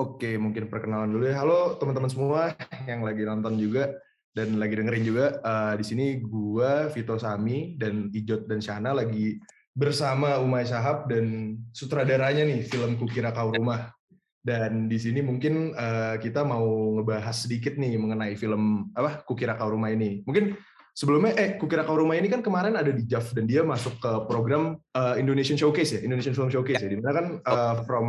Oke, 0.00 0.40
mungkin 0.40 0.72
perkenalan 0.72 1.12
dulu 1.12 1.28
ya. 1.28 1.44
Halo 1.44 1.76
teman-teman 1.76 2.08
semua 2.08 2.56
yang 2.88 3.04
lagi 3.04 3.20
nonton 3.20 3.60
juga 3.60 4.00
dan 4.32 4.56
lagi 4.56 4.80
dengerin 4.80 5.04
juga. 5.04 5.36
Uh, 5.44 5.76
di 5.76 5.84
sini 5.84 6.06
gua 6.24 6.88
Vito 6.88 7.20
Sami 7.20 7.76
dan 7.76 8.08
Ijot 8.08 8.48
dan 8.48 8.64
Shana 8.64 8.96
lagi 8.96 9.36
bersama 9.76 10.40
Umay 10.40 10.64
Sahab 10.64 11.04
dan 11.12 11.52
sutradaranya 11.76 12.48
nih 12.48 12.64
film 12.64 12.96
Kukira 12.96 13.28
Kau 13.28 13.52
Rumah. 13.52 13.92
Dan 14.40 14.88
di 14.88 14.96
sini 14.96 15.20
mungkin 15.20 15.76
uh, 15.76 16.16
kita 16.16 16.48
mau 16.48 16.96
ngebahas 16.96 17.36
sedikit 17.36 17.76
nih 17.76 18.00
mengenai 18.00 18.40
film 18.40 18.88
apa 18.96 19.20
Kukira 19.28 19.52
Kau 19.60 19.68
Rumah 19.68 19.92
ini. 19.92 20.24
Mungkin 20.24 20.56
sebelumnya 20.96 21.36
eh 21.36 21.60
Kukira 21.60 21.84
Kau 21.84 22.00
Rumah 22.00 22.16
ini 22.16 22.32
kan 22.32 22.40
kemarin 22.40 22.72
ada 22.72 22.88
di 22.88 23.04
JAV 23.04 23.36
dan 23.36 23.44
dia 23.44 23.60
masuk 23.68 24.00
ke 24.00 24.12
program 24.24 24.80
uh, 24.96 25.20
Indonesian 25.20 25.60
Showcase 25.60 25.92
ya, 25.92 26.08
Indonesian 26.08 26.32
Film 26.32 26.48
Showcase 26.48 26.80
ya. 26.80 26.88
Di 26.88 26.96
mana 26.96 27.12
kan 27.12 27.26
uh, 27.44 27.84
from 27.84 28.08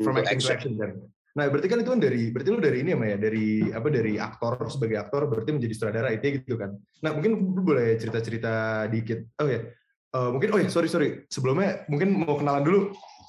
from 0.00 0.16
acting 0.20 0.40
to 0.40 0.48
action 0.52 0.74
kan. 0.80 0.92
Nah, 1.34 1.50
berarti 1.50 1.66
kan 1.66 1.82
itu 1.82 1.90
kan 1.90 1.98
dari 1.98 2.30
berarti 2.30 2.48
lu 2.54 2.62
dari 2.62 2.78
ini 2.86 2.94
ya, 2.94 2.98
ya 3.10 3.18
dari 3.18 3.46
apa 3.74 3.88
dari 3.90 4.12
aktor 4.22 4.54
sebagai 4.70 5.02
aktor 5.02 5.26
berarti 5.26 5.50
menjadi 5.50 5.74
sutradara 5.74 6.14
itu 6.14 6.38
gitu 6.38 6.54
kan. 6.54 6.78
Nah, 7.02 7.10
mungkin 7.10 7.34
lu 7.34 7.62
boleh 7.66 7.98
cerita-cerita 7.98 8.86
dikit. 8.86 9.34
Oh 9.42 9.50
ya. 9.50 9.66
Uh, 10.14 10.30
mungkin 10.30 10.54
oh 10.54 10.58
ya, 10.62 10.70
sorry 10.70 10.86
sorry. 10.86 11.26
Sebelumnya 11.26 11.82
mungkin 11.90 12.22
mau 12.22 12.38
kenalan 12.38 12.62
dulu. 12.62 12.80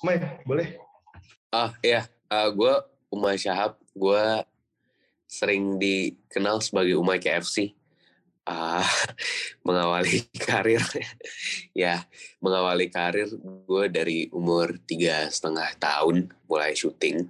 Mai, 0.05 0.21
boleh? 0.45 0.77
Ah, 1.49 1.73
iya. 1.81 2.05
Uh, 2.29 2.53
gue 2.53 2.73
Umay 3.09 3.41
Syahab. 3.41 3.73
Gue 3.97 4.45
sering 5.25 5.81
dikenal 5.81 6.61
sebagai 6.61 6.93
Umay 7.01 7.17
KFC. 7.17 7.73
Uh, 8.45 8.85
mengawali 9.67 10.29
karir. 10.47 10.81
Ya 11.73 12.05
mengawali 12.39 12.93
karir 12.93 13.29
gue 13.41 13.85
dari 13.89 14.29
umur 14.29 14.77
tiga 14.85 15.27
setengah 15.29 15.73
tahun 15.81 16.29
mulai 16.45 16.77
syuting 16.77 17.25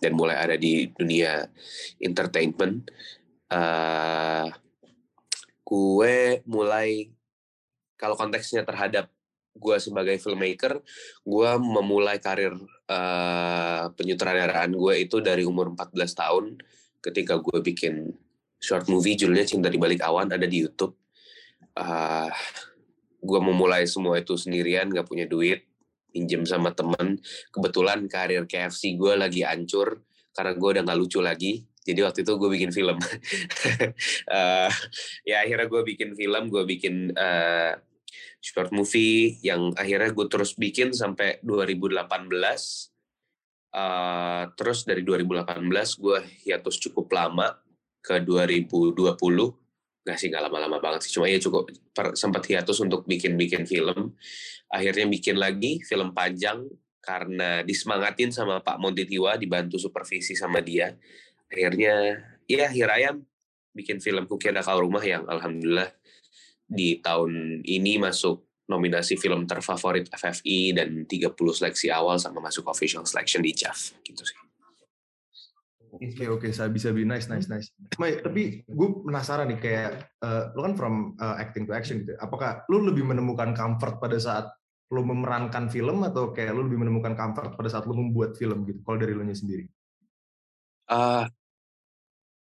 dan 0.00 0.12
mulai 0.14 0.38
ada 0.38 0.56
di 0.56 0.88
dunia 0.94 1.50
entertainment. 1.98 2.86
Uh, 3.50 4.46
gue 5.66 6.42
mulai 6.46 7.10
kalau 7.98 8.14
konteksnya 8.16 8.62
terhadap 8.62 9.10
gue 9.60 9.76
sebagai 9.82 10.16
filmmaker 10.16 10.80
gue 11.26 11.50
memulai 11.58 12.22
karir 12.22 12.54
uh, 12.88 13.84
penyutradaraan 13.92 14.72
gue 14.72 14.94
itu 15.04 15.18
dari 15.20 15.42
umur 15.42 15.74
14 15.74 15.94
tahun 16.16 16.44
ketika 17.02 17.42
gue 17.42 17.58
bikin 17.60 18.14
short 18.60 18.86
movie 18.92 19.16
judulnya 19.16 19.48
Cinta 19.48 19.72
di 19.72 19.80
Balik 19.80 20.04
Awan 20.04 20.28
ada 20.30 20.44
di 20.44 20.62
YouTube. 20.62 20.94
Uh, 21.74 22.28
gue 23.20 23.40
memulai 23.40 23.88
semua 23.88 24.20
itu 24.20 24.36
sendirian 24.36 24.92
gak 24.92 25.08
punya 25.08 25.24
duit 25.24 25.64
pinjem 26.12 26.44
sama 26.44 26.74
temen. 26.76 27.18
Kebetulan 27.48 28.04
karir 28.10 28.44
KFC 28.44 29.00
gue 29.00 29.16
lagi 29.16 29.46
hancur 29.46 30.04
karena 30.34 30.52
gue 30.54 30.68
udah 30.76 30.82
nggak 30.84 30.98
lucu 30.98 31.18
lagi. 31.22 31.64
Jadi 31.80 32.00
waktu 32.04 32.20
itu 32.22 32.32
gue 32.36 32.50
bikin 32.52 32.70
film. 32.74 32.98
Uh, 34.28 34.68
ya 35.30 35.42
akhirnya 35.42 35.66
gue 35.70 35.82
bikin 35.86 36.12
film 36.12 36.52
gue 36.52 36.62
bikin 36.68 37.16
uh, 37.16 37.72
short 38.42 38.74
movie 38.74 39.40
yang 39.40 39.72
akhirnya 39.78 40.12
gue 40.12 40.26
terus 40.28 40.56
bikin 40.58 40.92
sampai 40.92 41.40
2018 41.44 42.08
uh, 43.76 44.44
terus 44.56 44.78
dari 44.88 45.04
2018 45.04 45.60
gue 46.00 46.18
hiatus 46.48 46.76
cukup 46.88 47.06
lama 47.12 47.52
ke 48.00 48.24
2020 48.24 48.96
nggak 50.00 50.16
sih 50.16 50.32
nggak 50.32 50.44
lama-lama 50.48 50.80
banget 50.80 51.06
sih. 51.06 51.12
Cuma 51.14 51.28
ya 51.28 51.38
cukup 51.38 51.68
per, 51.92 52.16
sempat 52.16 52.42
hiatus 52.48 52.80
untuk 52.80 53.04
bikin-bikin 53.04 53.68
film. 53.68 54.16
Akhirnya 54.72 55.06
bikin 55.06 55.36
lagi 55.36 55.84
film 55.84 56.16
panjang 56.16 56.64
karena 57.00 57.64
disemangatin 57.64 58.32
sama 58.32 58.60
Pak 58.60 58.80
Montitiwa 58.80 59.36
dibantu 59.36 59.76
supervisi 59.76 60.32
sama 60.36 60.64
dia. 60.64 60.96
Akhirnya 61.50 62.20
ya 62.48 62.68
Hirayam 62.68 63.24
bikin 63.76 64.02
film 64.02 64.26
Kukira 64.26 64.64
Kau 64.64 64.80
Rumah 64.80 65.04
yang 65.04 65.24
alhamdulillah 65.28 65.90
di 66.70 66.98
tahun 67.02 67.62
ini 67.66 67.98
masuk 67.98 68.46
nominasi 68.70 69.18
film 69.18 69.50
terfavorit 69.50 70.06
FFI 70.14 70.78
dan 70.78 71.02
30 71.02 71.34
seleksi 71.34 71.90
awal 71.90 72.22
sama 72.22 72.38
masuk 72.38 72.70
official 72.70 73.02
selection 73.02 73.42
di 73.42 73.50
JAV 73.50 73.98
gitu 74.06 74.22
sih. 74.22 74.49
Oke 75.90 76.14
okay, 76.14 76.26
oke, 76.30 76.46
okay. 76.46 76.50
saya 76.54 76.70
bisa 76.70 76.94
be 76.94 77.02
nice 77.02 77.26
nice 77.26 77.50
nice. 77.50 77.74
Mai, 77.98 78.22
tapi 78.22 78.62
gue 78.62 78.88
penasaran 79.02 79.50
nih 79.50 79.58
kayak 79.58 79.90
uh, 80.22 80.54
lo 80.54 80.62
kan 80.70 80.74
from 80.78 80.94
uh, 81.18 81.34
acting 81.34 81.66
to 81.66 81.74
action 81.74 82.06
gitu. 82.06 82.14
Apakah 82.22 82.62
lo 82.70 82.78
lebih 82.78 83.02
menemukan 83.02 83.50
comfort 83.58 83.98
pada 83.98 84.14
saat 84.14 84.46
lo 84.90 85.02
memerankan 85.02 85.66
film 85.66 86.06
atau 86.06 86.30
kayak 86.30 86.54
lo 86.54 86.62
lebih 86.62 86.86
menemukan 86.86 87.18
comfort 87.18 87.58
pada 87.58 87.66
saat 87.66 87.90
lo 87.90 87.98
membuat 87.98 88.38
film 88.38 88.62
gitu? 88.70 88.78
Kalau 88.86 89.02
dari 89.02 89.18
lo 89.18 89.26
nya 89.26 89.34
sendiri? 89.34 89.66
Uh, 90.86 91.26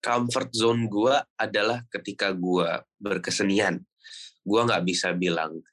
comfort 0.05 0.53
zone 0.53 0.85
gue 0.93 1.17
adalah 1.41 1.81
ketika 1.89 2.37
gue 2.37 2.69
berkesenian. 3.01 3.81
Gue 4.45 4.61
nggak 4.69 4.85
bisa 4.85 5.17
bilang 5.17 5.65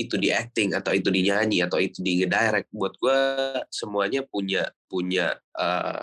itu 0.00 0.16
di 0.16 0.32
acting 0.32 0.74
atau 0.74 0.90
itu 0.96 1.12
di 1.12 1.28
nyanyi 1.28 1.60
atau 1.60 1.76
itu 1.76 2.00
di 2.00 2.24
direct. 2.24 2.72
Buat 2.72 2.96
gue 2.96 3.20
semuanya 3.68 4.24
punya 4.24 4.64
punya 4.88 5.36
uh, 5.60 6.00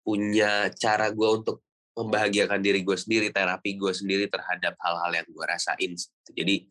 punya 0.00 0.72
cara 0.74 1.12
gue 1.12 1.28
untuk 1.28 1.62
membahagiakan 1.96 2.60
diri 2.62 2.80
gue 2.80 2.96
sendiri, 2.96 3.28
terapi 3.28 3.76
gue 3.76 3.92
sendiri 3.92 4.30
terhadap 4.30 4.78
hal-hal 4.80 5.10
yang 5.12 5.26
gue 5.28 5.44
rasain. 5.44 5.92
Jadi, 6.32 6.64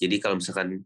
jadi 0.00 0.16
kalau 0.18 0.40
misalkan 0.40 0.82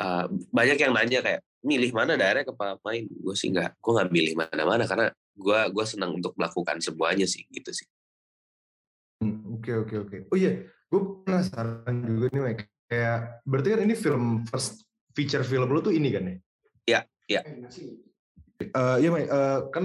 uh, 0.00 0.24
banyak 0.54 0.78
yang 0.80 0.92
nanya 0.96 1.20
kayak 1.20 1.40
milih 1.60 1.90
mana 1.92 2.14
daerah 2.14 2.46
ke 2.46 2.52
main, 2.86 3.04
gue 3.04 3.34
sih 3.36 3.50
nggak, 3.52 3.76
gue 3.82 3.92
nggak 3.92 4.10
milih 4.14 4.34
mana-mana 4.38 4.86
karena 4.86 5.10
gue 5.34 5.60
gue 5.74 5.84
senang 5.84 6.14
untuk 6.14 6.32
melakukan 6.38 6.78
semuanya 6.80 7.26
sih, 7.26 7.44
gitu 7.50 7.74
sih. 7.74 7.86
Hmm, 9.18 9.58
oke 9.58 9.72
oke 9.84 9.94
oke. 10.08 10.16
Oh 10.30 10.38
iya, 10.38 10.64
gue 10.64 11.00
penasaran 11.26 11.94
juga 12.06 12.26
nih, 12.32 12.42
Mike. 12.42 12.64
Kayak 12.88 13.44
berarti 13.44 13.68
kan 13.74 13.80
ini 13.84 13.94
film 13.98 14.24
first 14.48 14.86
feature 15.12 15.44
film 15.44 15.68
lo 15.68 15.82
tuh 15.82 15.92
ini 15.92 16.08
kan 16.14 16.22
ya? 16.24 16.36
Iya, 16.88 17.00
iya. 17.28 17.40
Uh, 18.72 18.96
iya, 19.02 19.08
Mike. 19.10 19.28
Uh, 19.28 19.58
kan 19.74 19.84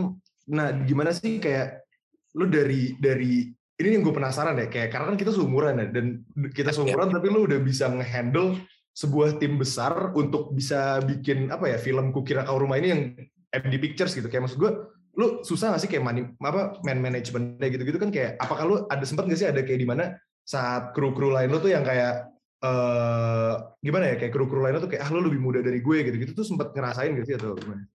Nah, 0.51 0.75
gimana 0.83 1.15
sih 1.15 1.39
kayak 1.39 1.87
lu 2.35 2.49
dari 2.49 2.97
dari 2.97 3.47
ini 3.79 3.99
yang 3.99 4.03
gue 4.05 4.15
penasaran 4.15 4.57
ya 4.57 4.67
kayak 4.69 4.89
karena 4.93 5.05
kan 5.13 5.17
kita 5.17 5.31
seumuran 5.33 5.75
ya 5.81 5.87
dan 5.89 6.05
kita 6.53 6.71
seumuran 6.73 7.09
tapi 7.13 7.27
lu 7.29 7.45
udah 7.45 7.59
bisa 7.61 7.89
ngehandle 7.89 8.57
sebuah 8.93 9.41
tim 9.41 9.57
besar 9.57 10.13
untuk 10.13 10.53
bisa 10.53 11.01
bikin 11.01 11.49
apa 11.49 11.73
ya 11.73 11.77
film 11.81 12.13
Kukira 12.13 12.45
Kau 12.45 12.61
Rumah 12.61 12.77
ini 12.77 12.87
yang 12.93 13.01
MD 13.49 13.75
Pictures 13.81 14.13
gitu 14.13 14.29
kayak 14.29 14.45
maksud 14.45 14.61
gue 14.61 14.71
lu 15.13 15.45
susah 15.45 15.73
gak 15.73 15.81
sih 15.81 15.89
kayak 15.89 16.05
mani, 16.05 16.21
apa 16.41 16.81
man 16.81 16.97
managementnya 16.97 17.69
gitu-gitu 17.69 18.01
kan 18.01 18.09
kayak 18.09 18.37
apakah 18.41 18.63
lu 18.65 18.75
ada 18.89 19.05
sempat 19.05 19.29
gak 19.29 19.37
sih 19.37 19.49
ada 19.49 19.61
kayak 19.61 19.81
di 19.81 19.87
mana 19.89 20.17
saat 20.41 20.93
kru-kru 20.97 21.29
lain 21.29 21.53
lu 21.53 21.61
tuh 21.61 21.69
yang 21.69 21.85
kayak 21.85 22.33
uh, 22.65 23.77
gimana 23.77 24.13
ya 24.13 24.15
kayak 24.17 24.33
kru-kru 24.33 24.65
lain 24.65 24.77
lu 24.77 24.81
tuh 24.81 24.91
kayak 24.97 25.05
ah 25.05 25.09
lu 25.13 25.21
lebih 25.21 25.37
muda 25.37 25.61
dari 25.61 25.85
gue 25.85 25.97
gitu-gitu 26.01 26.33
tuh 26.33 26.45
sempat 26.45 26.73
ngerasain 26.73 27.13
gak 27.13 27.25
sih 27.29 27.37
atau 27.37 27.53
gimana? 27.53 27.85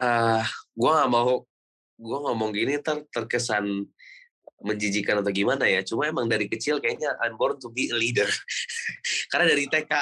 Uh, 0.00 0.42
gue 0.74 0.90
nggak 0.90 1.10
mau 1.10 1.44
gue 1.94 2.18
ngomong 2.26 2.50
gini 2.50 2.82
ter 2.82 3.06
terkesan 3.10 3.86
menjijikan 4.64 5.20
atau 5.20 5.30
gimana 5.30 5.68
ya. 5.68 5.84
Cuma 5.84 6.08
emang 6.08 6.24
dari 6.26 6.48
kecil 6.48 6.80
kayaknya 6.80 7.14
I'm 7.20 7.36
born 7.36 7.60
to 7.60 7.68
be 7.68 7.92
a 7.92 7.96
leader. 7.96 8.26
Karena 9.30 9.52
dari 9.52 9.68
TK 9.68 9.92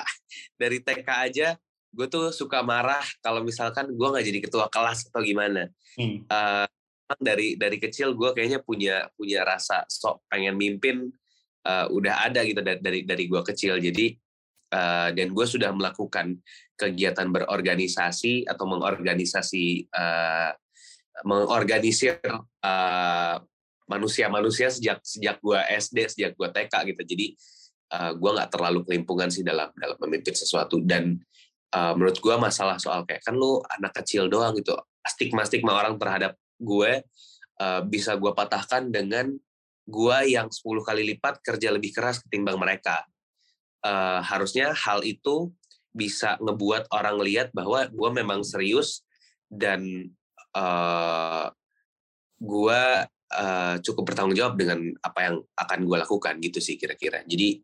dari 0.54 0.78
TK 0.80 1.08
aja 1.08 1.48
gue 1.92 2.06
tuh 2.08 2.32
suka 2.32 2.64
marah 2.64 3.04
kalau 3.20 3.44
misalkan 3.44 3.84
gue 3.92 4.08
nggak 4.08 4.24
jadi 4.24 4.40
ketua 4.40 4.66
kelas 4.72 5.12
atau 5.12 5.20
gimana. 5.20 5.68
Hmm. 5.92 6.24
uh, 6.30 6.64
dari 7.20 7.60
dari 7.60 7.76
kecil 7.76 8.16
gue 8.16 8.32
kayaknya 8.32 8.64
punya 8.64 9.04
punya 9.12 9.44
rasa 9.44 9.84
sok 9.84 10.24
pengen 10.32 10.56
mimpin 10.56 11.12
uh, 11.68 11.84
udah 11.92 12.24
ada 12.24 12.40
gitu 12.40 12.64
dari 12.64 12.80
dari, 12.80 13.00
dari 13.04 13.24
gue 13.28 13.42
kecil. 13.44 13.76
Jadi 13.76 14.16
uh, 14.72 15.12
dan 15.12 15.28
gue 15.36 15.46
sudah 15.46 15.70
melakukan 15.76 16.40
kegiatan 16.82 17.30
berorganisasi 17.30 18.50
atau 18.50 18.66
mengorganisasi 18.66 19.86
uh, 19.94 20.50
mengorganisir 21.22 22.18
uh, 22.66 23.36
manusia-manusia 23.86 24.72
sejak 24.72 24.98
sejak 25.06 25.38
gue 25.38 25.60
SD 25.78 25.98
sejak 26.10 26.32
gue 26.34 26.48
TK 26.50 26.74
gitu. 26.90 27.02
Jadi 27.06 27.26
uh, 27.94 28.12
gue 28.18 28.30
nggak 28.34 28.50
terlalu 28.50 28.82
kelimpungan 28.82 29.30
sih 29.30 29.46
dalam 29.46 29.70
dalam 29.78 29.94
memimpin 30.02 30.34
sesuatu. 30.34 30.82
Dan 30.82 31.14
uh, 31.76 31.92
menurut 31.94 32.18
gue 32.18 32.34
masalah 32.34 32.82
soal 32.82 33.06
kayak 33.06 33.22
kan 33.22 33.38
lu 33.38 33.62
anak 33.78 33.94
kecil 34.02 34.26
doang 34.26 34.58
gitu 34.58 34.74
stigma 35.06 35.42
stigma 35.42 35.74
orang 35.74 35.98
terhadap 35.98 36.38
gue 36.62 37.02
uh, 37.58 37.80
bisa 37.86 38.14
gue 38.14 38.32
patahkan 38.34 38.90
dengan 38.90 39.30
gue 39.82 40.18
yang 40.30 40.46
10 40.46 40.62
kali 40.62 41.02
lipat 41.14 41.42
kerja 41.42 41.74
lebih 41.74 41.90
keras 41.90 42.22
ketimbang 42.22 42.58
mereka. 42.58 43.02
Uh, 43.82 44.22
harusnya 44.22 44.70
hal 44.78 45.02
itu 45.02 45.50
bisa 45.92 46.40
ngebuat 46.40 46.88
orang 46.92 47.20
lihat 47.20 47.52
bahwa 47.52 47.84
gue 47.86 48.10
memang 48.16 48.40
serius 48.40 49.04
dan 49.52 49.84
uh, 50.56 50.60
eh, 50.60 51.46
gue 52.40 52.82
uh, 53.32 53.76
cukup 53.84 54.02
bertanggung 54.08 54.36
jawab 54.36 54.56
dengan 54.56 54.80
apa 55.04 55.20
yang 55.28 55.36
akan 55.54 55.78
gue 55.84 55.96
lakukan 56.00 56.34
gitu 56.40 56.58
sih 56.58 56.80
kira-kira. 56.80 57.20
Jadi 57.28 57.60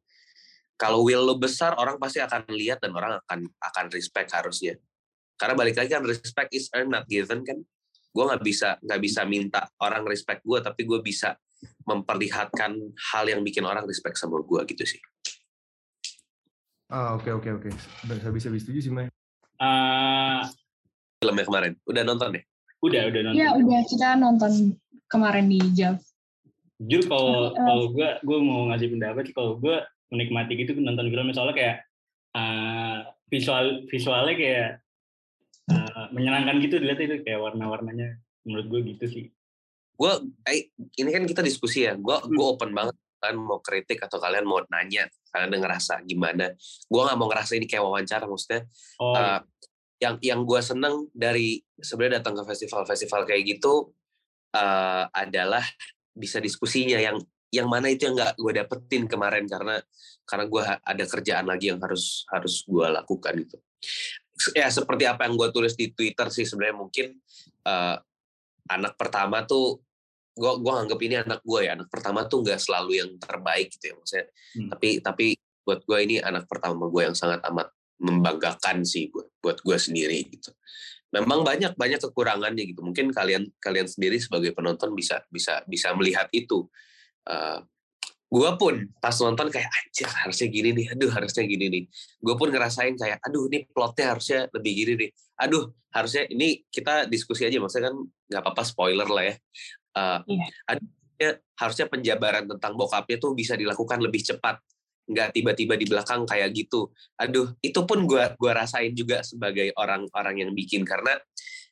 kalau 0.79 1.03
will 1.03 1.27
lo 1.27 1.41
besar 1.41 1.75
orang 1.75 1.99
pasti 1.99 2.23
akan 2.23 2.47
lihat 2.55 2.79
dan 2.85 2.95
orang 2.95 3.19
akan 3.27 3.49
akan 3.59 3.87
respect 3.91 4.31
harusnya. 4.37 4.79
Karena 5.35 5.59
balik 5.59 5.75
lagi 5.81 5.91
kan 5.91 6.05
respect 6.05 6.53
is 6.55 6.71
earned 6.77 6.93
not 6.93 7.09
given 7.09 7.43
kan. 7.43 7.59
gue 8.09 8.25
nggak 8.25 8.41
bisa 8.43 8.81
nggak 8.83 9.01
bisa 9.05 9.23
minta 9.29 9.69
orang 9.85 10.03
respect 10.09 10.41
gue 10.43 10.59
tapi 10.59 10.89
gue 10.89 10.99
bisa 11.05 11.39
memperlihatkan 11.87 12.73
hal 13.13 13.25
yang 13.29 13.45
bikin 13.45 13.63
orang 13.63 13.85
respect 13.85 14.17
sama 14.17 14.41
gue 14.43 14.61
gitu 14.75 14.85
sih 14.89 14.99
ah 16.89 17.17
oke 17.17 17.29
oke 17.29 17.49
oke. 17.61 17.71
Bisa 18.09 18.29
bisa 18.33 18.49
setuju 18.53 18.81
sih 18.81 18.93
Mai? 18.93 19.09
Uh, 19.59 20.45
filmnya 21.21 21.45
kemarin. 21.45 21.73
Udah 21.85 22.03
nonton 22.07 22.39
deh? 22.39 22.45
Udah 22.85 23.11
udah 23.11 23.21
nonton. 23.29 23.39
Ya 23.39 23.49
udah 23.55 23.81
kita 23.89 24.09
nonton 24.17 24.53
kemarin 25.11 25.47
di 25.51 25.61
Jav. 25.75 25.99
Jujur 26.79 27.11
kalau 27.11 27.51
uh, 27.51 27.59
kalau 27.59 27.85
gue 27.91 28.09
gue 28.23 28.39
mau 28.39 28.71
ngasih 28.71 28.89
pendapat 28.95 29.35
kalau 29.35 29.59
gue 29.59 29.77
menikmati 30.15 30.55
gitu 30.57 30.79
nonton 30.79 31.11
film 31.11 31.35
soalnya 31.35 31.57
kayak 31.59 31.77
uh, 32.39 33.13
visual 33.29 33.85
visualnya 33.91 34.35
kayak 34.39 34.69
uh, 35.75 36.07
menyenangkan 36.15 36.63
gitu 36.63 36.79
dilihat 36.79 37.03
itu 37.03 37.17
kayak 37.27 37.43
warna-warnanya. 37.43 38.17
Menurut 38.47 38.67
gue 38.71 38.81
gitu 38.95 39.05
sih. 39.11 39.25
Gue 39.99 40.13
eh, 40.47 40.71
ini 40.97 41.11
kan 41.11 41.27
kita 41.27 41.43
diskusi 41.43 41.85
ya. 41.85 41.99
Gue 41.99 42.15
gue 42.31 42.45
hmm. 42.47 42.53
open 42.55 42.71
banget 42.71 42.95
kan 43.19 43.35
mau 43.35 43.59
kritik 43.59 43.99
atau 44.03 44.23
kalian 44.23 44.47
mau 44.47 44.63
nanya 44.71 45.11
kalian 45.35 45.59
ngerasa 45.59 46.03
gimana 46.07 46.55
gue 46.87 47.03
nggak 47.03 47.19
mau 47.19 47.29
ngerasa 47.29 47.59
ini 47.59 47.67
kayak 47.67 47.85
wawancara 47.85 48.25
maksudnya 48.25 48.63
oh. 49.03 49.15
uh, 49.15 49.41
yang 49.99 50.15
yang 50.23 50.41
gue 50.47 50.61
seneng 50.63 51.11
dari 51.11 51.59
sebenarnya 51.75 52.23
datang 52.23 52.39
ke 52.39 52.43
festival-festival 52.47 53.27
kayak 53.27 53.59
gitu 53.59 53.91
uh, 54.55 55.05
adalah 55.11 55.63
bisa 56.15 56.39
diskusinya 56.39 56.99
yang 56.99 57.19
yang 57.49 57.67
mana 57.67 57.91
itu 57.91 58.07
yang 58.07 58.15
nggak 58.15 58.35
gue 58.39 58.53
dapetin 58.63 59.05
kemarin 59.11 59.45
karena 59.49 59.81
karena 60.29 60.45
gue 60.45 60.63
ada 60.63 61.05
kerjaan 61.09 61.47
lagi 61.49 61.73
yang 61.73 61.81
harus 61.81 62.29
harus 62.29 62.63
gue 62.69 62.87
lakukan 62.87 63.33
gitu 63.43 63.57
ya 64.55 64.69
seperti 64.71 65.09
apa 65.09 65.27
yang 65.27 65.35
gue 65.35 65.49
tulis 65.51 65.75
di 65.75 65.91
Twitter 65.91 66.29
sih 66.31 66.45
sebenarnya 66.47 66.77
mungkin 66.77 67.07
uh, 67.67 67.97
anak 68.69 68.95
pertama 69.01 69.43
tuh 69.49 69.81
gue 70.39 70.53
gue 70.63 70.75
anggap 70.75 71.01
ini 71.03 71.15
anak 71.19 71.41
gue 71.43 71.61
ya. 71.67 71.75
Anak 71.75 71.91
pertama 71.91 72.25
tuh 72.31 72.47
nggak 72.47 72.61
selalu 72.63 72.93
yang 73.03 73.11
terbaik 73.19 73.75
gitu 73.75 73.85
ya 73.91 73.95
maksudnya. 73.99 74.27
Hmm. 74.55 74.69
tapi 74.71 74.89
tapi 75.03 75.27
buat 75.67 75.85
gue 75.85 75.99
ini 76.01 76.17
anak 76.23 76.49
pertama 76.49 76.89
gue 76.89 77.03
yang 77.05 77.13
sangat 77.13 77.45
amat 77.53 77.69
membanggakan 78.01 78.87
sih 78.87 79.13
buat 79.13 79.29
buat 79.43 79.59
gue 79.61 79.77
sendiri 79.77 80.25
gitu. 80.31 80.55
Memang 81.13 81.45
banyak 81.45 81.75
banyak 81.75 82.01
kekurangannya 82.01 82.65
gitu. 82.65 82.81
Mungkin 82.81 83.13
kalian 83.13 83.51
kalian 83.61 83.85
sendiri 83.85 84.17
sebagai 84.17 84.55
penonton 84.55 84.95
bisa 84.95 85.21
bisa 85.29 85.61
bisa 85.69 85.93
melihat 85.93 86.31
itu. 86.33 86.65
Uh, 87.29 87.61
gue 88.29 88.51
pun 88.61 88.75
pas 89.01 89.17
nonton 89.17 89.49
kayak 89.49 89.69
anjir 89.69 90.09
harusnya 90.09 90.49
gini 90.49 90.71
nih. 90.73 90.87
Aduh 90.97 91.11
harusnya 91.13 91.45
gini 91.45 91.67
nih. 91.69 91.85
Gue 92.23 92.35
pun 92.39 92.49
ngerasain 92.49 92.95
kayak 92.97 93.19
aduh 93.25 93.45
ini 93.51 93.69
plotnya 93.69 94.17
harusnya 94.17 94.41
lebih 94.53 94.73
gini 94.73 94.93
nih. 95.05 95.11
Aduh 95.45 95.69
harusnya 95.93 96.25
ini 96.33 96.65
kita 96.69 97.09
diskusi 97.09 97.45
aja. 97.45 97.61
Maksudnya 97.61 97.93
kan 97.93 97.97
nggak 98.05 98.43
apa-apa 98.45 98.63
spoiler 98.65 99.09
lah 99.09 99.25
ya 99.33 99.37
uh, 99.99 100.19
yeah. 101.19 101.35
harusnya 101.59 101.91
penjabaran 101.91 102.47
tentang 102.47 102.79
bokapnya 102.79 103.19
tuh 103.19 103.35
bisa 103.35 103.59
dilakukan 103.59 103.99
lebih 103.99 104.23
cepat 104.23 104.63
nggak 105.09 105.33
tiba-tiba 105.33 105.75
di 105.75 105.87
belakang 105.89 106.29
kayak 106.29 106.53
gitu. 106.53 106.93
Aduh 107.17 107.57
itu 107.65 107.81
pun 107.89 108.05
gue 108.05 108.23
gua 108.37 108.53
rasain 108.53 108.93
juga 108.93 109.25
sebagai 109.25 109.73
orang-orang 109.75 110.45
yang 110.45 110.51
bikin 110.53 110.85
karena 110.85 111.17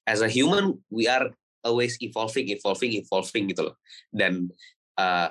as 0.08 0.24
a 0.24 0.30
human 0.30 0.80
we 0.88 1.04
are 1.04 1.28
always 1.60 2.00
evolving 2.00 2.48
evolving 2.48 2.96
evolving 2.96 3.52
gitu 3.52 3.70
loh. 3.70 3.76
Dan 4.08 4.48
uh, 4.96 5.28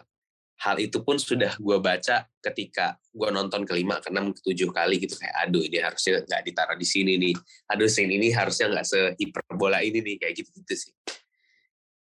hal 0.56 0.78
itu 0.80 1.02
pun 1.04 1.20
sudah 1.20 1.58
gue 1.58 1.78
baca 1.82 2.30
ketika 2.40 2.96
gue 3.12 3.28
nonton 3.34 3.68
kelima 3.68 4.00
keenam 4.00 4.32
ketujuh 4.32 4.72
kali 4.72 5.02
gitu 5.04 5.20
kayak 5.20 5.36
aduh 5.50 5.60
ini 5.66 5.84
harusnya 5.84 6.24
nggak 6.24 6.42
ditaruh 6.46 6.78
di 6.78 6.88
sini 6.88 7.18
nih. 7.18 7.36
Aduh 7.74 7.90
scene 7.90 8.14
ini 8.16 8.30
harusnya 8.32 8.70
nggak 8.70 8.86
sehiperbola 8.86 9.82
ini 9.82 10.00
nih 10.06 10.16
kayak 10.22 10.46
gitu 10.46 10.50
gitu 10.62 10.76
sih 10.78 10.94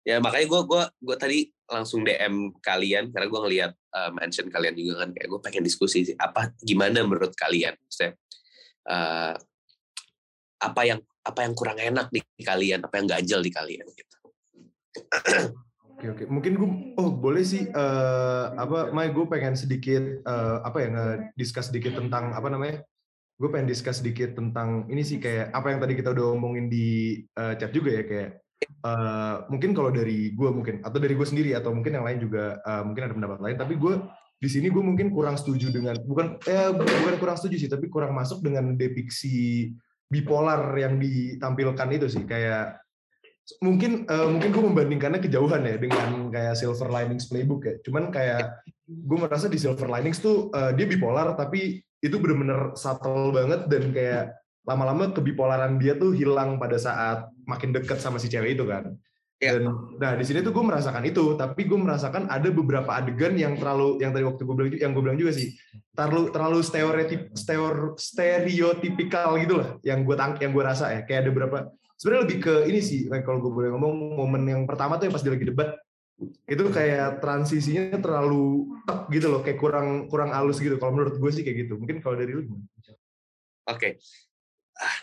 ya 0.07 0.23
makanya 0.23 0.47
gue 0.47 0.61
gue 0.63 0.83
gue 1.03 1.17
tadi 1.19 1.39
langsung 1.67 2.07
DM 2.07 2.55
kalian 2.63 3.11
karena 3.11 3.27
gue 3.27 3.39
ngelihat 3.43 3.71
uh, 3.91 4.11
mention 4.15 4.47
kalian 4.47 4.71
juga 4.71 5.03
kan 5.03 5.09
kayak 5.11 5.27
gue 5.27 5.39
pengen 5.43 5.63
diskusi 5.67 6.07
sih 6.07 6.15
apa 6.15 6.55
gimana 6.63 7.03
menurut 7.03 7.35
kalian? 7.35 7.75
Uh, 8.87 9.35
apa 10.63 10.81
yang 10.87 11.03
apa 11.27 11.43
yang 11.43 11.53
kurang 11.53 11.75
enak 11.75 12.07
di 12.07 12.23
kalian 12.39 12.87
apa 12.87 12.95
yang 13.03 13.07
ganjel 13.11 13.43
di 13.43 13.51
kalian 13.51 13.83
gitu. 13.91 14.15
Oke 15.97 16.05
oke. 16.13 16.23
Mungkin 16.31 16.53
gue 16.55 16.69
oh 17.03 17.09
boleh 17.11 17.43
sih 17.43 17.67
uh, 17.67 18.55
apa 18.55 18.95
Mai 18.95 19.11
gue 19.11 19.27
pengen 19.27 19.59
sedikit 19.59 20.23
uh, 20.23 20.63
apa 20.63 20.77
ya 20.85 20.87
nge-discuss 20.93 21.67
sedikit 21.73 21.99
tentang 21.99 22.31
apa 22.31 22.47
namanya 22.47 22.79
gue 23.37 23.49
pengen 23.51 23.67
discuss 23.69 23.99
sedikit 23.99 24.39
tentang 24.39 24.87
ini 24.87 25.03
sih 25.03 25.19
kayak 25.19 25.51
apa 25.51 25.67
yang 25.75 25.83
tadi 25.83 25.93
kita 25.99 26.15
udah 26.15 26.37
omongin 26.37 26.71
di 26.71 27.19
uh, 27.35 27.59
chat 27.59 27.75
juga 27.75 27.91
ya 27.91 28.03
kayak 28.07 28.46
uh, 28.85 29.45
mungkin 29.51 29.71
kalau 29.77 29.89
dari 29.93 30.33
gue 30.33 30.49
mungkin 30.49 30.81
atau 30.81 30.97
dari 30.97 31.13
gue 31.13 31.27
sendiri 31.27 31.53
atau 31.53 31.73
mungkin 31.73 31.97
yang 31.97 32.05
lain 32.05 32.19
juga 32.21 32.57
uh, 32.65 32.83
mungkin 32.85 33.03
ada 33.09 33.13
pendapat 33.13 33.39
lain 33.41 33.57
tapi 33.57 33.73
gue 33.77 33.93
di 34.37 34.49
sini 34.49 34.69
gue 34.69 34.83
mungkin 34.85 35.09
kurang 35.09 35.33
setuju 35.33 35.73
dengan 35.73 35.97
bukan 36.05 36.37
eh 36.45 36.69
bukan 36.69 37.17
kurang 37.17 37.37
setuju 37.41 37.57
sih 37.57 37.69
tapi 37.69 37.89
kurang 37.89 38.13
masuk 38.13 38.45
dengan 38.45 38.77
depiksi 38.77 39.73
bipolar 40.07 40.71
yang 40.77 41.01
ditampilkan 41.01 41.89
itu 41.91 42.07
sih 42.07 42.23
kayak 42.23 42.79
mungkin 43.63 44.03
uh, 44.11 44.27
mungkin 44.27 44.49
gue 44.51 44.63
membandingkannya 44.63 45.23
kejauhan 45.23 45.63
ya 45.63 45.75
dengan 45.79 46.27
kayak 46.31 46.59
Silver 46.59 46.91
Linings 46.91 47.31
Playbook 47.31 47.63
ya. 47.63 47.75
Cuman 47.79 48.11
kayak 48.11 48.59
gue 48.87 49.17
merasa 49.17 49.47
di 49.47 49.55
Silver 49.55 49.87
Linings 49.87 50.19
tuh 50.19 50.51
uh, 50.51 50.75
dia 50.75 50.83
bipolar 50.83 51.35
tapi 51.39 51.79
itu 52.03 52.15
bener-bener 52.19 52.75
subtle 52.75 53.33
banget 53.33 53.65
dan 53.71 53.83
kayak 53.95 54.23
lama-lama 54.67 55.15
kebipolaran 55.15 55.79
dia 55.79 55.95
tuh 55.95 56.11
hilang 56.11 56.59
pada 56.59 56.75
saat 56.75 57.31
makin 57.47 57.71
dekat 57.71 58.03
sama 58.03 58.19
si 58.19 58.27
cewek 58.27 58.59
itu 58.59 58.67
kan. 58.67 58.91
Ya. 59.39 59.55
Dan 59.55 59.71
nah 59.95 60.11
di 60.17 60.25
sini 60.27 60.43
tuh 60.43 60.51
gue 60.51 60.65
merasakan 60.65 61.07
itu, 61.07 61.39
tapi 61.39 61.63
gue 61.63 61.79
merasakan 61.79 62.27
ada 62.27 62.51
beberapa 62.51 62.91
adegan 62.91 63.37
yang 63.39 63.55
terlalu 63.55 64.01
yang 64.03 64.11
tadi 64.11 64.27
waktu 64.27 64.43
gue 64.43 64.55
bilang 64.57 64.71
yang 64.75 64.91
gue 64.91 65.03
bilang 65.07 65.15
juga 65.15 65.31
sih 65.37 65.55
terlalu 65.95 66.33
terlalu 66.33 66.59
stereotip 66.65 67.31
stereotipikal 67.95 69.37
gitu 69.39 69.61
lah 69.61 69.77
yang 69.85 70.03
gue 70.03 70.15
tang 70.19 70.35
yang 70.43 70.51
gue 70.51 70.63
rasa 70.65 70.91
ya. 70.91 71.01
Kayak 71.07 71.19
ada 71.23 71.29
beberapa 71.31 71.57
sebenarnya 71.95 72.23
lebih 72.27 72.37
ke 72.43 72.53
ini 72.67 72.79
sih 72.83 73.07
kalau 73.23 73.39
gue 73.39 73.51
boleh 73.53 73.69
ngomong 73.71 74.19
momen 74.19 74.43
yang 74.43 74.61
pertama 74.67 74.99
tuh 74.99 75.07
yang 75.07 75.15
pas 75.15 75.23
dia 75.23 75.31
lagi 75.31 75.47
debat 75.47 75.79
itu 76.49 76.63
kayak 76.73 77.21
transisinya 77.21 77.93
terlalu 78.01 78.73
tek 78.89 79.05
gitu 79.13 79.29
loh 79.29 79.45
kayak 79.45 79.61
kurang 79.61 80.09
kurang 80.11 80.33
halus 80.33 80.59
gitu. 80.59 80.75
Kalau 80.75 80.91
menurut 80.91 81.15
gue 81.15 81.31
sih 81.31 81.45
kayak 81.47 81.69
gitu. 81.69 81.79
Mungkin 81.79 82.01
kalau 82.01 82.19
dari 82.19 82.35
lu 82.35 82.41
oke. 82.43 82.57
okay 83.69 84.01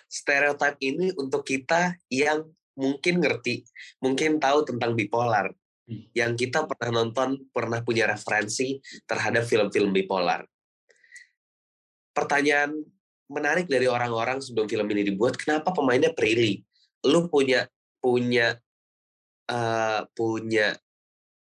stereotip 0.09 0.79
ini 0.81 1.11
untuk 1.19 1.43
kita 1.44 1.99
yang 2.11 2.47
mungkin 2.75 3.23
ngerti, 3.23 3.62
mungkin 4.03 4.43
tahu 4.43 4.67
tentang 4.67 4.99
bipolar, 4.99 5.50
hmm. 5.87 6.11
yang 6.15 6.35
kita 6.35 6.66
pernah 6.66 7.02
nonton, 7.02 7.47
pernah 7.54 7.81
punya 7.83 8.11
referensi 8.11 8.83
terhadap 9.07 9.47
film-film 9.47 9.95
bipolar. 9.95 10.43
Pertanyaan 12.14 12.75
menarik 13.31 13.66
dari 13.66 13.87
orang-orang 13.90 14.43
sebelum 14.43 14.66
film 14.66 14.87
ini 14.90 15.02
dibuat, 15.07 15.38
kenapa 15.38 15.75
pemainnya 15.75 16.12
Prilly? 16.14 16.62
Lu 17.07 17.26
punya 17.31 17.66
punya 17.99 18.59
uh, 19.49 20.00
punya 20.12 20.76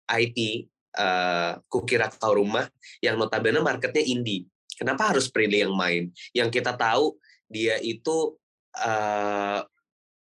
IP 0.07 0.67
uh, 0.97 1.59
kukira 1.69 2.09
tahu 2.09 2.43
rumah 2.43 2.65
yang 3.03 3.19
notabene 3.19 3.61
marketnya 3.61 4.03
indie. 4.03 4.47
Kenapa 4.77 5.13
harus 5.13 5.29
Prilly 5.29 5.65
yang 5.65 5.73
main? 5.73 6.13
Yang 6.33 6.61
kita 6.61 6.77
tahu 6.77 7.17
dia 7.47 7.79
itu 7.79 8.35
uh, 8.77 9.61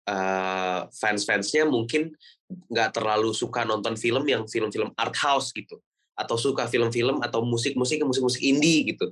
uh, 0.06 0.80
fans-fansnya 0.90 1.66
mungkin 1.66 2.12
nggak 2.46 3.00
terlalu 3.00 3.32
suka 3.32 3.64
nonton 3.64 3.96
film 3.96 4.26
yang 4.28 4.44
film-film 4.46 4.92
art 4.98 5.16
house 5.16 5.50
gitu 5.54 5.80
atau 6.14 6.38
suka 6.38 6.70
film-film 6.70 7.18
atau 7.22 7.42
musik-musik 7.42 7.98
musik-musik 8.06 8.42
indie 8.42 8.94
gitu. 8.94 9.10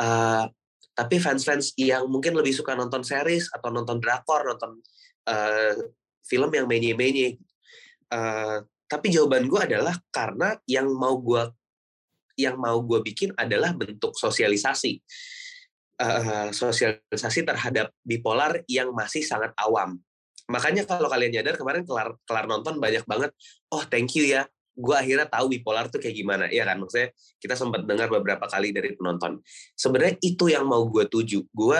Uh, 0.00 0.50
tapi 0.94 1.22
fans-fans 1.22 1.72
yang 1.78 2.10
mungkin 2.10 2.34
lebih 2.34 2.52
suka 2.52 2.74
nonton 2.74 3.06
series 3.06 3.48
atau 3.54 3.70
nonton 3.70 4.02
drakor 4.02 4.42
nonton 4.44 4.82
uh, 5.30 5.74
film 6.26 6.50
yang 6.52 6.66
menye-menye 6.66 7.38
uh, 8.12 8.60
tapi 8.90 9.14
jawaban 9.14 9.46
gue 9.46 9.60
adalah 9.60 9.94
karena 10.10 10.58
yang 10.66 10.90
mau 10.90 11.14
gue 11.22 11.46
yang 12.36 12.58
mau 12.58 12.82
gue 12.82 13.00
bikin 13.06 13.30
adalah 13.38 13.70
bentuk 13.70 14.18
sosialisasi 14.18 14.98
uh, 16.00 16.48
sosialisasi 16.50 17.44
terhadap 17.44 17.92
bipolar 18.00 18.64
yang 18.66 18.90
masih 18.96 19.20
sangat 19.20 19.52
awam. 19.60 20.00
Makanya 20.50 20.88
kalau 20.88 21.06
kalian 21.06 21.38
nyadar 21.38 21.54
kemarin 21.54 21.86
kelar 21.86 22.16
kelar 22.26 22.48
nonton 22.50 22.80
banyak 22.80 23.04
banget, 23.06 23.30
oh 23.70 23.84
thank 23.86 24.16
you 24.18 24.26
ya, 24.26 24.48
gue 24.74 24.96
akhirnya 24.96 25.28
tahu 25.30 25.52
bipolar 25.52 25.86
tuh 25.92 26.02
kayak 26.02 26.16
gimana, 26.16 26.44
ya 26.50 26.66
kan? 26.66 26.80
Maksudnya 26.82 27.14
kita 27.38 27.54
sempat 27.54 27.86
dengar 27.86 28.10
beberapa 28.10 28.50
kali 28.50 28.74
dari 28.74 28.96
penonton. 28.98 29.38
Sebenarnya 29.78 30.18
itu 30.24 30.50
yang 30.50 30.66
mau 30.66 30.82
gue 30.90 31.06
tuju. 31.06 31.46
Gue 31.54 31.78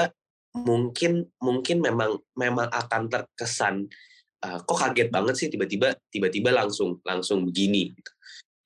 mungkin 0.54 1.26
mungkin 1.38 1.78
memang 1.78 2.18
memang 2.34 2.66
akan 2.74 3.06
terkesan 3.06 3.86
uh, 4.42 4.58
kok 4.66 4.78
kaget 4.82 5.08
banget 5.14 5.34
sih 5.38 5.46
tiba-tiba 5.46 5.94
tiba-tiba 6.10 6.50
langsung 6.54 6.98
langsung 7.06 7.46
begini. 7.46 7.94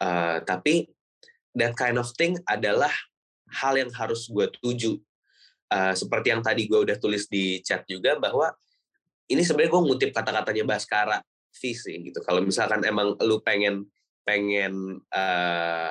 Uh, 0.01 0.41
tapi 0.45 0.89
that 1.57 1.73
kind 1.79 1.97
of 1.97 2.09
thing 2.19 2.37
adalah 2.49 2.91
hal 3.53 3.79
yang 3.79 3.93
harus 3.95 4.27
gue 4.27 4.49
tuju 4.61 4.99
uh, 5.73 5.95
seperti 5.95 6.35
yang 6.35 6.43
tadi 6.45 6.67
gue 6.69 6.81
udah 6.85 6.97
tulis 6.99 7.31
di 7.31 7.63
chat 7.65 7.87
juga 7.89 8.19
bahwa 8.21 8.53
ini 9.31 9.41
sebenarnya 9.41 9.73
gue 9.73 9.83
ngutip 9.89 10.11
kata-katanya 10.13 10.65
Baskara 10.69 11.19
visi 11.55 11.95
gitu. 12.11 12.21
Kalau 12.21 12.43
misalkan 12.43 12.83
emang 12.85 13.15
lu 13.23 13.41
pengen 13.41 13.87
pengen 14.25 15.01
uh, 15.15 15.91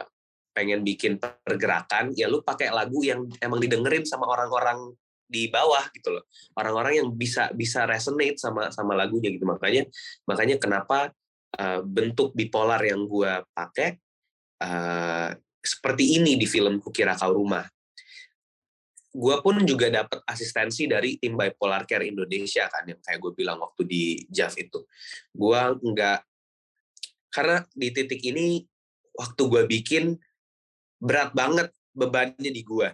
pengen 0.54 0.86
bikin 0.86 1.18
pergerakan, 1.18 2.14
ya 2.14 2.30
lu 2.30 2.46
pakai 2.46 2.70
lagu 2.70 3.02
yang 3.02 3.26
emang 3.42 3.58
didengerin 3.58 4.06
sama 4.06 4.30
orang-orang 4.30 4.94
di 5.26 5.50
bawah 5.50 5.82
gitu 5.98 6.14
loh. 6.14 6.30
Orang-orang 6.54 7.02
yang 7.02 7.10
bisa 7.10 7.50
bisa 7.58 7.90
resonate 7.90 8.38
sama 8.38 8.70
sama 8.70 8.94
lagunya 8.94 9.34
gitu. 9.34 9.50
Makanya 9.50 9.90
makanya 10.30 10.62
kenapa 10.62 11.10
uh, 11.58 11.82
bentuk 11.82 12.38
bipolar 12.38 12.78
yang 12.86 13.10
gua 13.10 13.42
pakai 13.58 13.98
uh, 14.62 15.34
seperti 15.64 16.22
ini 16.22 16.38
di 16.38 16.46
film 16.46 16.78
Kukira 16.78 17.18
Kau 17.18 17.34
Rumah. 17.34 17.66
Gue 19.14 19.36
pun 19.46 19.62
juga 19.62 19.94
dapat 19.94 20.26
asistensi 20.26 20.90
dari 20.90 21.22
tim 21.22 21.38
Bipolar 21.38 21.86
Care 21.86 22.10
Indonesia 22.10 22.66
kan 22.66 22.90
yang 22.90 22.98
kayak 22.98 23.22
gue 23.22 23.32
bilang 23.38 23.62
waktu 23.62 23.86
di 23.86 24.04
JAV 24.26 24.54
itu. 24.66 24.80
Gue 25.30 25.62
nggak 25.78 26.20
karena 27.34 27.62
di 27.74 27.90
titik 27.94 28.22
ini 28.26 28.62
waktu 29.14 29.42
gue 29.46 29.64
bikin 29.70 30.18
berat 30.98 31.34
banget 31.38 31.70
bebannya 31.94 32.50
di 32.50 32.62
gue. 32.66 32.90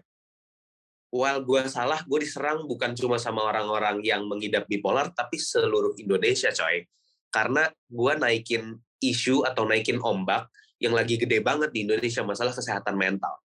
While 1.10 1.42
gue 1.42 1.66
salah, 1.66 2.06
gue 2.06 2.20
diserang 2.22 2.70
bukan 2.70 2.94
cuma 2.94 3.18
sama 3.18 3.42
orang-orang 3.42 3.98
yang 4.06 4.30
mengidap 4.30 4.70
bipolar, 4.70 5.10
tapi 5.10 5.42
seluruh 5.42 5.98
Indonesia, 5.98 6.54
coy. 6.54 6.86
Karena 7.34 7.66
gue 7.90 8.14
naikin 8.14 8.78
isu 9.02 9.42
atau 9.42 9.66
naikin 9.66 9.98
ombak 9.98 10.54
yang 10.78 10.94
lagi 10.94 11.18
gede 11.18 11.42
banget 11.42 11.74
di 11.74 11.90
Indonesia, 11.90 12.22
masalah 12.22 12.54
kesehatan 12.54 12.94
mental. 12.94 13.42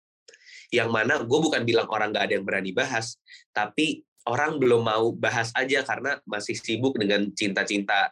Yang 0.72 0.88
mana 0.88 1.20
gue 1.20 1.38
bukan 1.38 1.62
bilang 1.68 1.86
orang 1.92 2.16
gak 2.16 2.32
ada 2.32 2.34
yang 2.40 2.46
berani 2.48 2.72
bahas, 2.72 3.20
tapi 3.52 4.00
orang 4.24 4.56
belum 4.56 4.82
mau 4.82 5.12
bahas 5.12 5.52
aja 5.52 5.84
karena 5.84 6.18
masih 6.24 6.56
sibuk 6.56 6.96
dengan 6.96 7.28
cinta-cinta, 7.34 8.08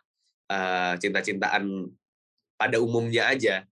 uh, 0.51 0.95
cinta-cintaan 1.01 1.89
pada 2.61 2.77
umumnya 2.77 3.33
aja. 3.33 3.65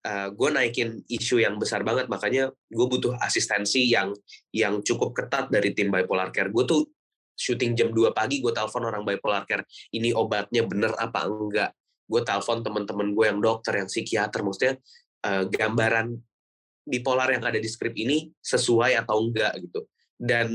Uh, 0.00 0.32
gue 0.32 0.48
naikin 0.48 1.04
isu 1.12 1.44
yang 1.44 1.60
besar 1.60 1.84
banget 1.84 2.08
makanya 2.08 2.48
gue 2.72 2.86
butuh 2.88 3.20
asistensi 3.20 3.84
yang 3.84 4.16
yang 4.48 4.80
cukup 4.80 5.12
ketat 5.12 5.52
dari 5.52 5.76
tim 5.76 5.92
bipolar 5.92 6.32
care. 6.32 6.48
Gue 6.48 6.64
tuh 6.64 6.88
syuting 7.36 7.76
jam 7.76 7.88
2 7.92 8.12
pagi 8.12 8.40
gue 8.40 8.52
telepon 8.52 8.88
orang 8.88 9.04
bipolar 9.04 9.44
care 9.44 9.64
ini 9.92 10.12
obatnya 10.12 10.64
bener 10.64 10.96
apa 10.96 11.28
enggak? 11.28 11.76
Gue 12.08 12.24
telepon 12.24 12.64
teman-teman 12.64 13.12
gue 13.12 13.24
yang 13.28 13.40
dokter 13.44 13.80
yang 13.80 13.88
psikiater 13.92 14.40
maksudnya 14.40 14.80
uh, 15.24 15.44
gambaran 15.48 16.16
bipolar 16.86 17.30
yang 17.32 17.44
ada 17.44 17.60
di 17.60 17.68
skrip 17.68 17.92
ini 17.96 18.30
sesuai 18.40 18.96
atau 19.00 19.20
enggak 19.20 19.52
gitu 19.60 19.86
dan 20.16 20.52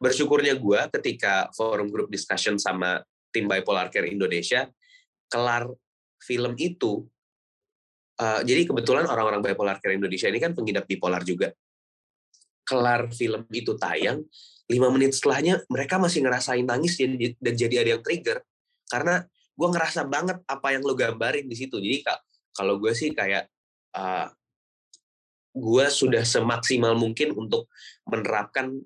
bersyukurnya 0.00 0.56
gue 0.56 0.80
ketika 1.00 1.50
forum 1.52 1.90
group 1.92 2.08
discussion 2.08 2.56
sama 2.56 3.02
tim 3.30 3.46
bipolar 3.46 3.92
care 3.92 4.08
Indonesia 4.08 4.66
kelar 5.30 5.68
film 6.20 6.54
itu 6.58 7.06
Uh, 8.20 8.44
jadi 8.44 8.68
kebetulan 8.68 9.08
orang-orang 9.08 9.40
bipolar 9.40 9.80
care 9.80 9.96
Indonesia 9.96 10.28
ini 10.28 10.36
kan 10.36 10.52
pengidap 10.52 10.84
bipolar 10.84 11.24
juga. 11.24 11.56
Kelar 12.68 13.08
film 13.16 13.48
itu 13.48 13.72
tayang, 13.80 14.20
lima 14.68 14.92
menit 14.92 15.16
setelahnya 15.16 15.64
mereka 15.72 15.96
masih 15.96 16.28
ngerasain 16.28 16.68
nangis 16.68 17.00
dan, 17.00 17.16
dan 17.16 17.54
jadi 17.56 17.80
ada 17.80 17.90
yang 17.96 18.02
trigger. 18.04 18.44
Karena 18.92 19.24
gue 19.56 19.68
ngerasa 19.72 20.04
banget 20.04 20.36
apa 20.44 20.68
yang 20.76 20.84
lo 20.84 20.92
gambarin 20.92 21.48
di 21.48 21.56
situ. 21.56 21.80
Jadi 21.80 22.04
kalau 22.52 22.76
gue 22.76 22.92
sih 22.92 23.08
kayak 23.16 23.48
uh, 23.96 24.28
gue 25.50 25.86
sudah 25.90 26.22
semaksimal 26.22 26.94
mungkin 26.94 27.34
untuk 27.34 27.70
menerapkan 28.06 28.78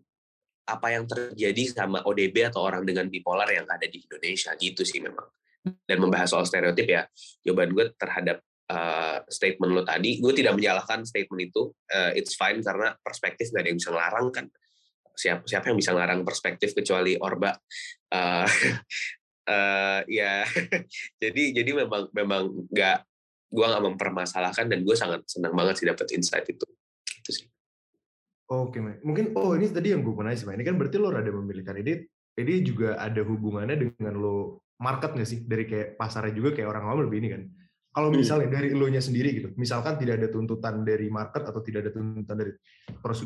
apa 0.64 0.88
yang 0.96 1.04
terjadi 1.04 1.76
sama 1.76 2.00
ODB 2.08 2.48
atau 2.48 2.64
orang 2.64 2.88
dengan 2.88 3.04
bipolar 3.12 3.48
yang 3.52 3.68
ada 3.68 3.84
di 3.84 4.00
Indonesia 4.00 4.56
gitu 4.56 4.80
sih 4.80 5.04
memang. 5.04 5.28
Dan 5.64 6.00
membahas 6.00 6.32
soal 6.32 6.44
stereotip 6.44 6.88
ya, 6.88 7.08
jawaban 7.44 7.72
gue 7.72 7.92
terhadap 7.96 8.40
uh, 8.68 9.20
statement 9.28 9.72
lo 9.72 9.82
tadi, 9.84 10.20
gue 10.20 10.32
tidak 10.32 10.56
menyalahkan 10.56 11.04
statement 11.04 11.52
itu. 11.52 11.72
Uh, 11.88 12.12
it's 12.16 12.36
fine 12.36 12.60
karena 12.64 12.96
perspektif 13.00 13.52
gak 13.52 13.64
ada 13.64 13.68
yang 13.72 13.78
bisa 13.80 13.90
ngelarang 13.92 14.26
kan. 14.32 14.46
Siapa 15.14 15.46
siapa 15.46 15.70
yang 15.72 15.78
bisa 15.78 15.90
ngelarang 15.92 16.20
perspektif 16.24 16.72
kecuali 16.72 17.16
Orba. 17.16 17.52
Uh, 18.12 18.48
uh, 19.48 20.00
ya, 20.20 20.44
jadi 21.22 21.42
jadi 21.60 21.70
memang 21.84 22.12
memang 22.12 22.42
nggak 22.72 22.98
gue 23.54 23.64
nggak 23.64 23.84
mempermasalahkan 23.94 24.66
dan 24.66 24.82
gue 24.82 24.96
sangat 24.98 25.22
senang 25.30 25.54
banget 25.54 25.78
sih 25.78 25.86
dapat 25.86 26.06
insight 26.10 26.46
itu. 26.50 26.66
Itu 27.22 27.30
sih. 27.30 27.46
Oke, 28.50 28.82
mungkin 28.82 29.32
oh 29.38 29.54
ini 29.54 29.70
tadi 29.70 29.94
yang 29.94 30.02
gue 30.02 30.12
pernah 30.12 30.34
sih, 30.34 30.44
ini 30.44 30.66
kan 30.66 30.76
berarti 30.76 31.00
lo 31.00 31.08
ada 31.14 31.30
memilihkan 31.32 31.80
ini, 31.80 32.04
ini 32.36 32.54
juga 32.60 33.00
ada 33.00 33.24
hubungannya 33.24 33.78
dengan 33.78 34.14
lo 34.20 34.66
market 34.82 35.16
nggak 35.16 35.28
sih 35.28 35.38
dari 35.46 35.64
kayak 35.64 35.96
pasarnya 35.96 36.34
juga 36.34 36.52
kayak 36.52 36.68
orang 36.68 36.84
awam 36.90 37.06
lebih 37.06 37.24
ini 37.24 37.28
kan 37.30 37.42
kalau 37.94 38.10
hmm. 38.10 38.18
misalnya 38.18 38.48
dari 38.50 38.74
lo 38.74 38.90
nya 38.90 38.98
sendiri 38.98 39.30
gitu, 39.38 39.48
misalkan 39.54 39.94
tidak 39.94 40.18
ada 40.18 40.28
tuntutan 40.34 40.82
dari 40.82 41.06
market 41.06 41.46
atau 41.46 41.62
tidak 41.62 41.86
ada 41.86 41.90
tuntutan 41.94 42.36
dari 42.42 42.52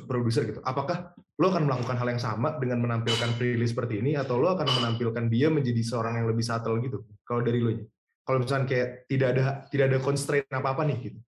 produser 0.05 0.45
gitu, 0.45 0.61
apakah 0.61 1.17
lo 1.41 1.49
akan 1.49 1.65
melakukan 1.65 1.97
hal 1.97 2.09
yang 2.13 2.21
sama 2.21 2.61
dengan 2.61 2.85
menampilkan 2.85 3.33
playlist 3.41 3.73
seperti 3.73 4.05
ini 4.05 4.21
atau 4.21 4.37
lo 4.37 4.53
akan 4.53 4.69
menampilkan 4.69 5.25
dia 5.33 5.49
menjadi 5.49 5.81
seorang 5.81 6.21
yang 6.21 6.29
lebih 6.29 6.45
subtle 6.45 6.77
gitu? 6.85 7.01
Kalau 7.25 7.41
dari 7.41 7.65
lo 7.65 7.73
nya, 7.73 7.85
kalau 8.29 8.45
misalnya 8.45 8.69
kayak 8.69 8.89
tidak 9.09 9.29
ada 9.33 9.45
tidak 9.73 9.87
ada 9.89 9.99
constraint 10.05 10.45
apa 10.53 10.77
apa 10.77 10.85
nih 10.85 10.99
gitu. 11.01 11.19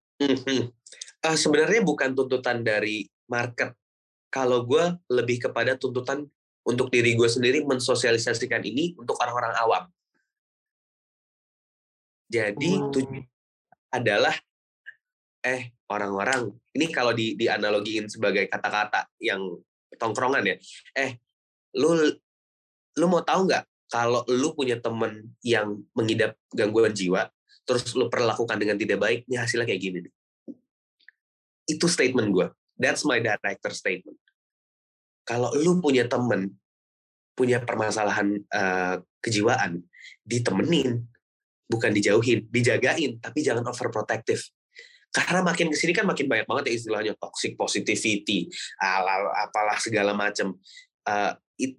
Uh, 1.24 1.32
sebenarnya 1.32 1.80
bukan 1.80 2.12
tuntutan 2.12 2.60
dari 2.60 3.08
market. 3.24 3.72
Kalau 4.28 4.68
gue 4.68 5.00
lebih 5.08 5.48
kepada 5.48 5.80
tuntutan 5.80 6.28
untuk 6.60 6.92
diri 6.92 7.16
gue 7.16 7.24
sendiri 7.24 7.64
mensosialisasikan 7.64 8.60
ini 8.68 8.92
untuk 9.00 9.16
orang-orang 9.16 9.56
awam. 9.56 9.84
Jadi 12.28 12.70
wow. 12.84 12.92
tujuan 12.92 13.24
adalah 13.96 14.36
eh 15.40 15.72
orang-orang 15.88 16.52
ini 16.76 16.86
kalau 16.92 17.16
di 17.16 17.32
dianalogiin 17.32 18.12
sebagai 18.12 18.44
kata-kata 18.44 19.08
yang 19.24 19.40
tongkrongan 19.96 20.52
ya. 20.52 20.56
Eh 20.92 21.16
lu 21.80 21.96
lu 23.00 23.06
mau 23.08 23.24
tahu 23.24 23.48
nggak 23.48 23.64
kalau 23.90 24.22
lu 24.30 24.54
punya 24.54 24.78
temen 24.78 25.34
yang 25.42 25.82
mengidap 25.92 26.38
gangguan 26.54 26.94
jiwa 26.94 27.26
terus 27.70 27.86
lu 27.94 28.10
perlakukan 28.10 28.58
dengan 28.58 28.74
tidak 28.74 28.98
baik, 28.98 29.20
ini 29.30 29.38
hasilnya 29.38 29.62
kayak 29.62 29.78
gini 29.78 29.98
nih. 30.02 30.14
Itu 31.70 31.86
statement 31.86 32.34
gue. 32.34 32.50
That's 32.74 33.06
my 33.06 33.22
director 33.22 33.70
statement. 33.70 34.18
Kalau 35.22 35.54
lu 35.54 35.78
punya 35.78 36.10
temen 36.10 36.58
punya 37.38 37.62
permasalahan 37.62 38.42
uh, 38.50 38.98
kejiwaan, 39.22 39.86
ditemenin, 40.26 41.06
bukan 41.70 41.94
dijauhin, 41.94 42.50
dijagain, 42.50 43.22
tapi 43.22 43.38
jangan 43.46 43.62
overprotective. 43.70 44.42
Karena 45.14 45.46
makin 45.46 45.70
ke 45.70 45.76
sini 45.78 45.94
kan 45.94 46.10
makin 46.10 46.26
banyak 46.26 46.50
banget 46.50 46.64
ya 46.70 46.72
istilahnya 46.74 47.14
toxic 47.22 47.54
positivity, 47.54 48.50
ala 48.82 49.30
apalah 49.46 49.78
segala 49.78 50.10
macam. 50.10 50.58
Uh, 51.06 51.32
it, 51.54 51.78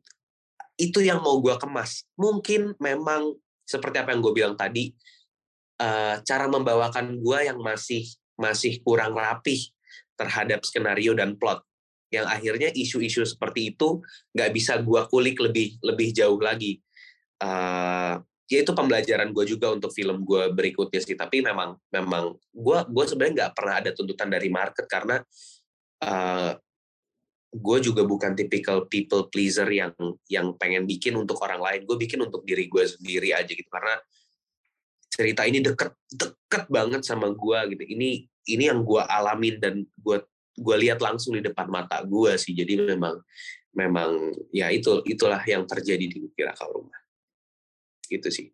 itu 0.82 1.06
yang 1.06 1.22
mau 1.22 1.38
gue 1.38 1.54
kemas. 1.62 2.10
Mungkin 2.18 2.74
memang 2.82 3.38
seperti 3.62 4.02
apa 4.02 4.18
yang 4.18 4.26
gue 4.26 4.34
bilang 4.34 4.56
tadi, 4.58 4.90
uh, 5.78 6.18
cara 6.26 6.50
membawakan 6.50 7.22
gue 7.22 7.40
yang 7.46 7.62
masih 7.62 8.10
masih 8.34 8.82
kurang 8.82 9.14
rapih 9.14 9.70
terhadap 10.18 10.66
skenario 10.66 11.14
dan 11.14 11.38
plot 11.38 11.62
yang 12.12 12.28
akhirnya 12.28 12.74
isu-isu 12.76 13.24
seperti 13.24 13.72
itu 13.72 14.04
nggak 14.36 14.52
bisa 14.52 14.82
gue 14.82 15.02
kulik 15.08 15.40
lebih 15.40 15.80
lebih 15.80 16.10
jauh 16.12 16.42
lagi. 16.42 16.82
Uh, 17.40 18.20
ya 18.52 18.68
itu 18.68 18.76
pembelajaran 18.76 19.32
gue 19.32 19.46
juga 19.48 19.72
untuk 19.72 19.96
film 19.96 20.28
gue 20.28 20.52
berikutnya 20.52 21.00
sih 21.00 21.16
tapi 21.16 21.40
memang 21.40 21.80
memang 21.88 22.36
gue 22.52 22.80
gue 22.92 23.06
sebenarnya 23.08 23.34
nggak 23.40 23.54
pernah 23.56 23.76
ada 23.80 23.90
tuntutan 23.96 24.28
dari 24.28 24.52
market 24.52 24.86
karena 24.92 25.24
uh, 26.04 26.52
gue 27.52 27.78
juga 27.84 28.08
bukan 28.08 28.32
tipikal 28.32 28.88
people 28.88 29.28
pleaser 29.28 29.68
yang 29.68 29.92
yang 30.32 30.56
pengen 30.56 30.88
bikin 30.88 31.20
untuk 31.20 31.36
orang 31.44 31.60
lain. 31.60 31.82
Gue 31.84 32.00
bikin 32.00 32.24
untuk 32.24 32.48
diri 32.48 32.72
gue 32.72 32.84
sendiri 32.88 33.36
aja 33.36 33.52
gitu. 33.52 33.68
Karena 33.68 34.00
cerita 35.12 35.44
ini 35.44 35.60
deket 35.60 35.92
deket 36.08 36.72
banget 36.72 37.04
sama 37.04 37.28
gue 37.36 37.60
gitu. 37.76 37.84
Ini 37.84 38.10
ini 38.56 38.64
yang 38.72 38.88
gue 38.88 39.04
alamin 39.04 39.60
dan 39.60 39.84
gue 39.84 40.18
gue 40.56 40.76
lihat 40.80 41.04
langsung 41.04 41.36
di 41.36 41.44
depan 41.44 41.68
mata 41.68 42.00
gue 42.08 42.40
sih. 42.40 42.56
Jadi 42.56 42.88
memang 42.88 43.20
memang 43.76 44.32
ya 44.56 44.72
itu 44.72 45.04
itulah 45.04 45.44
yang 45.44 45.68
terjadi 45.68 46.08
di 46.08 46.32
kira 46.32 46.56
rumah. 46.72 47.00
Gitu 48.08 48.32
sih. 48.32 48.48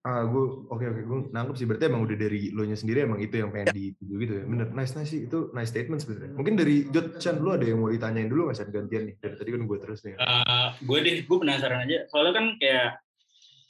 Ah, 0.00 0.24
gue 0.24 0.44
oke 0.72 0.80
oke 0.80 1.02
gue 1.04 1.18
nangkep 1.28 1.54
sih 1.60 1.68
berarti 1.68 1.92
emang 1.92 2.08
udah 2.08 2.16
dari 2.16 2.48
lo 2.56 2.64
nya 2.64 2.72
sendiri 2.72 3.04
emang 3.04 3.20
itu 3.20 3.36
yang 3.36 3.52
pengen 3.52 3.68
ya. 3.68 3.74
dituju 3.76 4.14
gitu 4.16 4.32
ya. 4.32 4.44
Bener, 4.48 4.66
nice 4.72 4.96
nice 4.96 5.12
sih 5.12 5.28
itu 5.28 5.52
nice 5.52 5.68
statement 5.68 6.00
sebenarnya. 6.00 6.32
Mungkin 6.40 6.54
dari 6.56 6.88
Jod 6.88 7.20
Chan 7.20 7.36
lu 7.36 7.52
ada 7.52 7.68
yang 7.68 7.84
mau 7.84 7.92
ditanyain 7.92 8.32
dulu 8.32 8.48
nggak 8.48 8.56
Chan 8.64 8.72
gantian 8.72 9.12
nih? 9.12 9.14
Dari 9.20 9.34
tadi 9.36 9.50
kan 9.52 9.62
gue 9.68 9.78
terus 9.84 10.00
nih. 10.08 10.16
Uh, 10.16 10.68
gue 10.80 10.98
deh, 11.04 11.16
gue 11.28 11.36
penasaran 11.36 11.84
aja. 11.84 12.08
Soalnya 12.08 12.32
kan 12.32 12.46
kayak 12.56 12.88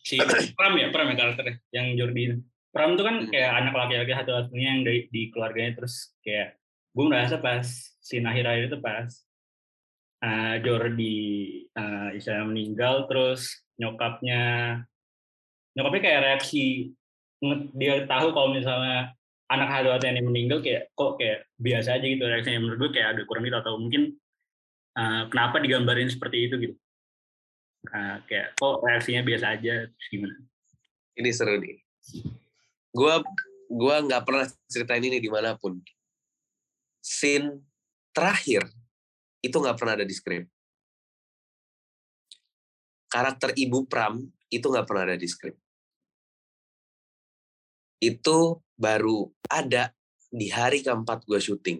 si 0.06 0.22
Pram 0.58 0.78
ya, 0.78 0.94
Pram 0.94 1.10
ya 1.10 1.16
karakternya, 1.18 1.56
yang 1.74 1.86
Jordi. 1.98 2.22
Pram 2.70 2.94
tuh 2.94 3.02
kan 3.02 3.16
hmm. 3.26 3.30
kayak 3.34 3.50
anak 3.50 3.74
laki-laki 3.74 4.12
satu-satunya 4.14 4.68
yang 4.70 4.80
dari 4.86 5.00
di 5.10 5.22
keluarganya 5.34 5.82
terus 5.82 6.14
kayak 6.22 6.54
gue 6.94 7.04
merasa 7.10 7.42
pas 7.42 7.66
si 7.98 8.22
Nahir 8.22 8.46
itu 8.46 8.78
pas 8.78 9.10
uh, 10.22 10.56
Jordi 10.62 11.18
uh, 11.74 12.14
istilahnya 12.14 12.46
meninggal 12.46 13.10
terus 13.10 13.66
nyokapnya 13.82 14.42
nyokapnya 15.76 16.02
kayak 16.02 16.20
reaksi 16.26 16.90
dia 17.72 18.04
tahu 18.04 18.36
kalau 18.36 18.52
misalnya 18.52 19.16
anak 19.50 19.68
Hadwat 19.70 20.04
yang 20.04 20.22
meninggal 20.28 20.60
kayak 20.62 20.92
kok 20.94 21.18
kayak 21.18 21.48
biasa 21.58 21.98
aja 21.98 22.06
gitu 22.06 22.22
reaksinya. 22.22 22.60
Menurut 22.62 22.78
gue 22.86 22.90
kayak 23.00 23.08
agak 23.16 23.24
kurang 23.26 23.48
gitu 23.48 23.58
atau 23.58 23.74
mungkin 23.80 24.14
uh, 24.94 25.26
kenapa 25.32 25.58
digambarin 25.58 26.10
seperti 26.12 26.46
itu 26.46 26.54
gitu. 26.60 26.74
Uh, 27.90 28.20
kayak 28.28 28.54
kok 28.54 28.84
reaksinya 28.84 29.22
biasa 29.24 29.46
aja 29.56 29.74
terus 29.88 30.08
gimana? 30.12 30.36
Ini 31.16 31.30
seru 31.32 31.56
nih. 31.58 31.80
Gue 32.92 33.14
gue 33.70 33.96
nggak 34.06 34.22
pernah 34.22 34.46
ceritain 34.68 35.02
ini 35.02 35.18
di 35.18 35.30
mana 35.32 35.56
pun. 35.56 35.80
Scene 37.00 37.64
terakhir 38.12 38.68
itu 39.40 39.56
nggak 39.56 39.78
pernah 39.80 39.96
ada 39.96 40.04
di 40.04 40.12
skrip 40.12 40.44
karakter 43.10 43.50
ibu 43.58 43.84
Pram 43.90 44.22
itu 44.50 44.66
nggak 44.66 44.86
pernah 44.86 45.10
ada 45.10 45.16
di 45.16 45.30
skrip 45.30 45.54
itu 48.00 48.56
baru 48.80 49.28
ada 49.46 49.92
di 50.32 50.48
hari 50.48 50.80
keempat 50.80 51.28
gue 51.28 51.36
syuting. 51.36 51.78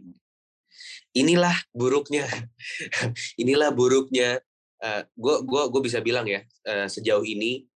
Inilah 1.17 1.57
buruknya, 1.73 2.29
inilah 3.43 3.73
buruknya. 3.73 4.39
Gue 5.17 5.35
uh, 5.37 5.43
gue 5.45 5.63
gue 5.73 5.83
bisa 5.85 6.01
bilang 6.01 6.25
ya 6.25 6.41
uh, 6.69 6.89
sejauh 6.89 7.25
ini 7.25 7.69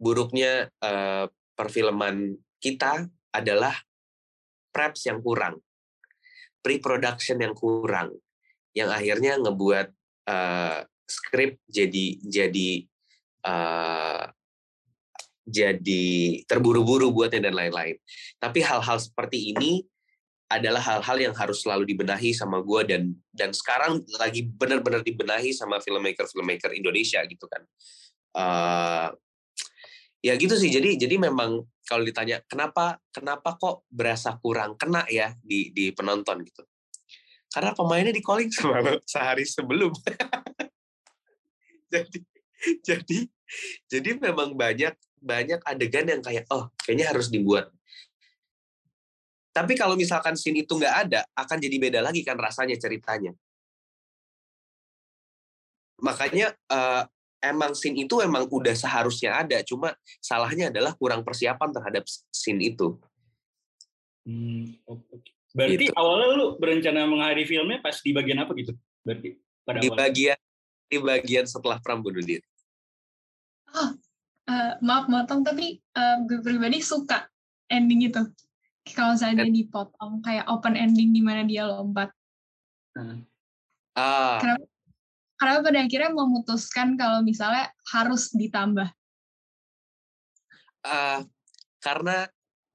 buruknya 0.00 0.72
uh, 0.80 1.28
perfilman 1.52 2.32
kita 2.60 3.08
adalah 3.32 3.76
preps 4.72 5.04
yang 5.04 5.20
kurang, 5.20 5.60
pre-production 6.64 7.36
yang 7.44 7.52
kurang, 7.52 8.16
yang 8.72 8.88
akhirnya 8.88 9.36
ngebuat 9.36 9.92
uh, 10.32 10.80
skrip 11.04 11.60
jadi 11.68 12.22
jadi 12.24 12.88
uh, 13.44 14.24
jadi 15.50 16.06
terburu-buru 16.46 17.10
buatnya 17.10 17.50
dan 17.50 17.54
lain-lain. 17.58 17.98
Tapi 18.38 18.62
hal-hal 18.62 18.98
seperti 19.02 19.50
ini 19.50 19.82
adalah 20.50 20.82
hal-hal 20.82 21.30
yang 21.30 21.34
harus 21.34 21.62
selalu 21.62 21.86
dibenahi 21.94 22.34
sama 22.34 22.58
gue 22.58 22.82
dan 22.90 23.02
dan 23.30 23.54
sekarang 23.54 24.02
lagi 24.18 24.50
benar-benar 24.50 25.06
dibenahi 25.06 25.54
sama 25.54 25.78
filmmaker 25.78 26.26
filmmaker 26.26 26.74
Indonesia 26.74 27.22
gitu 27.22 27.46
kan. 27.46 27.62
Uh, 28.34 29.08
ya 30.18 30.34
gitu 30.34 30.58
sih. 30.58 30.70
Jadi 30.74 30.98
jadi 30.98 31.22
memang 31.22 31.62
kalau 31.86 32.02
ditanya 32.02 32.42
kenapa 32.50 32.98
kenapa 33.14 33.54
kok 33.58 33.86
berasa 33.90 34.38
kurang 34.42 34.74
kena 34.74 35.06
ya 35.06 35.34
di 35.38 35.70
di 35.70 35.94
penonton 35.94 36.42
gitu. 36.42 36.66
Karena 37.50 37.74
pemainnya 37.74 38.14
di 38.14 38.22
calling 38.22 38.50
sehari 39.10 39.46
sebelum. 39.46 39.94
jadi 41.94 42.18
jadi 42.88 43.18
jadi 43.90 44.10
memang 44.16 44.54
banyak 44.54 44.94
banyak 45.20 45.60
adegan 45.68 46.08
yang 46.08 46.22
kayak 46.24 46.48
oh 46.48 46.72
kayaknya 46.80 47.12
harus 47.12 47.28
dibuat. 47.28 47.68
Tapi 49.50 49.74
kalau 49.74 49.98
misalkan 49.98 50.38
scene 50.38 50.62
itu 50.62 50.72
nggak 50.78 50.96
ada 51.08 51.20
akan 51.34 51.58
jadi 51.58 51.76
beda 51.76 52.00
lagi 52.00 52.22
kan 52.22 52.38
rasanya 52.38 52.78
ceritanya. 52.78 53.34
Makanya 56.00 56.56
uh, 56.70 57.04
emang 57.42 57.76
scene 57.76 58.06
itu 58.06 58.22
emang 58.24 58.48
udah 58.48 58.72
seharusnya 58.72 59.36
ada 59.36 59.60
cuma 59.66 59.92
salahnya 60.22 60.72
adalah 60.72 60.96
kurang 60.96 61.26
persiapan 61.26 61.68
terhadap 61.74 62.04
scene 62.32 62.62
itu. 62.62 62.96
Hmm, 64.24 64.76
berarti 65.56 65.90
gitu. 65.90 65.96
awalnya 65.98 66.28
lu 66.36 66.46
berencana 66.60 67.08
menghadiri 67.08 67.44
filmnya 67.48 67.82
pas 67.82 67.98
di 68.00 68.14
bagian 68.14 68.40
apa 68.46 68.54
gitu? 68.54 68.72
Berarti 69.02 69.28
pada 69.66 69.78
di 69.82 69.88
awalnya. 69.90 70.00
bagian 70.06 70.38
di 70.90 70.98
bagian 71.02 71.44
setelah 71.50 71.78
Pram 71.82 72.00
bunuh 72.00 72.22
diri 72.22 72.49
oh 73.76 73.90
uh, 74.50 74.72
maaf 74.82 75.06
motong 75.06 75.46
tapi 75.46 75.78
uh, 75.94 76.22
gue 76.26 76.42
pribadi 76.42 76.82
suka 76.82 77.30
ending 77.70 78.10
itu 78.10 78.22
kalau 78.96 79.14
misalnya 79.14 79.46
dia 79.46 79.62
dipotong 79.62 80.18
kayak 80.24 80.48
open 80.50 80.74
ending 80.74 81.14
di 81.14 81.22
mana 81.22 81.46
dia 81.46 81.68
lompat 81.68 82.10
hmm. 82.98 83.22
ah. 83.94 84.38
kenapa 84.42 84.64
kenapa 85.38 85.58
pada 85.70 85.78
akhirnya 85.86 86.10
memutuskan 86.10 86.98
kalau 86.98 87.22
misalnya 87.22 87.70
harus 87.94 88.34
ditambah 88.34 88.88
uh, 90.84 91.20
karena 91.78 92.26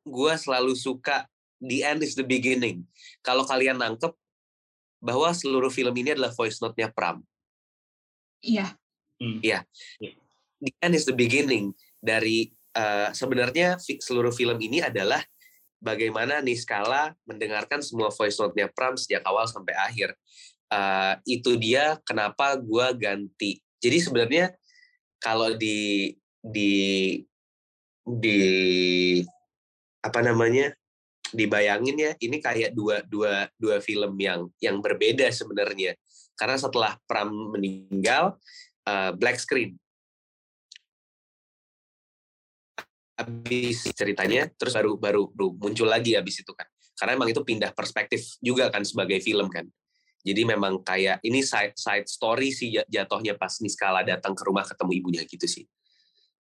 gue 0.06 0.34
selalu 0.40 0.74
suka 0.78 1.28
the 1.60 1.84
end 1.84 2.06
is 2.06 2.16
the 2.16 2.24
beginning 2.26 2.88
kalau 3.20 3.44
kalian 3.44 3.76
nangkep 3.76 4.14
bahwa 5.04 5.30
seluruh 5.36 5.70
film 5.70 5.94
ini 6.02 6.18
adalah 6.18 6.34
voice 6.34 6.58
note-nya 6.58 6.90
Pram. 6.90 7.22
Iya. 8.42 8.74
Hmm. 9.22 9.38
Iya. 9.38 9.62
Hmm 10.02 10.25
the 10.66 10.74
end 10.82 10.98
is 10.98 11.06
the 11.06 11.14
beginning 11.14 11.72
dari 12.02 12.50
uh, 12.74 13.14
sebenarnya 13.14 13.78
seluruh 13.80 14.34
film 14.34 14.58
ini 14.58 14.82
adalah 14.82 15.22
bagaimana 15.78 16.42
Niskala 16.42 17.14
mendengarkan 17.30 17.86
semua 17.86 18.10
voice 18.10 18.42
note-nya 18.42 18.68
Pram 18.74 18.98
sejak 18.98 19.22
awal 19.30 19.46
sampai 19.46 19.78
akhir. 19.78 20.18
Uh, 20.66 21.14
itu 21.30 21.54
dia 21.62 22.02
kenapa 22.02 22.58
gue 22.58 22.88
ganti. 22.98 23.62
Jadi 23.78 23.98
sebenarnya 24.02 24.46
kalau 25.22 25.54
di 25.54 26.10
di 26.42 27.22
di 28.02 28.42
apa 30.02 30.22
namanya 30.22 30.74
dibayangin 31.34 31.98
ya 31.98 32.12
ini 32.22 32.38
kayak 32.38 32.78
dua 32.78 33.02
dua 33.06 33.50
dua 33.58 33.82
film 33.82 34.14
yang 34.22 34.46
yang 34.62 34.78
berbeda 34.78 35.26
sebenarnya 35.34 35.98
karena 36.38 36.58
setelah 36.62 36.94
Pram 37.10 37.34
meninggal 37.58 38.38
uh, 38.86 39.12
black 39.18 39.42
screen 39.42 39.74
habis 43.16 43.88
ceritanya 43.96 44.52
terus 44.60 44.76
baru 44.76 45.00
baru 45.00 45.24
muncul 45.56 45.88
lagi 45.88 46.20
habis 46.20 46.44
itu 46.44 46.52
kan. 46.52 46.68
Karena 46.96 47.16
emang 47.20 47.32
itu 47.32 47.44
pindah 47.44 47.72
perspektif 47.76 48.40
juga 48.40 48.68
kan 48.72 48.84
sebagai 48.84 49.20
film 49.24 49.48
kan. 49.52 49.68
Jadi 50.26 50.42
memang 50.42 50.82
kayak 50.84 51.24
ini 51.24 51.44
side 51.44 51.76
side 51.76 52.08
story 52.08 52.52
sih 52.52 52.76
jatuhnya 52.88 53.38
pas 53.40 53.52
Niskala 53.62 54.04
datang 54.04 54.34
ke 54.34 54.44
rumah 54.48 54.64
ketemu 54.68 54.92
ibunya 55.00 55.22
gitu 55.28 55.48
sih. 55.48 55.64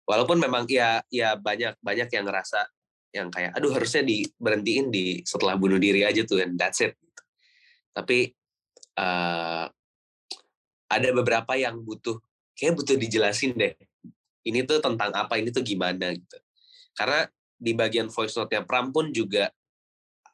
Walaupun 0.06 0.38
memang 0.38 0.66
ya 0.70 1.02
ya 1.10 1.34
banyak 1.34 1.78
banyak 1.82 2.08
yang 2.10 2.24
ngerasa 2.26 2.60
yang 3.14 3.28
kayak 3.30 3.54
aduh 3.54 3.74
harusnya 3.74 4.06
diberhentiin 4.06 4.90
di 4.90 5.22
setelah 5.22 5.58
bunuh 5.58 5.78
diri 5.78 6.02
aja 6.06 6.22
tuh 6.26 6.42
and 6.42 6.58
that's 6.58 6.82
it. 6.82 6.94
Tapi 7.94 8.32
uh, 8.98 9.66
ada 10.86 11.08
beberapa 11.10 11.58
yang 11.58 11.82
butuh 11.82 12.18
kayak 12.54 12.74
butuh 12.78 12.96
dijelasin 12.96 13.54
deh. 13.54 13.74
Ini 14.46 14.62
tuh 14.62 14.78
tentang 14.78 15.10
apa 15.10 15.42
ini 15.42 15.50
tuh 15.50 15.66
gimana 15.66 16.14
gitu 16.14 16.38
karena 16.96 17.28
di 17.56 17.72
bagian 17.76 18.08
voice 18.08 18.36
note-nya 18.36 18.64
Pram 18.64 18.92
pun 18.92 19.12
juga 19.12 19.52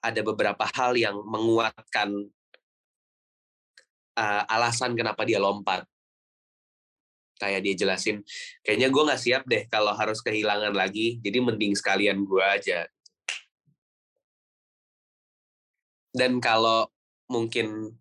ada 0.03 0.21
beberapa 0.27 0.67
hal 0.75 0.99
yang 0.99 1.15
menguatkan 1.23 2.11
uh, 4.19 4.43
alasan 4.51 4.99
kenapa 4.99 5.23
dia 5.23 5.39
lompat. 5.39 5.87
Kayak 7.39 7.61
dia 7.67 7.75
jelasin, 7.75 8.23
kayaknya 8.63 8.87
gue 8.87 9.03
nggak 9.03 9.19
siap 9.19 9.43
deh 9.51 9.67
kalau 9.67 9.91
harus 9.99 10.23
kehilangan 10.23 10.71
lagi, 10.79 11.19
jadi 11.19 11.43
mending 11.43 11.75
sekalian 11.75 12.23
gue 12.23 12.39
aja. 12.39 12.87
Dan 16.15 16.39
kalau 16.39 16.87
mungkin 17.27 17.99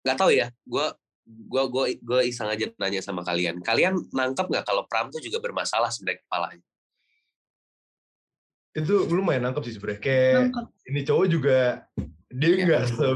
nggak 0.00 0.16
tahu 0.16 0.32
ya, 0.32 0.48
gue 0.64 0.86
gue 1.24 1.64
gue 1.68 1.84
gue 2.00 2.20
iseng 2.24 2.48
aja 2.48 2.72
nanya 2.80 3.04
sama 3.04 3.20
kalian. 3.20 3.60
Kalian 3.60 4.00
nangkep 4.16 4.48
nggak 4.48 4.64
kalau 4.64 4.88
Pram 4.88 5.12
tuh 5.12 5.20
juga 5.20 5.44
bermasalah 5.44 5.92
sebenarnya 5.92 6.24
kepalanya? 6.24 6.64
Itu 8.74 8.94
lumayan 9.10 9.46
nangkep 9.46 9.62
sih 9.64 9.74
sebenarnya 9.78 10.02
kayak 10.02 10.34
nangkep. 10.50 10.66
ini 10.90 11.00
cowok 11.06 11.26
juga 11.30 11.58
dia 12.34 12.48
iya. 12.50 12.64
nggak 12.66 12.82
ya. 12.90 13.12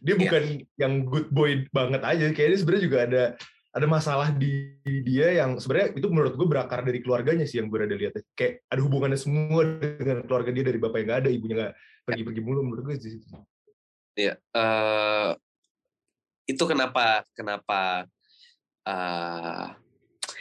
dia 0.00 0.14
ya. 0.16 0.20
bukan 0.24 0.42
yang 0.80 0.92
good 1.04 1.28
boy 1.28 1.50
banget 1.68 2.02
aja 2.02 2.26
kayaknya 2.32 2.58
sebenarnya 2.58 2.84
juga 2.88 2.98
ada 3.04 3.24
ada 3.70 3.86
masalah 3.86 4.34
di 4.34 4.74
dia 5.06 5.30
yang 5.30 5.60
sebenarnya 5.60 5.94
itu 5.94 6.08
menurut 6.10 6.34
gue 6.34 6.48
berakar 6.48 6.82
dari 6.82 6.98
keluarganya 7.04 7.46
sih 7.46 7.62
yang 7.62 7.70
gue 7.70 7.78
ada 7.78 7.94
lihat 7.94 8.18
kayak 8.34 8.66
ada 8.66 8.80
hubungannya 8.82 9.20
semua 9.20 9.62
dengan 9.78 10.26
keluarga 10.26 10.50
dia 10.50 10.64
dari 10.66 10.78
bapak 10.80 10.98
yang 10.98 11.06
nggak 11.06 11.20
ada 11.22 11.30
ibunya 11.30 11.54
nggak 11.54 11.74
pergi-pergi 12.08 12.40
mulu 12.42 12.60
menurut 12.66 12.82
gue 12.90 12.96
sih 12.98 13.20
Iya, 14.18 14.34
uh, 14.52 15.38
itu 16.44 16.62
kenapa 16.66 17.22
kenapa 17.30 18.10
uh, 18.82 19.66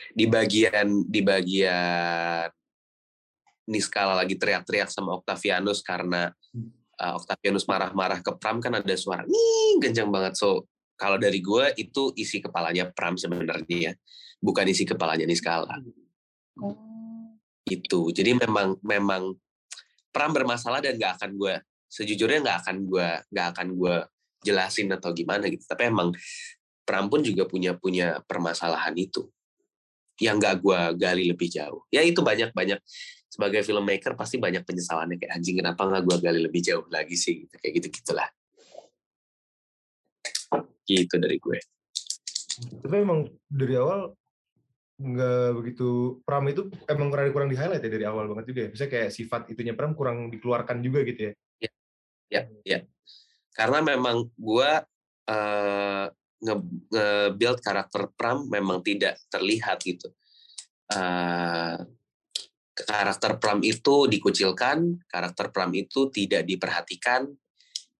di 0.09 0.25
bagian 0.25 1.05
di 1.05 1.21
bagian 1.21 2.49
Niskala 3.69 4.17
lagi 4.17 4.33
teriak-teriak 4.33 4.89
sama 4.89 5.13
Octavianus 5.21 5.85
karena 5.85 6.33
uh, 6.97 7.13
Octavianus 7.15 7.69
marah-marah 7.69 8.19
ke 8.25 8.33
Pram 8.35 8.57
kan 8.57 8.73
ada 8.81 8.95
suara 8.97 9.21
nih 9.23 9.77
kencang 9.77 10.09
banget. 10.09 10.33
So 10.41 10.65
kalau 10.97 11.21
dari 11.21 11.39
gue 11.39 11.77
itu 11.77 12.11
isi 12.17 12.41
kepalanya 12.41 12.89
Pram 12.89 13.15
sebenarnya 13.15 13.77
ya 13.77 13.93
bukan 14.41 14.65
isi 14.67 14.83
kepalanya 14.87 15.27
Niskala 15.27 15.79
oh. 16.59 16.75
itu 17.67 18.11
jadi 18.11 18.35
memang 18.35 18.79
memang 18.83 19.35
Pram 20.09 20.31
bermasalah 20.33 20.81
dan 20.81 20.97
gak 20.97 21.21
akan 21.21 21.37
gue 21.37 21.55
sejujurnya 21.89 22.45
nggak 22.45 22.57
akan 22.65 22.77
gue 22.85 23.07
nggak 23.33 23.47
akan 23.53 23.67
gue 23.77 23.95
jelasin 24.45 24.87
atau 24.93 25.11
gimana 25.11 25.49
gitu. 25.51 25.65
Tapi 25.65 25.89
emang 25.89 26.13
Pram 26.85 27.05
pun 27.05 27.21
juga 27.21 27.45
punya 27.45 27.77
punya 27.77 28.17
permasalahan 28.25 28.97
itu 28.97 29.29
yang 30.17 30.41
nggak 30.41 30.61
gue 30.61 30.79
gali 30.97 31.29
lebih 31.29 31.49
jauh. 31.49 31.85
Ya 31.93 32.01
itu 32.01 32.21
banyak 32.25 32.53
banyak 32.53 32.79
sebagai 33.29 33.61
filmmaker 33.61 34.17
pasti 34.17 34.41
banyak 34.41 34.65
penyesalannya 34.65 35.21
kayak 35.21 35.37
anjing 35.37 35.61
kenapa 35.61 35.85
nggak 35.85 36.01
gue 36.01 36.17
gali 36.17 36.39
lebih 36.41 36.61
jauh 36.65 36.85
lagi 36.89 37.13
sih 37.13 37.45
gitu. 37.45 37.55
kayak 37.61 37.73
gitu 37.77 37.87
gitulah. 38.01 38.29
Gitu 40.89 41.15
dari 41.21 41.37
gue. 41.37 41.59
Tapi 42.81 42.95
emang 42.97 43.29
dari 43.45 43.77
awal 43.77 44.09
nggak 44.99 45.55
begitu 45.55 46.19
Pram 46.27 46.43
itu 46.51 46.67
emang 46.89 47.07
kurang 47.07 47.31
kurang 47.31 47.47
di 47.47 47.55
highlight 47.55 47.79
ya 47.79 47.91
dari 47.93 48.05
awal 48.09 48.25
banget 48.33 48.45
juga 48.49 48.59
ya. 48.65 48.69
Misalnya 48.73 48.91
kayak 48.97 49.09
sifat 49.13 49.41
itunya 49.53 49.77
Pram 49.77 49.93
kurang 49.93 50.33
dikeluarkan 50.33 50.81
juga 50.81 51.05
gitu 51.05 51.29
ya. 51.29 51.33
Ya, 51.61 51.71
ya, 52.33 52.41
ya. 52.65 52.79
Karena 53.53 53.85
memang 53.85 54.25
gue 54.33 54.71
uh, 55.29 56.05
nge-build 56.41 57.59
karakter 57.61 58.09
Pram 58.17 58.49
memang 58.49 58.81
tidak 58.81 59.21
terlihat 59.29 59.77
gitu. 59.85 60.09
Uh, 60.89 61.85
karakter 62.87 63.39
Pram 63.39 63.59
itu 63.63 64.07
dikucilkan, 64.07 65.03
karakter 65.09 65.51
Pram 65.51 65.71
itu 65.75 66.07
tidak 66.11 66.45
diperhatikan. 66.45 67.27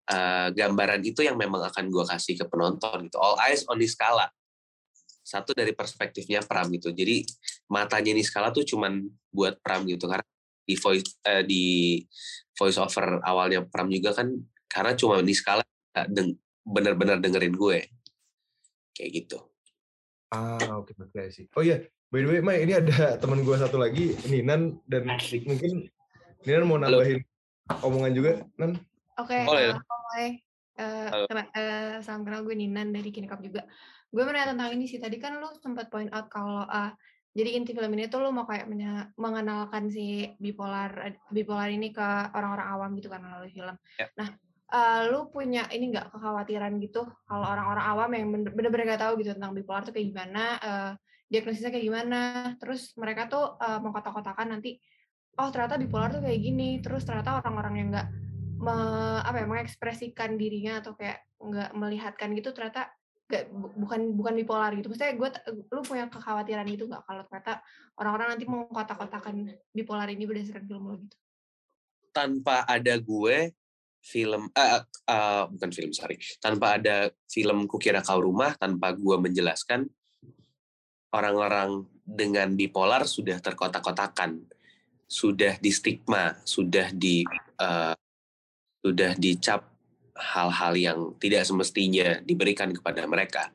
Uh, 0.09 0.49
gambaran 0.57 1.05
itu 1.05 1.21
yang 1.21 1.37
memang 1.37 1.69
akan 1.69 1.85
gue 1.93 2.01
kasih 2.01 2.33
ke 2.33 2.45
penonton 2.49 3.05
gitu. 3.05 3.21
All 3.21 3.37
eyes 3.45 3.61
on 3.69 3.77
Niskala. 3.77 4.25
Satu 5.21 5.53
dari 5.53 5.77
perspektifnya 5.77 6.41
Pram 6.41 6.65
gitu. 6.73 6.89
Jadi 6.89 7.21
matanya 7.69 8.17
Niskala 8.17 8.49
tuh 8.49 8.65
cuman 8.65 9.05
buat 9.29 9.61
Pram 9.61 9.85
gitu 9.85 10.09
karena 10.09 10.25
di 10.65 10.75
voice 10.77 11.17
uh, 11.25 11.45
di 11.45 11.65
voice 12.57 12.81
over 12.81 13.21
awalnya 13.21 13.61
Pram 13.65 13.89
juga 13.89 14.17
kan 14.17 14.33
karena 14.65 14.97
cuma 14.97 15.21
Niskala 15.21 15.61
bener-bener 16.65 17.17
dengerin 17.17 17.53
gue 17.53 17.79
kayak 18.97 19.09
gitu. 19.13 19.39
Ah 20.29 20.57
oke 20.77 20.93
okay, 20.93 20.93
oke 21.01 21.09
okay, 21.09 21.27
sih. 21.33 21.45
Oh 21.57 21.65
iya, 21.65 21.81
by 22.10 22.19
the 22.26 22.30
way, 22.30 22.41
Mai 22.41 22.65
ini 22.65 22.74
ada 22.74 23.15
teman 23.22 23.45
gue 23.45 23.56
satu 23.58 23.78
lagi, 23.78 24.17
Ninan 24.26 24.82
dan 24.89 25.06
Asik. 25.13 25.45
mungkin 25.45 25.86
Ninan 26.45 26.65
mau 26.65 26.82
nambahin 26.82 27.22
Halo. 27.69 27.86
omongan 27.86 28.12
juga, 28.17 28.32
Nan? 28.58 28.82
Oke, 29.19 29.36
okay, 29.36 29.41
oh, 29.45 29.58
ya. 29.60 29.76
uh, 30.80 31.28
uh, 31.28 31.45
uh, 31.54 31.93
salam 32.02 32.26
kenal 32.26 32.41
gue 32.41 32.56
Ninan 32.58 32.89
dari 32.95 33.13
Kinikap 33.13 33.43
juga. 33.45 33.67
Gue 34.10 34.26
mau 34.26 34.34
tentang 34.34 34.74
ini 34.74 34.89
sih. 34.89 34.98
Tadi 34.98 35.22
kan 35.22 35.38
lu 35.38 35.54
sempat 35.62 35.93
point 35.93 36.10
out 36.10 36.34
kalau 36.34 36.65
uh, 36.65 36.89
jadi 37.38 37.62
inti 37.62 37.78
film 37.78 37.93
ini 37.93 38.10
tuh 38.10 38.26
lu 38.26 38.34
mau 38.34 38.50
kayak 38.50 38.65
mengenalkan 39.13 39.86
si 39.93 40.34
bipolar 40.41 41.13
bipolar 41.30 41.69
ini 41.69 41.93
ke 41.93 42.08
orang-orang 42.34 42.67
awam 42.74 42.89
gitu 42.98 43.06
kan 43.13 43.22
melalui 43.22 43.54
film. 43.54 43.78
Yeah. 44.02 44.10
Nah, 44.17 44.30
uh, 44.74 45.02
lu 45.13 45.30
punya 45.30 45.69
ini 45.69 45.93
nggak 45.93 46.10
kekhawatiran 46.10 46.82
gitu 46.82 47.06
kalau 47.30 47.45
orang-orang 47.45 47.86
awam 47.86 48.10
yang 48.17 48.26
bener-bener 48.34 48.98
gak 48.98 49.04
tahu 49.06 49.22
gitu 49.22 49.38
tentang 49.38 49.54
bipolar 49.54 49.86
tuh 49.86 49.93
kayak 49.93 50.10
gimana, 50.10 50.43
uh, 50.58 50.91
diagnosisnya 51.29 51.69
kayak 51.69 51.85
gimana, 51.85 52.21
terus 52.57 52.91
mereka 52.97 53.29
tuh 53.29 53.55
uh, 53.61 53.79
mengkotak-kotakan 53.79 54.57
nanti, 54.57 54.81
oh 55.37 55.49
ternyata 55.53 55.77
bipolar 55.77 56.09
tuh 56.09 56.25
kayak 56.25 56.41
gini, 56.41 56.81
terus 56.81 57.05
ternyata 57.05 57.39
orang-orang 57.39 57.73
yang 57.77 57.87
nggak 57.93 58.07
me, 58.59 58.75
apa 59.23 59.37
ya 59.39 59.45
mengekspresikan 59.47 60.35
dirinya 60.35 60.83
atau 60.83 60.97
kayak 60.97 61.23
nggak 61.39 61.71
melihatkan 61.77 62.35
gitu 62.35 62.51
ternyata 62.51 62.91
gak, 63.29 63.47
bukan 63.53 64.17
bukan 64.17 64.33
bipolar 64.35 64.73
gitu. 64.75 64.91
Maksudnya 64.91 65.15
gue 65.15 65.29
lu 65.71 65.81
punya 65.85 66.09
kekhawatiran 66.09 66.67
itu 66.67 66.89
nggak 66.89 67.05
kalau 67.05 67.23
ternyata 67.29 67.63
orang-orang 67.95 68.27
nanti 68.35 68.45
mengkotak-kotakan 68.49 69.35
bipolar 69.71 70.09
ini 70.11 70.25
berdasarkan 70.27 70.65
film 70.65 70.83
lo 70.89 70.97
gitu? 70.99 71.15
Tanpa 72.09 72.65
ada 72.65 72.97
gue, 72.97 73.53
film 73.99 74.47
uh, 74.55 74.81
uh, 75.11 75.43
bukan 75.51 75.69
film 75.75 75.91
sorry 75.91 76.15
tanpa 76.39 76.79
ada 76.79 77.11
film 77.27 77.67
kukira 77.67 77.99
kau 77.99 78.23
rumah 78.23 78.55
tanpa 78.55 78.95
gua 78.95 79.19
menjelaskan 79.19 79.85
orang-orang 81.13 81.86
dengan 82.06 82.54
bipolar 82.54 83.06
sudah 83.06 83.38
terkotak-kotakan 83.41 84.45
sudah 85.10 85.58
di 85.58 85.74
stigma 85.74 86.38
sudah 86.45 86.93
di 86.93 87.26
uh, 87.58 87.98
sudah 88.86 89.17
dicap 89.17 89.65
hal-hal 90.13 90.74
yang 90.78 91.00
tidak 91.17 91.48
semestinya 91.48 92.19
diberikan 92.22 92.69
kepada 92.76 93.08
mereka. 93.10 93.50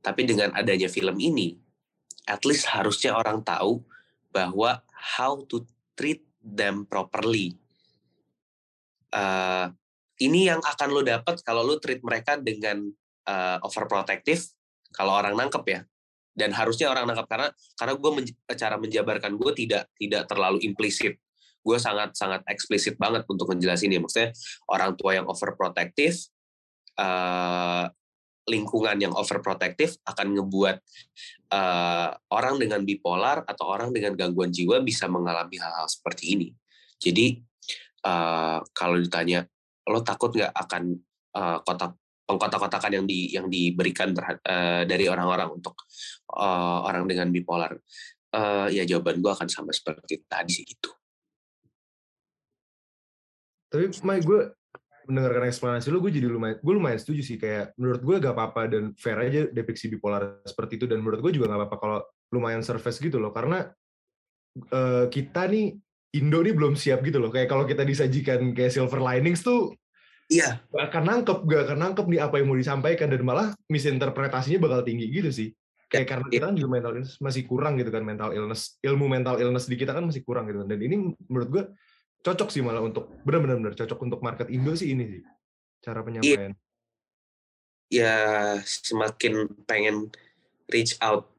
Tapi 0.00 0.26
dengan 0.26 0.50
adanya 0.56 0.90
film 0.90 1.16
ini 1.22 1.54
at 2.26 2.42
least 2.42 2.66
harusnya 2.72 3.14
orang 3.14 3.44
tahu 3.46 3.84
bahwa 4.34 4.82
how 4.90 5.38
to 5.46 5.62
treat 5.94 6.26
them 6.42 6.88
properly. 6.88 7.54
Uh, 9.14 9.70
ini 10.18 10.50
yang 10.50 10.58
akan 10.58 10.88
lo 10.90 11.02
dapat 11.06 11.38
kalau 11.46 11.62
lo 11.62 11.78
treat 11.78 12.02
mereka 12.02 12.34
dengan 12.34 12.90
uh, 13.30 13.58
overprotective. 13.62 14.42
Kalau 14.90 15.14
orang 15.14 15.36
nangkep 15.36 15.64
ya 15.70 15.80
dan 16.36 16.52
harusnya 16.52 16.92
orang 16.92 17.08
nangkep 17.08 17.26
karena 17.26 17.48
karena 17.80 17.94
gue 17.96 18.10
men, 18.12 18.24
cara 18.52 18.76
menjabarkan 18.76 19.32
gue 19.40 19.52
tidak 19.56 19.88
tidak 19.96 20.22
terlalu 20.28 20.60
implisit. 20.62 21.16
Gue 21.64 21.80
sangat 21.82 22.14
sangat 22.14 22.44
eksplisit 22.46 22.94
banget 23.00 23.26
untuk 23.26 23.50
menjelasin 23.50 23.90
ini. 23.90 23.98
Maksudnya 23.98 24.30
orang 24.70 24.94
tua 24.94 25.18
yang 25.18 25.26
overprotective 25.26 26.14
uh, 27.00 27.88
lingkungan 28.46 28.96
yang 29.02 29.10
overprotective 29.16 29.98
akan 30.06 30.38
ngebuat 30.38 30.76
uh, 31.50 32.10
orang 32.30 32.62
dengan 32.62 32.86
bipolar 32.86 33.42
atau 33.42 33.66
orang 33.66 33.90
dengan 33.90 34.14
gangguan 34.14 34.54
jiwa 34.54 34.78
bisa 34.86 35.10
mengalami 35.10 35.58
hal-hal 35.58 35.90
seperti 35.90 36.38
ini. 36.38 36.48
Jadi 37.02 37.42
uh, 38.06 38.62
kalau 38.70 39.02
ditanya 39.02 39.42
lo 39.90 40.04
takut 40.06 40.30
nggak 40.30 40.54
akan 40.54 40.94
uh, 41.34 41.58
kotak 41.66 41.98
pengkotak-kotakan 42.26 42.92
yang 43.02 43.06
di 43.06 43.30
yang 43.30 43.46
diberikan 43.46 44.10
terhad, 44.10 44.42
uh, 44.42 44.82
dari 44.82 45.06
orang-orang 45.06 45.46
untuk 45.54 45.78
uh, 46.32 46.80
orang 46.86 47.06
dengan 47.06 47.28
bipolar 47.30 47.76
uh, 48.34 48.68
ya 48.70 48.82
jawaban 48.82 49.22
gue 49.22 49.30
akan 49.30 49.48
sama 49.50 49.70
seperti 49.70 50.24
tadi 50.26 50.52
sih 50.52 50.64
gitu 50.66 50.90
tapi 53.66 53.90
Mai 54.06 54.22
gue 54.22 54.54
mendengarkan 55.06 55.46
eksplanasi 55.46 55.86
lo 55.94 56.02
gue 56.02 56.10
jadi 56.10 56.26
lumayan 56.26 56.58
gue 56.58 56.74
lumayan 56.74 56.98
setuju 56.98 57.22
sih 57.22 57.38
kayak 57.38 57.78
menurut 57.78 58.02
gue 58.02 58.16
gak 58.18 58.34
apa-apa 58.34 58.62
dan 58.66 58.84
fair 58.98 59.18
aja 59.22 59.46
depiksi 59.50 59.86
bipolar 59.86 60.42
seperti 60.42 60.82
itu 60.82 60.86
dan 60.90 60.98
menurut 60.98 61.22
gue 61.22 61.32
juga 61.38 61.54
gak 61.54 61.60
apa-apa 61.62 61.76
kalau 61.78 61.98
lumayan 62.34 62.62
surface 62.66 62.98
gitu 62.98 63.22
loh 63.22 63.30
karena 63.30 63.70
uh, 64.74 65.06
kita 65.06 65.46
nih 65.46 65.78
Indo 66.16 66.40
nih 66.40 66.56
belum 66.56 66.80
siap 66.80 67.04
gitu 67.04 67.20
loh. 67.20 67.28
Kayak 67.28 67.52
kalau 67.52 67.68
kita 67.68 67.84
disajikan 67.84 68.56
kayak 68.56 68.72
silver 68.72 69.04
linings 69.04 69.44
tuh 69.44 69.76
Iya. 70.26 70.58
Gak 70.74 70.90
akan 70.90 71.02
nangkep, 71.06 71.38
gak 71.46 71.62
akan 71.70 71.78
nangkep 71.86 72.06
nih 72.10 72.20
apa 72.22 72.34
yang 72.42 72.46
mau 72.50 72.58
disampaikan 72.58 73.06
dan 73.14 73.22
malah 73.22 73.54
misinterpretasinya 73.70 74.58
bakal 74.58 74.82
tinggi 74.82 75.06
gitu 75.14 75.30
sih. 75.30 75.54
Kayak 75.86 76.02
ya, 76.02 76.10
karena 76.10 76.26
kita 76.26 76.44
kan 76.50 76.56
juga 76.58 76.70
mental 76.74 76.92
illness 76.98 77.14
masih 77.22 77.42
kurang 77.46 77.78
gitu 77.78 77.90
kan 77.94 78.02
mental 78.02 78.30
illness, 78.34 78.74
ilmu 78.82 79.06
mental 79.06 79.38
illness 79.38 79.70
di 79.70 79.78
kita 79.78 79.94
kan 79.94 80.02
masih 80.02 80.26
kurang 80.26 80.50
gitu 80.50 80.66
kan. 80.66 80.68
Dan 80.74 80.80
ini 80.82 81.14
menurut 81.30 81.48
gue 81.48 81.64
cocok 82.26 82.48
sih 82.50 82.58
malah 82.58 82.82
untuk 82.82 83.14
benar-benar 83.22 83.78
cocok 83.78 83.98
untuk 84.02 84.18
market 84.18 84.50
Indo 84.50 84.74
sih 84.74 84.90
ini 84.90 85.04
sih 85.06 85.22
cara 85.78 86.02
iya. 86.02 86.06
penyampaian. 86.06 86.52
Ya 87.86 88.16
semakin 88.66 89.46
pengen 89.62 90.10
reach 90.66 90.98
out 90.98 91.30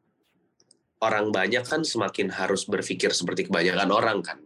orang 1.04 1.30
banyak 1.36 1.68
kan 1.68 1.84
semakin 1.84 2.32
harus 2.32 2.64
berpikir 2.66 3.12
seperti 3.12 3.52
kebanyakan 3.52 3.92
orang 3.92 4.20
kan 4.24 4.40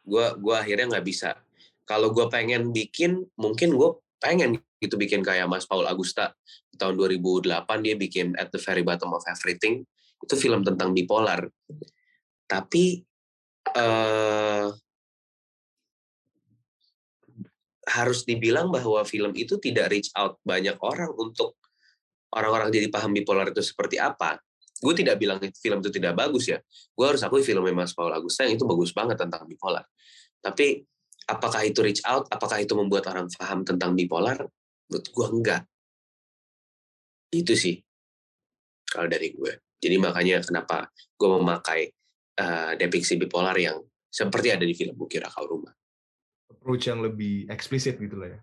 gue 0.00 0.26
gua 0.42 0.64
akhirnya 0.64 0.96
nggak 0.96 1.06
bisa 1.06 1.36
kalau 1.84 2.10
gue 2.14 2.26
pengen 2.32 2.70
bikin 2.70 3.26
mungkin 3.36 3.76
gue 3.76 3.90
pengen 4.20 4.60
gitu 4.78 5.00
bikin 5.00 5.24
kayak 5.24 5.48
Mas 5.48 5.64
Paul 5.64 5.88
Agusta 5.88 6.36
tahun 6.76 6.96
2008 6.96 7.48
dia 7.80 7.94
bikin 7.96 8.36
At 8.36 8.52
the 8.52 8.60
Very 8.60 8.84
Bottom 8.84 9.16
of 9.16 9.24
Everything. 9.26 9.82
Itu 10.20 10.36
film 10.36 10.60
tentang 10.60 10.92
bipolar. 10.92 11.48
Tapi 12.44 13.00
uh, 13.72 14.68
harus 17.90 18.22
dibilang 18.22 18.70
bahwa 18.70 19.02
film 19.02 19.32
itu 19.34 19.58
tidak 19.58 19.90
reach 19.90 20.12
out 20.14 20.38
banyak 20.46 20.76
orang 20.78 21.10
untuk 21.16 21.58
orang-orang 22.36 22.70
jadi 22.70 22.86
paham 22.92 23.10
bipolar 23.16 23.50
itu 23.50 23.64
seperti 23.64 23.98
apa. 23.98 24.38
Gue 24.80 24.96
tidak 24.96 25.20
bilang 25.20 25.36
film 25.60 25.84
itu 25.84 25.90
tidak 25.92 26.16
bagus 26.16 26.48
ya. 26.48 26.58
Gue 26.96 27.04
harus 27.08 27.20
akui 27.20 27.44
film 27.44 27.64
Mas 27.74 27.92
Paul 27.92 28.14
Agusta 28.14 28.48
yang 28.48 28.56
itu 28.56 28.64
bagus 28.64 28.94
banget 28.96 29.20
tentang 29.20 29.44
bipolar. 29.44 29.84
Tapi 30.40 30.80
apakah 31.30 31.62
itu 31.62 31.78
reach 31.80 32.02
out? 32.02 32.26
Apakah 32.26 32.58
itu 32.58 32.74
membuat 32.74 33.06
orang 33.06 33.30
paham 33.30 33.62
tentang 33.62 33.94
bipolar? 33.94 34.42
Menurut 34.90 35.06
gue 35.06 35.26
enggak. 35.30 35.62
Itu 37.30 37.54
sih 37.54 37.78
kalau 38.90 39.06
dari 39.06 39.30
gue. 39.30 39.78
Jadi 39.78 39.96
makanya 39.96 40.42
kenapa 40.42 40.90
gue 41.14 41.28
memakai 41.30 41.80
uh, 42.42 42.74
depiksi 42.74 43.14
bipolar 43.14 43.54
yang 43.54 43.78
seperti 44.10 44.50
ada 44.50 44.66
di 44.66 44.74
film 44.74 44.98
Bukira 44.98 45.30
Kau 45.30 45.46
Rumah. 45.46 45.70
Approach 46.50 46.90
yang 46.90 47.00
lebih 47.00 47.46
eksplisit 47.46 48.02
gitu 48.02 48.18
lah 48.18 48.34
ya. 48.34 48.40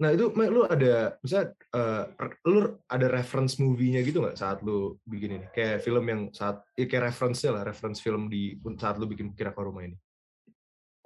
Nah 0.00 0.16
itu 0.16 0.32
lu 0.32 0.64
ada, 0.64 1.16
misalnya 1.20 1.52
uh, 1.76 2.04
lu 2.48 2.72
ada 2.88 3.06
reference 3.08 3.60
movie-nya 3.60 4.00
gitu 4.00 4.20
nggak 4.24 4.36
saat 4.36 4.60
lu 4.64 4.96
bikin 5.04 5.40
ini? 5.40 5.46
Kayak 5.52 5.84
film 5.84 6.04
yang 6.08 6.22
saat, 6.32 6.60
ya 6.76 6.84
kayak 6.88 7.12
reference-nya 7.12 7.56
lah, 7.56 7.62
reference 7.64 8.00
film 8.00 8.28
di 8.28 8.56
saat 8.80 9.00
lu 9.00 9.08
bikin 9.08 9.32
Bukira 9.32 9.52
Kau 9.52 9.68
Rumah 9.68 9.88
ini 9.88 9.96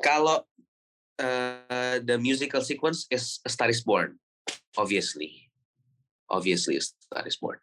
kalau 0.04 0.42
uh, 1.18 1.96
the 2.02 2.16
musical 2.18 2.60
sequence 2.60 3.06
is 3.10 3.40
A 3.44 3.50
Star 3.50 3.70
Is 3.70 3.82
Born, 3.82 4.18
obviously, 4.76 5.50
obviously 6.30 6.76
A 6.78 6.82
Star 6.82 7.24
Is 7.26 7.36
Born. 7.36 7.58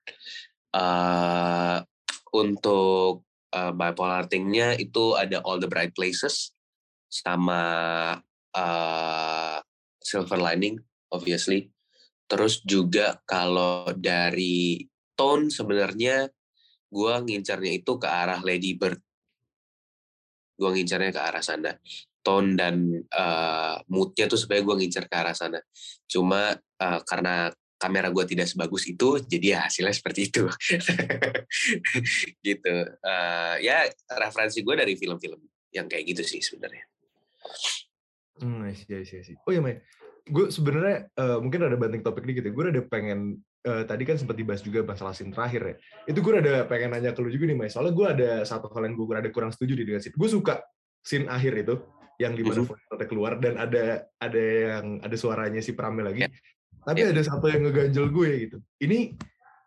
Uh, 0.72 1.84
untuk 2.32 3.28
uh, 3.52 3.72
bipolar 3.76 4.28
thing-nya 4.32 4.80
itu 4.80 5.20
ada 5.20 5.44
All 5.44 5.60
the 5.60 5.68
Bright 5.68 5.92
Places 5.92 6.56
sama 7.12 7.62
uh, 8.56 9.58
Silver 10.00 10.40
Lining 10.40 10.80
obviously. 11.12 11.70
Terus 12.26 12.64
juga 12.64 13.20
kalau 13.28 13.92
dari 13.92 14.80
tone 15.20 15.52
sebenarnya 15.52 16.32
gue 16.88 17.14
ngincarnya 17.28 17.72
itu 17.76 18.00
ke 18.00 18.08
arah 18.08 18.40
Lady 18.40 18.72
Bird. 18.80 19.00
Gue 20.56 20.72
ngincarnya 20.72 21.12
ke 21.12 21.22
arah 21.22 21.44
sana. 21.44 21.76
Tone 22.22 22.54
dan 22.54 22.90
uh, 23.12 23.82
moodnya 23.90 24.30
tuh 24.30 24.38
supaya 24.38 24.62
gue 24.62 24.76
ngincar 24.78 25.10
ke 25.10 25.16
arah 25.18 25.34
sana. 25.34 25.58
Cuma 26.06 26.54
uh, 26.58 27.00
karena 27.04 27.50
kamera 27.82 28.14
gue 28.14 28.26
tidak 28.30 28.46
sebagus 28.46 28.86
itu, 28.86 29.18
jadi 29.26 29.58
ya 29.58 29.60
hasilnya 29.66 29.94
seperti 29.98 30.30
itu. 30.30 30.46
gitu. 32.48 32.76
Uh, 33.02 33.58
ya 33.58 33.90
referensi 34.22 34.62
gue 34.62 34.76
dari 34.78 34.94
film-film 34.94 35.42
yang 35.74 35.90
kayak 35.90 36.14
gitu 36.14 36.22
sih 36.22 36.46
sebenarnya. 36.46 36.86
Hmm, 38.38 38.70
iya, 38.70 39.02
iya, 39.02 39.20
iya. 39.26 39.36
Oh 39.42 39.52
iya, 39.52 39.62
Mai. 39.66 39.82
Gue 40.22 40.54
sebenarnya 40.54 41.10
uh, 41.18 41.42
mungkin 41.42 41.66
ada 41.66 41.74
banting 41.74 42.06
topik 42.06 42.22
dikit 42.30 42.46
ya. 42.46 42.54
Gue 42.54 42.70
ada 42.70 42.86
pengen 42.86 43.42
uh, 43.66 43.84
tadi 43.90 44.06
kan 44.06 44.22
sempat 44.22 44.38
dibahas 44.38 44.62
juga 44.62 44.86
masalah 44.86 45.18
scene 45.18 45.34
terakhir 45.34 45.62
ya. 45.66 45.76
Itu 46.14 46.22
gue 46.22 46.38
ada 46.38 46.70
pengen 46.70 46.94
nanya 46.94 47.18
ke 47.18 47.22
lu 47.26 47.34
juga 47.34 47.50
nih, 47.50 47.58
Mai. 47.58 47.70
Soalnya 47.74 47.94
gue 47.98 48.08
ada 48.08 48.32
satu 48.46 48.70
hal 48.70 48.86
yang 48.86 48.94
gue 48.94 49.06
ada 49.10 49.32
kurang 49.34 49.50
setuju 49.50 49.74
di 49.74 49.90
dengan 49.90 50.02
scene. 50.06 50.14
Gue 50.14 50.30
suka 50.30 50.62
scene 51.02 51.26
akhir 51.26 51.66
itu 51.66 51.82
yang 52.20 52.34
di 52.36 52.44
mana 52.44 52.66
mm 52.66 52.74
-hmm. 52.74 53.08
keluar 53.08 53.38
dan 53.40 53.56
ada 53.62 54.08
ada 54.20 54.42
yang 54.42 55.00
ada 55.00 55.16
suaranya 55.16 55.62
si 55.64 55.72
Pramil 55.78 56.12
lagi. 56.12 56.22
Yeah. 56.28 56.34
Tapi 56.82 57.00
yeah. 57.06 57.12
ada 57.14 57.22
satu 57.24 57.46
yang 57.48 57.62
ngeganjel 57.68 58.08
gue 58.10 58.30
gitu. 58.50 58.58
Ini 58.82 59.16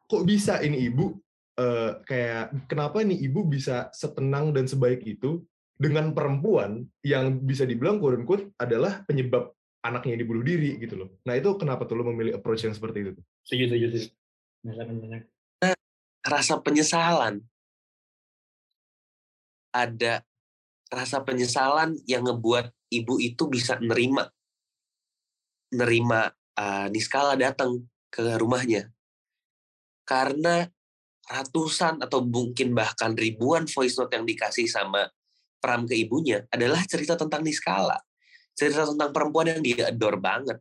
kok 0.04 0.24
bisa 0.26 0.60
ini 0.60 0.84
ibu 0.90 1.14
uh, 1.58 2.02
kayak 2.04 2.68
kenapa 2.68 3.00
nih 3.00 3.18
ibu 3.30 3.46
bisa 3.46 3.88
setenang 3.94 4.52
dan 4.52 4.66
sebaik 4.66 5.02
itu 5.06 5.42
dengan 5.74 6.14
perempuan 6.14 6.86
yang 7.02 7.42
bisa 7.42 7.66
dibilang 7.66 7.98
quote 7.98 8.22
unquote 8.22 8.44
adalah 8.62 9.02
penyebab 9.06 9.50
anaknya 9.84 10.16
dibunuh 10.16 10.40
diri 10.40 10.80
gitu 10.80 10.96
loh. 10.96 11.08
Nah 11.28 11.36
itu 11.36 11.50
kenapa 11.60 11.84
tuh 11.84 12.00
lo 12.00 12.08
memilih 12.08 12.40
approach 12.40 12.64
yang 12.64 12.72
seperti 12.72 13.04
itu? 13.04 13.22
Setuju, 13.44 13.64
setuju, 13.68 13.86
setuju. 13.92 14.08
Nah, 15.60 15.76
rasa 16.24 16.54
penyesalan. 16.64 17.44
Ada 19.74 20.24
rasa 20.94 21.26
penyesalan 21.26 21.98
yang 22.06 22.22
ngebuat 22.24 22.70
ibu 22.94 23.18
itu 23.18 23.50
bisa 23.50 23.76
nerima 23.82 24.30
nerima 25.74 26.30
uh, 26.54 26.86
Niskala 26.88 27.34
datang 27.34 27.82
ke 28.08 28.22
rumahnya. 28.38 28.94
Karena 30.06 30.62
ratusan 31.26 32.04
atau 32.04 32.22
mungkin 32.22 32.76
bahkan 32.76 33.16
ribuan 33.16 33.66
voice 33.66 33.98
note 33.98 34.14
yang 34.14 34.28
dikasih 34.28 34.70
sama 34.70 35.08
Pram 35.58 35.88
ke 35.88 35.96
ibunya 35.96 36.44
adalah 36.52 36.84
cerita 36.84 37.16
tentang 37.16 37.40
Niskala. 37.40 37.96
Cerita 38.54 38.84
tentang 38.84 39.10
perempuan 39.10 39.50
yang 39.50 39.64
dia 39.64 39.88
adore 39.90 40.20
banget. 40.20 40.60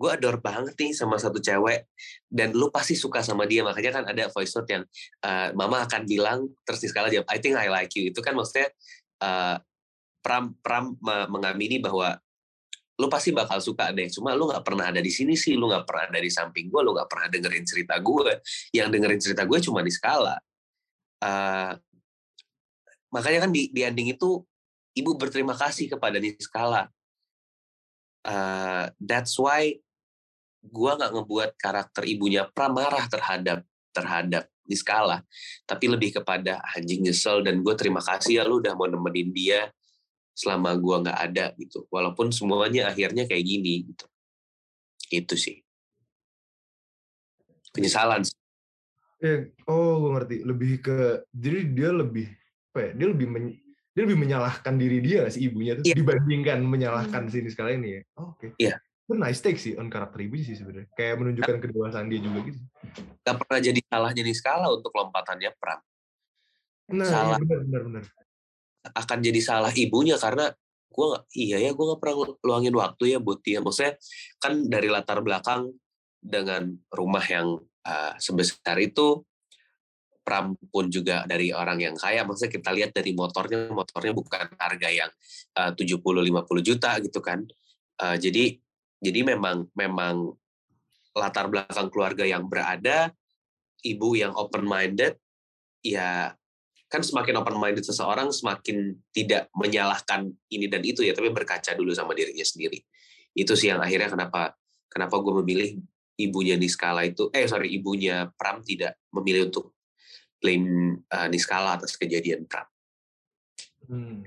Gue 0.00 0.16
adore 0.16 0.40
banget 0.40 0.72
nih 0.80 0.96
sama 0.96 1.20
satu 1.20 1.36
cewek 1.44 1.92
dan 2.32 2.56
lu 2.56 2.72
pasti 2.72 2.96
suka 2.96 3.20
sama 3.20 3.44
dia 3.44 3.60
makanya 3.60 4.00
kan 4.00 4.04
ada 4.08 4.32
voice 4.32 4.56
note 4.56 4.70
yang 4.72 4.84
uh, 5.20 5.52
mama 5.52 5.84
akan 5.84 6.08
bilang 6.08 6.48
terus 6.64 6.80
Niskala 6.80 7.12
jawab 7.12 7.28
I 7.28 7.36
think 7.36 7.60
I 7.60 7.68
like 7.68 7.92
you 7.92 8.08
itu 8.08 8.24
kan 8.24 8.32
maksudnya 8.32 8.72
uh, 9.20 9.60
Pram 10.24 10.56
Pram 10.64 10.96
mengamini 11.04 11.84
bahwa 11.84 12.16
lu 13.00 13.08
pasti 13.08 13.32
bakal 13.32 13.64
suka 13.64 13.96
deh. 13.96 14.12
Cuma 14.12 14.36
lu 14.36 14.52
nggak 14.52 14.60
pernah 14.60 14.92
ada 14.92 15.00
di 15.00 15.08
sini 15.08 15.32
sih, 15.32 15.56
lu 15.56 15.72
nggak 15.72 15.88
pernah 15.88 16.12
ada 16.12 16.20
di 16.20 16.28
samping 16.28 16.68
gue, 16.68 16.80
lu 16.84 16.92
nggak 16.92 17.08
pernah 17.08 17.26
dengerin 17.32 17.64
cerita 17.64 17.96
gue. 17.96 18.44
Yang 18.76 18.88
dengerin 18.92 19.20
cerita 19.24 19.42
gue 19.48 19.58
cuma 19.64 19.80
di 19.80 19.88
skala. 19.88 20.36
Uh, 21.24 21.72
makanya 23.08 23.48
kan 23.48 23.50
di, 23.50 23.72
di 23.72 23.80
ending 23.80 24.12
itu 24.12 24.44
ibu 24.92 25.10
berterima 25.16 25.56
kasih 25.56 25.88
kepada 25.88 26.20
Niskala. 26.20 26.92
Uh, 28.20 28.92
that's 29.00 29.40
why 29.40 29.72
gue 30.60 30.90
nggak 30.92 31.12
ngebuat 31.16 31.50
karakter 31.56 32.04
ibunya 32.04 32.48
pramarah 32.48 33.04
terhadap 33.08 33.64
terhadap 33.90 34.46
Niskala, 34.70 35.26
tapi 35.66 35.90
lebih 35.90 36.22
kepada 36.22 36.62
anjing 36.78 37.02
nyesel 37.02 37.42
dan 37.42 37.58
gue 37.58 37.74
terima 37.74 37.98
kasih 37.98 38.38
ya 38.38 38.42
lu 38.46 38.62
udah 38.62 38.78
mau 38.78 38.86
nemenin 38.86 39.34
dia 39.34 39.66
selama 40.40 40.72
gua 40.80 41.04
nggak 41.04 41.20
ada 41.20 41.46
gitu 41.60 41.84
walaupun 41.92 42.32
semuanya 42.32 42.88
akhirnya 42.88 43.28
kayak 43.28 43.44
gini 43.44 43.92
gitu 43.92 44.06
itu 45.12 45.34
sih 45.36 45.56
penyesalan 47.76 48.24
ya 49.20 49.44
oh 49.68 50.00
gue 50.00 50.10
ngerti 50.16 50.36
lebih 50.48 50.72
ke 50.80 50.98
jadi 51.28 51.58
dia 51.76 51.90
lebih 51.92 52.26
apa 52.72 52.78
ya 52.88 52.90
dia 52.96 53.06
lebih 53.12 53.26
men, 53.28 53.44
dia 53.92 54.02
lebih 54.08 54.16
menyalahkan 54.16 54.74
diri 54.80 54.98
dia 55.04 55.28
si 55.28 55.44
ibunya 55.44 55.76
tuh 55.76 55.84
yeah. 55.84 55.98
dibandingkan 55.98 56.64
menyalahkan 56.64 57.28
hmm. 57.28 57.32
sini 57.36 57.48
sekali 57.52 57.76
ini 57.76 57.88
ya 58.00 58.02
oh, 58.16 58.32
oke 58.32 58.40
okay. 58.40 58.50
iya 58.56 58.68
yeah. 58.72 58.78
Itu 59.10 59.18
nice 59.18 59.42
take 59.42 59.58
sih 59.58 59.74
on 59.74 59.90
karakter 59.90 60.22
ibunya 60.22 60.46
sih 60.46 60.54
sebenarnya. 60.54 60.86
Kayak 60.94 61.14
menunjukkan 61.18 61.56
kedewasaan 61.58 62.06
dia 62.06 62.22
juga 62.22 62.38
gitu. 62.46 62.62
Gak 63.26 63.36
pernah 63.42 63.58
jadi 63.58 63.80
salah 63.90 64.10
jadi 64.14 64.32
skala 64.38 64.66
untuk 64.70 64.94
lompatannya 64.94 65.50
Pram 65.58 65.82
nah 66.90 67.06
iya, 67.06 67.14
salah. 67.14 67.38
benar 67.42 67.60
benar 67.66 67.82
benar. 67.86 68.04
Akan 68.94 69.18
jadi 69.22 69.40
salah 69.42 69.72
ibunya 69.74 70.14
karena 70.18 70.50
gue 70.90 71.06
iya 71.38 71.58
ya 71.62 71.70
gue 71.70 71.84
gak 71.94 72.00
pernah 72.02 72.34
luangin 72.46 72.74
waktu 72.78 73.04
ya 73.14 73.18
buat 73.18 73.42
dia. 73.42 73.58
Maksudnya 73.58 73.98
kan 74.38 74.70
dari 74.70 74.86
latar 74.86 75.18
belakang 75.26 75.74
dengan 76.22 76.70
rumah 76.94 77.22
yang 77.26 77.58
uh, 77.86 78.14
sebesar 78.22 78.78
itu 78.78 79.26
Pram 80.20 80.54
pun 80.70 80.86
juga 80.86 81.26
dari 81.26 81.50
orang 81.50 81.82
yang 81.82 81.94
kaya. 81.98 82.22
Maksudnya 82.22 82.52
kita 82.54 82.70
lihat 82.70 82.90
dari 82.94 83.10
motornya 83.10 83.74
motornya 83.74 84.14
bukan 84.14 84.46
harga 84.54 84.88
yang 84.90 85.10
uh, 85.58 85.74
70 85.74 85.98
50 85.98 86.62
juta 86.62 86.94
gitu 87.02 87.18
kan. 87.18 87.42
Uh, 87.98 88.14
jadi 88.14 88.60
jadi 89.00 89.20
memang 89.34 89.66
memang 89.74 90.36
latar 91.16 91.50
belakang 91.50 91.88
keluarga 91.90 92.22
yang 92.22 92.46
berada 92.46 93.10
ibu 93.82 94.14
yang 94.14 94.36
open 94.36 94.68
minded 94.68 95.16
ya 95.80 96.36
kan 96.90 97.02
semakin 97.02 97.40
open 97.40 97.56
minded 97.56 97.82
seseorang 97.82 98.30
semakin 98.30 98.94
tidak 99.10 99.48
menyalahkan 99.56 100.30
ini 100.52 100.68
dan 100.68 100.84
itu 100.84 101.02
ya 101.02 101.16
tapi 101.16 101.32
berkaca 101.32 101.74
dulu 101.74 101.90
sama 101.96 102.14
dirinya 102.14 102.44
sendiri 102.44 102.78
itu 103.34 103.52
sih 103.56 103.72
yang 103.72 103.80
akhirnya 103.80 104.10
kenapa 104.10 104.54
kenapa 104.90 105.16
gue 105.22 105.34
memilih 105.42 105.70
ibunya 106.20 106.60
Niskala 106.60 107.08
itu 107.08 107.32
eh 107.32 107.48
sorry 107.48 107.72
ibunya 107.72 108.28
Pram 108.36 108.60
tidak 108.60 109.00
memilih 109.14 109.48
untuk 109.48 109.72
blame 110.40 111.00
uh, 111.12 111.28
Niskala 111.28 111.76
atas 111.76 111.94
kejadian 112.00 112.48
Pram. 112.48 112.66
Hmm, 113.88 114.24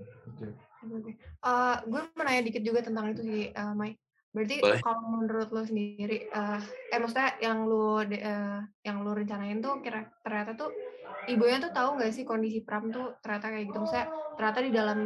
okay. 1.02 1.18
Uh, 1.44 1.78
gue 1.90 2.02
mau 2.14 2.24
nanya 2.24 2.44
dikit 2.46 2.64
juga 2.64 2.86
tentang 2.86 3.12
itu 3.12 3.22
sih, 3.26 3.44
uh, 3.56 3.74
Mai. 3.74 3.98
Berarti 4.34 4.66
Boleh. 4.66 4.82
kalau 4.82 5.02
menurut 5.14 5.50
lo 5.54 5.62
sendiri, 5.62 6.26
uh, 6.34 6.58
eh 6.90 6.98
maksudnya 6.98 7.38
yang 7.38 7.70
lo 7.70 8.02
uh, 8.02 8.60
yang 8.82 8.98
lo 9.06 9.14
rencanain 9.14 9.62
tuh 9.62 9.78
kira 9.86 10.10
ternyata 10.26 10.58
tuh 10.58 10.74
ibunya 11.30 11.62
tuh 11.62 11.70
tahu 11.70 12.02
nggak 12.02 12.10
sih 12.10 12.26
kondisi 12.26 12.66
Pram 12.66 12.90
tuh 12.90 13.14
ternyata 13.22 13.54
kayak 13.54 13.70
gitu. 13.70 13.78
Maksudnya 13.86 14.10
ternyata 14.34 14.60
di 14.66 14.72
dalam 14.74 15.00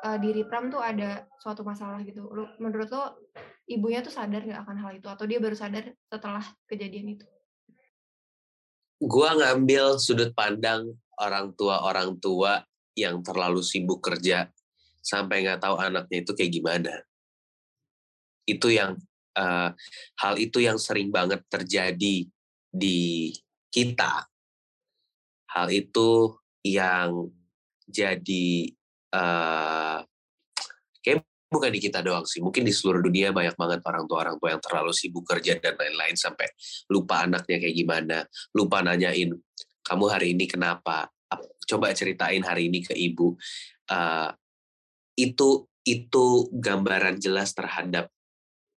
uh, 0.00 0.16
diri 0.16 0.42
Pram 0.48 0.72
tuh 0.72 0.80
ada 0.80 1.28
suatu 1.36 1.60
masalah 1.60 2.00
gitu. 2.08 2.24
Lo, 2.32 2.56
menurut 2.56 2.88
lo 2.88 3.28
ibunya 3.68 4.00
tuh 4.00 4.16
sadar 4.16 4.48
nggak 4.48 4.64
akan 4.64 4.76
hal 4.80 4.92
itu 4.96 5.08
atau 5.12 5.24
dia 5.28 5.36
baru 5.36 5.56
sadar 5.60 5.84
setelah 6.08 6.44
kejadian 6.64 7.20
itu? 7.20 7.28
Gua 8.96 9.36
ngambil 9.36 10.00
sudut 10.00 10.32
pandang 10.32 10.88
orang 11.20 11.52
tua 11.52 11.84
orang 11.84 12.16
tua 12.16 12.64
yang 12.96 13.20
terlalu 13.20 13.60
sibuk 13.60 14.00
kerja 14.00 14.48
sampai 15.04 15.44
nggak 15.44 15.60
tahu 15.60 15.76
anaknya 15.76 16.24
itu 16.24 16.32
kayak 16.32 16.52
gimana 16.52 16.92
itu 18.56 18.74
yang 18.74 18.98
uh, 19.38 19.70
hal 20.18 20.34
itu 20.36 20.58
yang 20.62 20.76
sering 20.76 21.14
banget 21.14 21.42
terjadi 21.46 22.26
di 22.70 23.30
kita. 23.70 24.26
Hal 25.50 25.68
itu 25.70 26.38
yang 26.66 27.30
jadi 27.86 28.70
uh, 29.14 29.98
kayak 31.02 31.26
bukan 31.50 31.70
di 31.74 31.80
kita 31.82 32.04
doang 32.04 32.22
sih 32.28 32.38
mungkin 32.38 32.62
di 32.62 32.70
seluruh 32.70 33.02
dunia 33.02 33.34
banyak 33.34 33.58
banget 33.58 33.80
orang 33.82 34.04
tua 34.06 34.18
orang 34.22 34.36
tua 34.38 34.54
yang 34.54 34.62
terlalu 34.62 34.92
sibuk 34.94 35.26
kerja 35.26 35.58
dan 35.58 35.74
lain-lain 35.74 36.14
sampai 36.14 36.46
lupa 36.92 37.26
anaknya 37.26 37.58
kayak 37.58 37.74
gimana 37.74 38.18
lupa 38.54 38.84
nanyain 38.84 39.34
kamu 39.90 40.04
hari 40.06 40.38
ini 40.38 40.46
kenapa? 40.46 41.10
Coba 41.66 41.90
ceritain 41.90 42.46
hari 42.46 42.70
ini 42.70 42.86
ke 42.86 42.94
ibu. 42.94 43.34
Uh, 43.90 44.30
itu 45.18 45.66
itu 45.82 46.46
gambaran 46.54 47.18
jelas 47.18 47.50
terhadap 47.50 48.06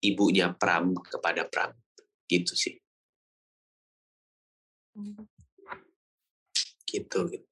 ibunya 0.02 0.52
Pram 0.54 0.98
kepada 0.98 1.46
Pram. 1.48 1.72
Gitu 2.26 2.54
sih. 2.58 2.76
Gitu, 6.92 7.20
gitu. 7.32 7.48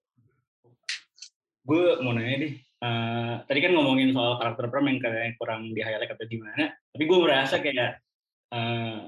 gue 1.63 2.01
mau 2.01 2.11
nanya 2.11 2.49
deh 2.49 2.53
uh, 2.81 3.33
tadi 3.45 3.59
kan 3.61 3.71
ngomongin 3.71 4.11
soal 4.11 4.35
karakter 4.35 4.67
Pram 4.67 4.89
yang 4.89 4.99
kayak 4.99 5.37
kurang 5.39 5.71
di 5.71 5.79
highlight 5.79 6.11
atau 6.11 6.27
gimana 6.27 6.75
tapi 6.91 7.03
gue 7.07 7.19
merasa 7.21 7.61
kayak 7.61 8.03
uh, 8.51 9.07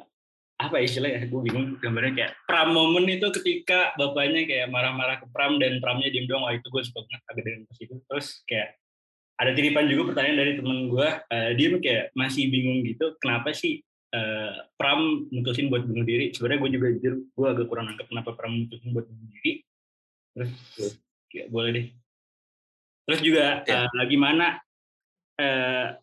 apa 0.61 0.77
istilahnya 0.77 1.25
gue 1.25 1.41
bingung 1.41 1.81
gambarnya 1.81 2.13
kayak 2.13 2.33
pram 2.45 2.69
momen 2.69 3.09
itu 3.09 3.33
ketika 3.41 3.97
bapaknya 3.97 4.45
kayak 4.45 4.69
marah-marah 4.69 5.17
ke 5.17 5.25
pram 5.33 5.57
dan 5.57 5.81
pramnya 5.81 6.13
diem 6.13 6.29
doang 6.29 6.45
wah 6.45 6.53
itu 6.53 6.69
gue 6.69 6.83
suka 6.85 7.01
banget 7.01 7.21
agak 7.33 7.43
dengan 7.49 7.61
itu. 7.81 7.95
Terus 8.05 8.27
kayak 8.45 8.77
ada 9.41 9.51
titipan 9.57 9.89
juga 9.89 10.13
pertanyaan 10.13 10.37
dari 10.37 10.51
temen 10.53 10.85
gue 10.85 11.09
uh, 11.09 11.51
dia 11.57 11.67
kayak 11.81 12.05
masih 12.13 12.45
bingung 12.53 12.85
gitu 12.85 13.17
kenapa 13.17 13.49
sih 13.57 13.81
uh, 14.13 14.69
pram 14.77 15.25
mutusin 15.33 15.73
buat 15.73 15.81
bunuh 15.81 16.05
diri? 16.05 16.29
Sebenarnya 16.29 16.61
gue 16.61 16.71
juga 16.77 16.87
jujur 16.93 17.13
gue 17.25 17.47
agak 17.49 17.65
kurang 17.65 17.89
nangkep 17.89 18.05
kenapa 18.05 18.37
pram 18.37 18.53
mutusin 18.53 18.93
buat 18.93 19.09
bunuh 19.09 19.27
diri. 19.33 19.65
Terus 20.37 20.51
ya, 21.33 21.45
boleh 21.49 21.69
deh. 21.73 21.85
Terus 23.09 23.19
juga 23.25 23.65
ya. 23.65 23.89
uh, 23.89 24.05
gimana 24.05 24.61
uh, 25.41 25.97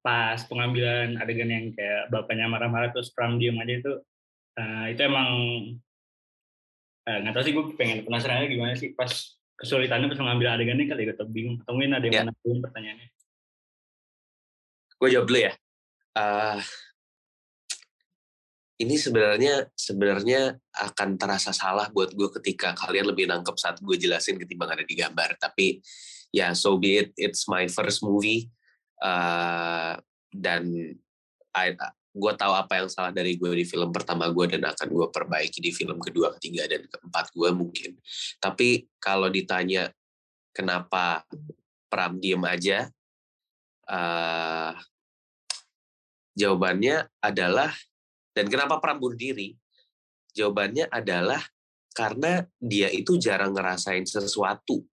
pas 0.00 0.38
pengambilan 0.46 1.18
adegan 1.18 1.50
yang 1.50 1.66
kayak 1.74 2.08
bapaknya 2.08 2.48
marah-marah 2.48 2.88
terus 2.88 3.12
Pram 3.12 3.36
diem 3.36 3.58
aja 3.60 3.74
itu 3.84 3.92
uh, 4.56 4.86
itu 4.88 5.00
emang 5.04 5.28
nggak 7.04 7.32
uh, 7.32 7.34
tahu 7.36 7.44
sih 7.44 7.52
gue 7.52 7.64
pengen 7.76 8.06
penasaran 8.08 8.40
aja 8.40 8.48
gimana 8.48 8.72
sih 8.80 8.96
pas 8.96 9.10
kesulitannya 9.60 10.08
pas 10.08 10.20
mengambil 10.24 10.56
adegan 10.56 10.80
ini 10.80 10.88
kali 10.88 11.04
gue 11.04 11.16
bingung 11.28 11.60
atau 11.60 11.76
mungkin 11.76 11.92
ada 11.92 12.04
yang 12.08 12.14
yeah. 12.16 12.26
mana 12.32 12.60
pertanyaannya. 12.64 13.08
Gue 14.96 15.08
jawab 15.12 15.26
dulu 15.28 15.40
ya. 15.44 15.52
Uh, 16.16 16.60
ini 18.80 18.96
sebenarnya 18.96 19.68
sebenarnya 19.76 20.56
akan 20.72 21.20
terasa 21.20 21.52
salah 21.52 21.92
buat 21.92 22.16
gue 22.16 22.32
ketika 22.40 22.72
kalian 22.72 23.12
lebih 23.12 23.28
nangkep 23.28 23.56
saat 23.60 23.76
gue 23.84 23.96
jelasin 24.00 24.40
ketimbang 24.40 24.72
ada 24.72 24.84
di 24.84 24.96
gambar. 24.96 25.36
Tapi 25.36 25.84
ya 26.32 26.56
so 26.56 26.80
be 26.80 27.04
it. 27.04 27.12
It's 27.20 27.44
my 27.44 27.68
first 27.68 28.00
movie. 28.00 28.48
Uh, 29.00 30.00
dan 30.32 30.72
gue 32.10 32.32
tahu 32.34 32.52
apa 32.52 32.82
yang 32.82 32.88
salah 32.90 33.14
dari 33.14 33.38
gue 33.38 33.50
di 33.54 33.62
film 33.62 33.94
pertama 33.94 34.26
gue 34.34 34.58
dan 34.58 34.66
akan 34.66 34.88
gue 34.90 35.06
perbaiki 35.14 35.62
di 35.62 35.70
film 35.70 36.02
kedua, 36.02 36.34
ketiga 36.38 36.66
dan 36.66 36.82
keempat 36.90 37.30
gue 37.30 37.50
mungkin. 37.54 37.94
Tapi 38.42 38.90
kalau 38.98 39.30
ditanya 39.30 39.86
kenapa 40.50 41.22
Pram 41.90 42.18
diem 42.22 42.42
aja, 42.46 42.86
uh, 43.90 44.74
jawabannya 46.34 47.06
adalah 47.22 47.70
dan 48.34 48.46
kenapa 48.46 48.78
Pram 48.78 48.98
bunuh 48.98 49.18
diri? 49.18 49.54
Jawabannya 50.34 50.86
adalah 50.90 51.42
karena 51.94 52.46
dia 52.62 52.86
itu 52.90 53.18
jarang 53.18 53.54
ngerasain 53.54 54.06
sesuatu. 54.06 54.86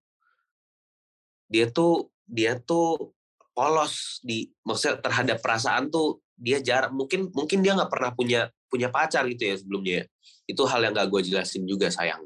Dia 1.46 1.70
tuh 1.70 2.10
dia 2.26 2.58
tuh 2.58 3.14
polos 3.54 4.22
di 4.22 4.50
maksudnya 4.62 5.02
terhadap 5.02 5.38
perasaan 5.42 5.90
tuh 5.90 6.22
dia 6.38 6.62
jarang 6.62 6.94
mungkin 6.94 7.28
mungkin 7.34 7.58
dia 7.60 7.74
nggak 7.74 7.90
pernah 7.90 8.14
punya 8.14 8.46
punya 8.70 8.88
pacar 8.88 9.26
gitu 9.26 9.42
ya 9.42 9.56
sebelumnya 9.58 9.94
ya. 10.00 10.04
itu 10.48 10.62
hal 10.64 10.80
yang 10.80 10.96
gak 10.96 11.08
gue 11.12 11.20
jelasin 11.28 11.68
juga 11.68 11.92
sayang. 11.92 12.24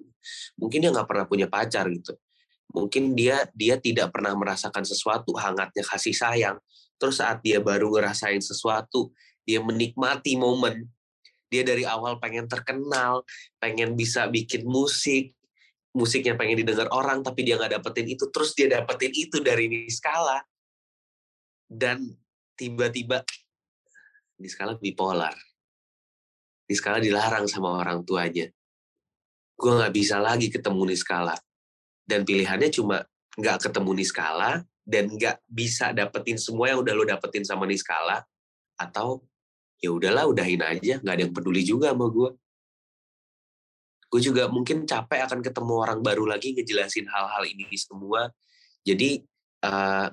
Mungkin 0.54 0.78
dia 0.78 0.90
nggak 0.94 1.08
pernah 1.10 1.26
punya 1.26 1.50
pacar 1.50 1.90
gitu. 1.90 2.14
Mungkin 2.70 3.18
dia 3.18 3.50
dia 3.50 3.74
tidak 3.78 4.14
pernah 4.14 4.30
merasakan 4.38 4.86
sesuatu 4.86 5.34
hangatnya 5.34 5.82
kasih 5.82 6.14
sayang. 6.14 6.56
Terus 7.02 7.18
saat 7.18 7.42
dia 7.42 7.58
baru 7.58 7.90
ngerasain 7.90 8.38
sesuatu 8.38 9.10
dia 9.42 9.58
menikmati 9.58 10.38
momen. 10.38 10.86
Dia 11.50 11.66
dari 11.66 11.82
awal 11.82 12.22
pengen 12.22 12.46
terkenal 12.46 13.26
pengen 13.58 13.98
bisa 13.98 14.30
bikin 14.30 14.62
musik. 14.66 15.34
Musiknya 15.92 16.38
pengen 16.38 16.62
didengar 16.62 16.88
orang 16.94 17.20
tapi 17.20 17.42
dia 17.44 17.58
nggak 17.58 17.82
dapetin 17.82 18.06
itu. 18.06 18.30
Terus 18.30 18.54
dia 18.54 18.70
dapetin 18.70 19.12
itu 19.12 19.42
dari 19.42 19.66
skala. 19.90 20.40
Dan 21.66 22.06
tiba-tiba 22.56 23.26
di 24.36 24.48
skala 24.48 24.76
bipolar. 24.76 25.34
Di 26.66 26.74
skala 26.76 27.02
dilarang 27.02 27.48
sama 27.50 27.80
orang 27.80 28.04
tuanya. 28.06 28.48
Gue 29.56 29.72
nggak 29.78 29.94
bisa 29.94 30.18
lagi 30.18 30.48
ketemu 30.48 30.92
di 30.92 30.96
skala. 30.96 31.36
Dan 32.02 32.26
pilihannya 32.26 32.70
cuma 32.72 33.02
nggak 33.38 33.70
ketemu 33.70 33.90
di 33.96 34.04
skala 34.04 34.60
dan 34.82 35.08
nggak 35.08 35.46
bisa 35.46 35.94
dapetin 35.94 36.36
semua 36.36 36.74
yang 36.74 36.82
udah 36.82 36.92
lo 36.92 37.04
dapetin 37.06 37.46
sama 37.46 37.64
di 37.70 37.78
skala 37.78 38.20
atau 38.76 39.22
ya 39.78 39.94
udahlah 39.94 40.26
udahin 40.26 40.60
aja 40.60 40.98
nggak 40.98 41.14
ada 41.14 41.22
yang 41.22 41.32
peduli 41.32 41.62
juga 41.62 41.94
sama 41.94 42.10
gue 42.10 42.34
gue 44.12 44.20
juga 44.20 44.44
mungkin 44.52 44.84
capek 44.84 45.24
akan 45.24 45.40
ketemu 45.40 45.72
orang 45.72 46.04
baru 46.04 46.28
lagi 46.28 46.52
ngejelasin 46.52 47.08
hal-hal 47.08 47.48
ini 47.48 47.64
semua. 47.80 48.28
Jadi 48.84 49.24
uh, 49.64 50.12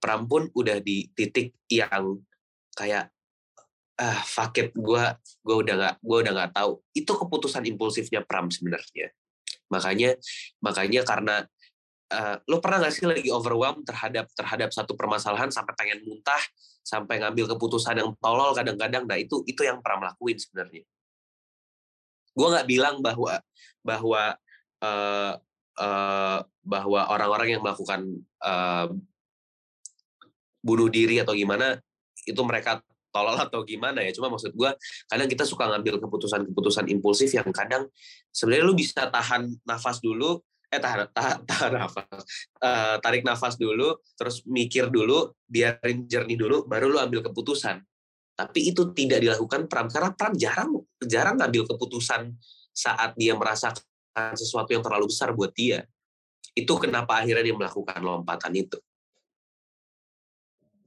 Pram 0.00 0.24
pun 0.24 0.48
udah 0.56 0.80
di 0.80 1.04
titik 1.12 1.52
yang 1.68 2.16
kayak 2.72 3.12
ah 4.00 4.20
fuck 4.24 4.56
gue 4.56 5.04
gue 5.44 5.56
udah 5.60 5.74
nggak 5.76 5.94
gue 6.00 6.18
udah 6.24 6.32
nggak 6.32 6.52
tahu. 6.56 6.80
Itu 6.96 7.12
keputusan 7.20 7.68
impulsifnya 7.68 8.24
Pram 8.24 8.48
sebenarnya. 8.48 9.12
Makanya 9.68 10.16
makanya 10.64 11.00
karena 11.04 11.36
uh, 12.10 12.36
lo 12.48 12.58
pernah 12.64 12.80
nggak 12.80 12.94
sih 12.96 13.04
lagi 13.04 13.28
overwhelmed 13.28 13.84
terhadap 13.84 14.32
terhadap 14.32 14.72
satu 14.72 14.96
permasalahan 14.96 15.52
sampai 15.52 15.76
pengen 15.76 16.00
muntah 16.08 16.40
sampai 16.80 17.20
ngambil 17.20 17.54
keputusan 17.54 18.00
yang 18.00 18.10
tolol 18.18 18.56
kadang-kadang? 18.56 19.04
Nah 19.04 19.20
itu 19.20 19.44
itu 19.44 19.60
yang 19.62 19.84
Pram 19.84 20.00
lakuin 20.00 20.40
sebenarnya. 20.40 20.82
Gue 22.32 22.48
nggak 22.48 22.66
bilang 22.66 23.04
bahwa 23.04 23.36
bahwa 23.84 24.22
uh, 24.80 25.34
uh, 25.76 26.38
bahwa 26.64 27.00
orang-orang 27.12 27.58
yang 27.58 27.62
melakukan 27.62 28.00
uh, 28.40 28.88
bunuh 30.60 30.88
diri 30.92 31.20
atau 31.20 31.32
gimana 31.32 31.80
itu 32.28 32.40
mereka 32.44 32.84
tolol 33.10 33.36
atau 33.36 33.62
gimana 33.66 34.02
ya. 34.02 34.10
Cuma 34.14 34.30
maksud 34.32 34.54
gue 34.54 34.70
kadang 35.06 35.28
kita 35.28 35.44
suka 35.44 35.68
ngambil 35.70 36.00
keputusan-keputusan 36.00 36.88
impulsif 36.90 37.30
yang 37.34 37.50
kadang 37.50 37.86
sebenarnya 38.30 38.64
lu 38.64 38.74
bisa 38.74 39.10
tahan 39.10 39.50
nafas 39.66 40.00
dulu 40.00 40.40
eh 40.70 40.78
tahan 40.78 41.10
tahan, 41.16 41.38
tahan 41.44 41.72
nafas 41.74 42.22
uh, 42.62 42.96
tarik 43.02 43.26
nafas 43.26 43.58
dulu 43.58 43.98
terus 44.14 44.46
mikir 44.46 44.86
dulu 44.88 45.34
biarin 45.50 46.06
jernih 46.06 46.38
dulu 46.38 46.64
baru 46.64 46.88
lu 46.88 46.98
ambil 46.98 47.20
keputusan. 47.26 47.82
Tapi 48.38 48.72
itu 48.72 48.88
tidak 48.96 49.20
dilakukan 49.20 49.68
Pram 49.68 49.86
karena 49.92 50.16
Pram 50.16 50.32
jarang 50.32 50.72
jarang 51.04 51.36
ngambil 51.36 51.76
keputusan 51.76 52.32
saat 52.72 53.12
dia 53.18 53.36
merasakan 53.36 54.32
sesuatu 54.32 54.72
yang 54.72 54.80
terlalu 54.80 55.12
besar 55.12 55.36
buat 55.36 55.52
dia. 55.52 55.84
Itu 56.56 56.80
kenapa 56.80 57.20
akhirnya 57.20 57.52
dia 57.52 57.56
melakukan 57.58 58.00
lompatan 58.00 58.56
itu 58.56 58.80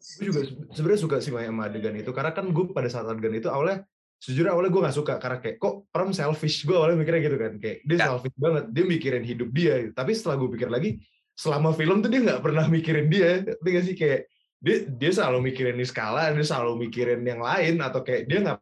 gue 0.03 0.25
juga 0.27 0.41
sebenarnya 0.75 1.01
suka 1.01 1.15
sih 1.23 1.31
sama 1.31 1.71
adegan 1.71 1.95
itu. 1.95 2.11
Karena 2.11 2.35
kan 2.35 2.45
gue 2.51 2.65
pada 2.75 2.91
saat 2.91 3.07
adegan 3.07 3.39
itu 3.39 3.47
awalnya 3.47 3.87
sejujurnya 4.19 4.51
awalnya 4.51 4.71
gue 4.75 4.81
gak 4.83 4.97
suka. 4.99 5.13
Karena 5.15 5.37
kayak 5.39 5.57
kok 5.63 5.87
Pram 5.89 6.11
selfish? 6.11 6.67
Gue 6.67 6.75
awalnya 6.75 6.99
mikirnya 6.99 7.21
gitu 7.23 7.37
kan. 7.39 7.53
Kayak 7.63 7.77
dia 7.87 7.95
ya. 7.95 8.05
selfish 8.11 8.35
banget. 8.35 8.63
Dia 8.75 8.83
mikirin 8.83 9.23
hidup 9.23 9.49
dia. 9.55 9.73
Tapi 9.95 10.11
setelah 10.11 10.35
gue 10.43 10.49
pikir 10.51 10.69
lagi 10.69 10.89
selama 11.33 11.73
film 11.73 12.03
tuh 12.03 12.11
dia 12.11 12.21
nggak 12.21 12.41
pernah 12.43 12.65
mikirin 12.67 13.07
dia. 13.07 13.29
Tapi 13.47 13.67
gak 13.71 13.85
sih? 13.87 13.95
Kayak 13.95 14.21
dia 14.63 14.75
dia 14.91 15.11
selalu 15.11 15.51
mikirin 15.51 15.75
di 15.75 15.83
skala 15.83 16.31
dia 16.31 16.47
selalu 16.47 16.87
mikirin 16.87 17.19
yang 17.27 17.43
lain 17.43 17.83
atau 17.83 17.99
kayak 17.99 18.31
dia 18.31 18.39
nggak 18.47 18.59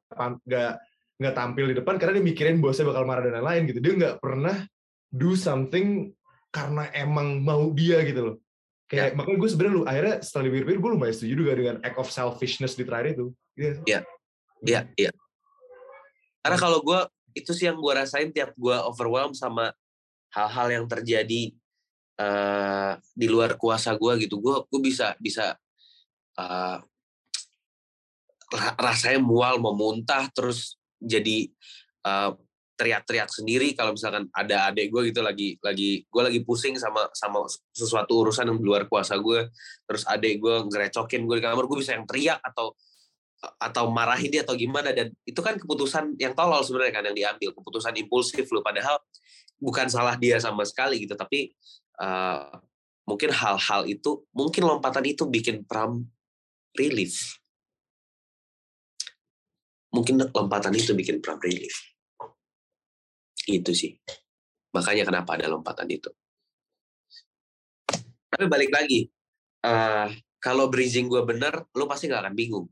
nggak 0.50 0.74
nggak 1.22 1.36
tampil 1.38 1.66
di 1.70 1.76
depan 1.78 2.02
karena 2.02 2.18
dia 2.18 2.26
mikirin 2.26 2.58
bosnya 2.58 2.90
bakal 2.90 3.06
marah 3.06 3.22
dan 3.26 3.42
lain-lain 3.42 3.70
gitu. 3.70 3.80
Dia 3.82 3.94
nggak 3.98 4.16
pernah 4.18 4.58
do 5.14 5.38
something 5.38 6.10
karena 6.50 6.90
emang 6.94 7.42
mau 7.46 7.70
dia 7.70 8.02
gitu 8.06 8.22
loh 8.22 8.36
kayak 8.92 9.08
ya. 9.08 9.16
makanya 9.16 9.38
gue 9.40 9.50
sebenarnya 9.50 9.76
lu 9.80 9.84
akhirnya 9.88 10.16
setelah 10.20 10.44
dipikir-pikir 10.52 10.80
gue 10.84 10.92
lumayan 10.92 11.16
setuju 11.16 11.34
juga 11.40 11.54
dengan 11.56 11.76
act 11.80 11.98
of 11.98 12.12
selfishness 12.12 12.76
di 12.76 12.84
terakhir 12.84 13.16
itu. 13.16 13.26
Iya. 13.56 13.72
Iya. 13.88 14.00
Iya 14.62 14.82
ya. 15.00 15.12
karena 16.44 16.58
kalau 16.60 16.84
gue 16.84 17.00
itu 17.34 17.52
sih 17.56 17.72
yang 17.72 17.80
gue 17.80 17.94
rasain 17.96 18.30
tiap 18.36 18.52
gue 18.60 18.76
overwhelmed 18.84 19.40
sama 19.40 19.72
hal-hal 20.36 20.68
yang 20.70 20.86
terjadi 20.92 21.56
uh, 22.20 23.00
di 23.16 23.28
luar 23.32 23.56
kuasa 23.56 23.96
gue 23.96 24.28
gitu. 24.28 24.44
Gue 24.44 24.60
gue 24.68 24.82
bisa 24.84 25.16
bisa 25.18 25.56
uh, 26.36 26.78
rasanya 28.76 29.24
mual 29.24 29.64
mau 29.64 29.72
muntah 29.72 30.28
terus 30.36 30.76
jadi 31.00 31.48
uh, 32.04 32.36
teriak-teriak 32.82 33.30
sendiri 33.30 33.78
kalau 33.78 33.94
misalkan 33.94 34.26
ada 34.34 34.74
adik 34.74 34.90
gue 34.90 35.14
gitu 35.14 35.22
lagi 35.22 35.54
lagi 35.62 36.02
gue 36.02 36.22
lagi 36.26 36.42
pusing 36.42 36.74
sama 36.82 37.06
sama 37.14 37.46
sesuatu 37.70 38.26
urusan 38.26 38.50
yang 38.50 38.58
luar 38.58 38.90
kuasa 38.90 39.22
gue 39.22 39.54
terus 39.86 40.02
adik 40.10 40.42
gue 40.42 40.66
ngerecokin 40.66 41.30
gue 41.30 41.36
di 41.38 41.44
kamar 41.46 41.70
gue 41.70 41.78
bisa 41.78 41.94
yang 41.94 42.10
teriak 42.10 42.42
atau 42.42 42.74
atau 43.42 43.90
marahin 43.90 44.30
dia 44.30 44.46
atau 44.46 44.54
gimana. 44.54 44.94
Dan 44.94 45.10
itu 45.26 45.42
kan 45.42 45.58
keputusan 45.58 46.14
yang 46.22 46.38
tolol 46.38 46.62
sebenarnya 46.62 46.94
kan 46.94 47.04
yang 47.10 47.18
diambil. 47.18 47.50
Keputusan 47.58 47.98
impulsif 47.98 48.46
loh. 48.54 48.62
Padahal 48.62 49.02
bukan 49.58 49.90
salah 49.90 50.14
dia 50.14 50.38
sama 50.38 50.62
sekali 50.62 51.02
gitu. 51.02 51.18
Tapi 51.18 51.50
uh, 51.98 52.54
mungkin 53.10 53.34
hal-hal 53.34 53.90
itu 53.90 54.30
mungkin 54.30 54.62
lompatan 54.70 55.10
itu 55.10 55.26
bikin 55.26 55.66
pram 55.66 56.06
relief. 56.78 57.42
Mungkin 59.90 60.22
lompatan 60.30 60.78
itu 60.78 60.94
bikin 60.94 61.18
pram 61.18 61.42
relief 61.42 61.91
itu 63.52 63.76
sih. 63.76 63.92
Makanya 64.72 65.04
kenapa 65.04 65.36
ada 65.36 65.52
lompatan 65.52 65.88
itu. 65.92 66.08
Tapi 68.32 68.48
balik 68.48 68.72
lagi, 68.72 69.12
uh, 69.68 70.08
kalau 70.40 70.72
bridging 70.72 71.12
gue 71.12 71.20
bener, 71.28 71.68
lo 71.76 71.84
pasti 71.86 72.08
gak 72.08 72.24
akan 72.28 72.36
bingung. 72.36 72.68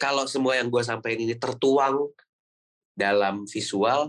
kalau 0.00 0.24
semua 0.24 0.56
yang 0.56 0.72
gue 0.72 0.80
sampaikan 0.80 1.28
ini 1.28 1.36
tertuang 1.36 2.08
dalam 2.96 3.44
visual, 3.44 4.08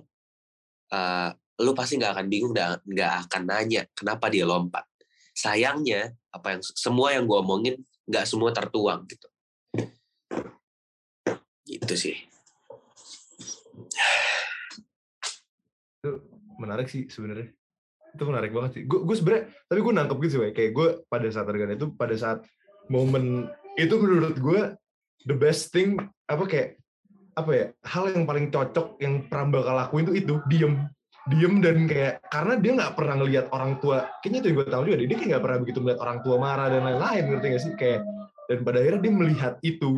uh, 0.88 1.30
lu 1.60 1.72
pasti 1.76 2.00
nggak 2.00 2.16
akan 2.16 2.28
bingung 2.32 2.56
dan 2.56 2.80
nggak 2.88 3.28
akan 3.28 3.42
nanya 3.44 3.84
kenapa 3.92 4.32
dia 4.32 4.48
lompat. 4.48 4.88
Sayangnya 5.36 6.16
apa 6.32 6.56
yang 6.56 6.62
semua 6.64 7.12
yang 7.12 7.28
gue 7.28 7.38
omongin 7.38 7.76
nggak 8.08 8.26
semua 8.26 8.56
tertuang 8.56 9.04
gitu. 9.08 9.28
Gitu 11.68 11.94
sih. 11.96 12.18
Itu 16.02 16.26
menarik 16.58 16.90
sih 16.90 17.06
sebenarnya. 17.14 17.54
Itu 18.18 18.26
menarik 18.26 18.50
banget 18.50 18.72
sih. 18.74 18.84
Gue 18.90 19.06
gue 19.06 19.16
sebenarnya 19.16 19.54
tapi 19.70 19.80
gue 19.86 19.94
nangkep 19.94 20.18
gitu 20.26 20.32
sih, 20.42 20.54
kayak 20.58 20.72
gue 20.74 20.88
pada 21.06 21.28
saat 21.30 21.46
tergana 21.46 21.78
itu 21.78 21.94
pada 21.94 22.16
saat 22.18 22.42
momen 22.90 23.54
itu 23.78 23.96
menurut 24.02 24.36
gue 24.42 24.62
the 25.30 25.38
best 25.38 25.70
thing 25.70 26.02
apa 26.26 26.44
kayak 26.50 26.70
apa 27.38 27.52
ya 27.54 27.66
hal 27.88 28.12
yang 28.12 28.26
paling 28.28 28.50
cocok 28.50 29.00
yang 29.00 29.30
pernah 29.30 29.62
bakal 29.62 29.76
lakuin 29.78 30.10
itu 30.10 30.26
itu 30.26 30.34
diem 30.52 30.90
diem 31.30 31.62
dan 31.62 31.86
kayak 31.86 32.20
karena 32.34 32.58
dia 32.58 32.72
nggak 32.76 32.94
pernah 32.98 33.16
ngelihat 33.22 33.46
orang 33.54 33.78
tua 33.78 34.10
kayaknya 34.20 34.40
itu 34.42 34.48
yang 34.50 34.58
gue 34.58 34.68
tahu 34.68 34.84
juga 34.90 34.98
dia 35.00 35.18
kayak 35.22 35.30
nggak 35.38 35.44
pernah 35.46 35.60
begitu 35.62 35.80
melihat 35.80 36.00
orang 36.02 36.20
tua 36.26 36.36
marah 36.42 36.68
dan 36.74 36.82
lain-lain 36.82 37.24
ngerti 37.30 37.46
gak 37.46 37.62
sih 37.62 37.74
kayak 37.78 38.02
dan 38.50 38.60
pada 38.66 38.78
akhirnya 38.82 39.02
dia 39.06 39.14
melihat 39.14 39.54
itu 39.62 39.92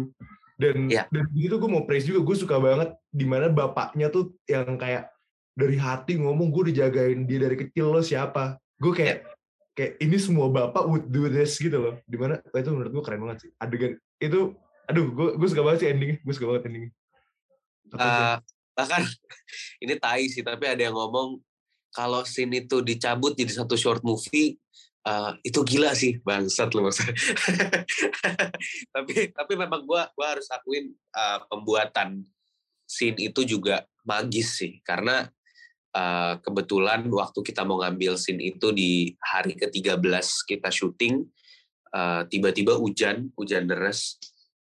dan 0.60 0.76
yeah. 0.92 1.06
dan 1.10 1.26
gitu 1.34 1.56
gue 1.58 1.70
mau 1.72 1.88
praise 1.88 2.06
juga 2.06 2.22
gue 2.22 2.36
suka 2.38 2.60
banget 2.60 2.94
di 3.10 3.26
mana 3.26 3.48
bapaknya 3.50 4.12
tuh 4.12 4.36
yang 4.46 4.76
kayak 4.76 5.10
dari 5.54 5.78
hati 5.78 6.18
ngomong 6.18 6.50
gue 6.50 6.74
dijagain 6.74 7.30
dia 7.30 7.40
dari 7.46 7.56
kecil 7.58 7.94
lo 7.94 8.02
siapa? 8.02 8.58
Gue 8.82 8.94
kayak 8.94 9.30
kayak 9.74 10.02
ini 10.02 10.18
semua 10.18 10.50
bapak 10.50 10.86
would 10.86 11.06
do 11.10 11.30
this 11.30 11.58
gitu 11.58 11.78
loh. 11.78 11.96
Di 12.06 12.18
mana 12.18 12.42
itu 12.42 12.70
menurut 12.74 12.92
gue 12.94 13.04
keren 13.06 13.22
banget 13.26 13.38
sih. 13.48 13.52
Adegan 13.62 13.98
itu 14.18 14.54
aduh 14.90 15.08
gue 15.14 15.30
gue 15.40 15.48
suka 15.48 15.64
banget 15.64 15.80
sih 15.86 15.90
endingnya 15.94 16.18
gue 16.22 16.34
suka 16.34 16.48
banget 16.50 16.64
endingnya. 16.70 16.92
Uh, 17.94 18.38
bahkan 18.74 19.06
ini 19.84 19.94
tai 20.02 20.26
sih 20.28 20.42
tapi 20.42 20.66
ada 20.66 20.82
yang 20.82 20.98
ngomong 20.98 21.38
kalau 21.94 22.26
scene 22.26 22.66
itu 22.66 22.82
dicabut 22.82 23.38
jadi 23.38 23.54
satu 23.54 23.78
short 23.78 24.02
movie 24.02 24.58
uh, 25.06 25.38
itu 25.46 25.62
gila 25.62 25.94
sih. 25.94 26.20
Bangsat 26.26 26.74
loh 26.74 26.90
maksudnya. 26.90 27.14
Tapi 28.96 29.14
tapi 29.36 29.54
memang 29.54 29.86
gue 29.86 30.02
gua 30.18 30.28
harus 30.34 30.48
akuin 30.50 30.90
uh, 31.14 31.46
pembuatan 31.52 32.24
scene 32.88 33.20
itu 33.22 33.46
juga 33.46 33.86
magis 34.02 34.58
sih. 34.58 34.82
Karena 34.82 35.28
uh, 35.94 36.42
kebetulan 36.42 37.06
waktu 37.08 37.40
kita 37.46 37.64
mau 37.64 37.82
ngambil 37.82 38.18
scene 38.18 38.42
itu 38.42 38.74
di 38.74 39.14
hari 39.22 39.54
ke-13 39.58 40.28
kita 40.50 40.70
syuting 40.74 41.26
tiba-tiba 42.28 42.74
uh, 42.74 42.82
hujan 42.82 43.30
hujan 43.38 43.70
deras. 43.70 44.18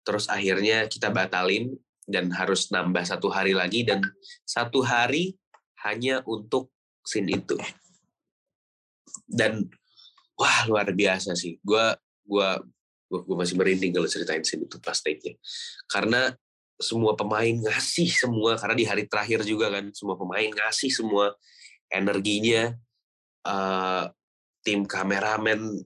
Terus 0.03 0.27
akhirnya 0.27 0.91
kita 0.91 1.07
batalin 1.07 1.71
dan 2.03 2.27
harus 2.35 2.67
nambah 2.67 3.07
satu 3.07 3.31
hari 3.31 3.55
lagi 3.55 3.87
dan 3.87 4.03
satu 4.43 4.83
hari 4.83 5.39
hanya 5.87 6.19
untuk 6.27 6.71
scene 7.07 7.39
itu. 7.39 7.55
Dan 9.23 9.63
wah 10.35 10.67
luar 10.67 10.91
biasa 10.91 11.31
sih. 11.39 11.55
Gue 11.63 11.95
gua 12.27 12.59
gue 13.07 13.35
masih 13.37 13.55
merinding 13.55 13.93
kalau 13.93 14.09
ceritain 14.09 14.43
scene 14.43 14.65
itu 14.65 14.75
pas 14.83 14.97
take-nya. 14.99 15.37
Karena 15.87 16.33
semua 16.83 17.15
pemain 17.15 17.55
ngasih 17.55 18.11
semua 18.11 18.59
karena 18.59 18.75
di 18.75 18.85
hari 18.85 19.03
terakhir 19.07 19.47
juga 19.47 19.71
kan 19.71 19.95
semua 19.95 20.19
pemain 20.19 20.51
ngasih 20.51 20.91
semua 20.91 21.31
energinya. 21.87 22.75
Uh, 23.43 24.07
tim 24.63 24.87
kameramen 24.87 25.83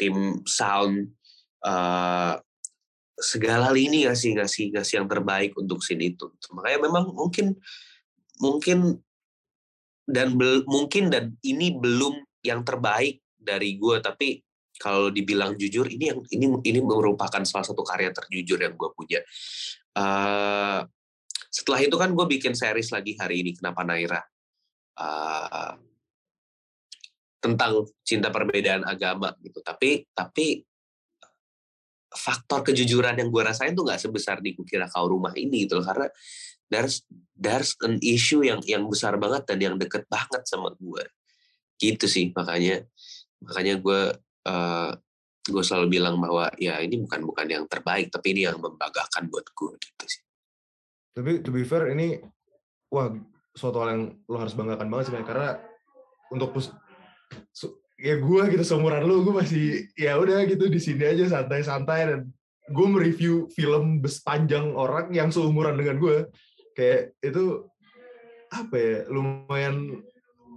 tim 0.00 0.40
sound 0.48 1.12
uh, 1.60 2.40
segala 3.20 3.68
lini 3.70 4.08
ngasih 4.08 4.40
ngasih 4.40 4.72
ngasih 4.72 4.94
yang 5.00 5.08
terbaik 5.08 5.52
untuk 5.56 5.80
scene 5.84 6.12
itu. 6.12 6.32
Makanya 6.52 6.78
memang 6.88 7.12
mungkin 7.12 7.56
mungkin 8.40 8.98
dan 10.04 10.36
bel, 10.36 10.64
mungkin 10.68 11.08
dan 11.08 11.36
ini 11.44 11.76
belum 11.76 12.24
yang 12.44 12.60
terbaik 12.60 13.24
dari 13.40 13.76
gue 13.80 13.96
tapi 14.04 14.40
kalau 14.76 15.08
dibilang 15.08 15.54
jujur 15.54 15.86
ini 15.86 16.10
yang 16.12 16.20
ini 16.34 16.46
ini 16.66 16.80
merupakan 16.82 17.40
salah 17.46 17.64
satu 17.64 17.80
karya 17.86 18.10
terjujur 18.10 18.58
yang 18.58 18.74
gue 18.74 18.90
punya 18.92 19.20
uh, 19.98 20.80
setelah 21.50 21.80
itu 21.82 21.96
kan 21.98 22.10
gue 22.10 22.26
bikin 22.26 22.54
series 22.54 22.90
lagi 22.90 23.14
hari 23.18 23.46
ini 23.46 23.54
kenapa 23.54 23.86
Naira? 23.86 24.22
Uh, 24.94 25.74
tentang 27.42 27.84
cinta 28.00 28.32
perbedaan 28.32 28.88
agama 28.88 29.34
gitu. 29.44 29.60
Tapi 29.60 30.08
tapi 30.16 30.64
faktor 32.14 32.62
kejujuran 32.62 33.18
yang 33.20 33.28
gue 33.28 33.42
rasain 33.42 33.74
tuh 33.74 33.84
nggak 33.84 34.00
sebesar 34.00 34.38
di 34.40 34.54
kukira 34.54 34.88
kau 34.88 35.10
rumah 35.10 35.34
ini 35.36 35.68
gitu 35.68 35.82
loh. 35.82 35.86
Karena 35.86 36.08
there's 36.72 37.04
there's 37.36 37.76
an 37.84 38.00
issue 38.00 38.40
yang 38.42 38.64
yang 38.64 38.86
besar 38.88 39.18
banget 39.20 39.44
dan 39.44 39.58
yang 39.60 39.74
deket 39.76 40.08
banget 40.08 40.42
sama 40.48 40.72
gue 40.78 41.04
gitu 41.78 42.06
sih 42.06 42.30
makanya 42.32 42.86
makanya 43.42 43.74
gue 43.82 44.00
uh, 44.48 44.90
gue 45.44 45.64
selalu 45.64 46.00
bilang 46.00 46.16
bahwa 46.16 46.48
ya 46.56 46.80
ini 46.80 47.04
bukan 47.04 47.20
bukan 47.28 47.46
yang 47.48 47.64
terbaik 47.68 48.08
tapi 48.08 48.32
ini 48.32 48.48
yang 48.48 48.56
membanggakan 48.56 49.28
buat 49.28 49.44
gue 49.52 49.72
gitu 49.76 50.04
sih. 50.08 50.22
Tapi 51.12 51.44
to 51.44 51.52
be 51.52 51.68
fair 51.68 51.92
ini 51.92 52.16
wah 52.88 53.12
suatu 53.52 53.84
hal 53.84 53.88
yang 53.92 54.04
lo 54.24 54.36
harus 54.40 54.56
banggakan 54.56 54.88
banget 54.88 55.12
sih 55.12 55.24
karena 55.24 55.60
untuk 56.32 56.56
ya 58.00 58.18
gue 58.18 58.42
gitu 58.56 58.64
seumuran 58.64 59.04
lu 59.04 59.22
gue 59.22 59.34
masih 59.36 59.64
ya 59.94 60.16
udah 60.18 60.42
gitu 60.48 60.66
di 60.66 60.80
sini 60.82 61.04
aja 61.06 61.24
santai-santai 61.40 62.00
dan 62.08 62.20
gue 62.72 62.86
mereview 62.88 63.46
film 63.52 64.00
sepanjang 64.02 64.72
orang 64.72 65.12
yang 65.12 65.28
seumuran 65.28 65.76
dengan 65.76 66.00
gue 66.00 66.16
kayak 66.72 67.14
itu 67.20 67.68
apa 68.50 68.74
ya 68.74 68.96
lumayan 69.12 70.00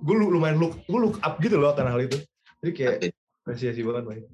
gue 0.02 0.16
lumayan 0.16 0.58
look 0.58 0.80
gue 0.88 1.00
look 1.00 1.18
up 1.22 1.38
gitu 1.44 1.60
loh 1.60 1.76
karena 1.76 1.94
hal 1.94 2.08
itu. 2.08 2.18
Jadi 2.64 2.72
kayak 2.74 2.96
apresiasi 3.48 3.80
banget. 3.88 4.28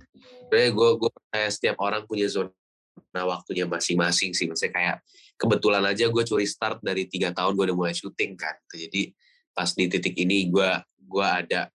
Kayak 0.50 0.72
gue 0.74 0.90
gue 0.98 1.12
kayak 1.30 1.52
setiap 1.54 1.78
orang 1.86 2.02
punya 2.10 2.26
zona 2.26 3.22
waktunya 3.22 3.70
masing-masing 3.70 4.34
sih. 4.34 4.50
Maksudnya 4.50 4.74
kayak 4.74 4.96
kebetulan 5.38 5.86
aja 5.86 6.10
gue 6.10 6.24
curi 6.26 6.50
start 6.50 6.82
dari 6.82 7.06
tiga 7.06 7.30
tahun 7.30 7.54
gue 7.54 7.66
udah 7.70 7.78
mulai 7.78 7.94
syuting 7.98 8.38
kan 8.38 8.54
jadi 8.70 9.10
pas 9.50 9.66
di 9.74 9.90
titik 9.90 10.14
ini 10.14 10.46
gue 10.46 10.72
gue 11.10 11.26
ada 11.26 11.74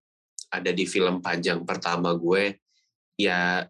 ada 0.48 0.70
di 0.70 0.86
film 0.86 1.18
panjang 1.18 1.66
pertama 1.66 2.14
gue 2.14 2.56
ya 3.18 3.66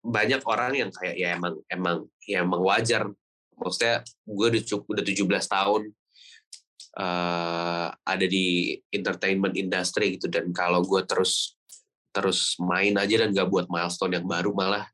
banyak 0.00 0.42
orang 0.48 0.72
yang 0.76 0.90
kayak 0.90 1.16
ya 1.16 1.36
emang 1.36 1.54
emang 1.68 1.96
ya 2.24 2.40
emang 2.42 2.60
wajar. 2.64 3.08
Maksudnya 3.60 4.00
gue 4.24 4.46
udah 4.56 4.62
cukup 4.64 4.86
udah 4.96 5.04
17 5.04 5.28
tahun 5.28 5.82
uh, 6.96 7.86
ada 7.92 8.26
di 8.26 8.76
entertainment 8.88 9.54
industry 9.54 10.16
gitu. 10.16 10.32
Dan 10.32 10.56
kalau 10.56 10.80
gue 10.80 11.04
terus 11.04 11.59
terus 12.10 12.58
main 12.58 12.94
aja 12.98 13.22
dan 13.22 13.30
gak 13.30 13.48
buat 13.48 13.66
milestone 13.70 14.18
yang 14.18 14.26
baru 14.26 14.50
malah 14.50 14.86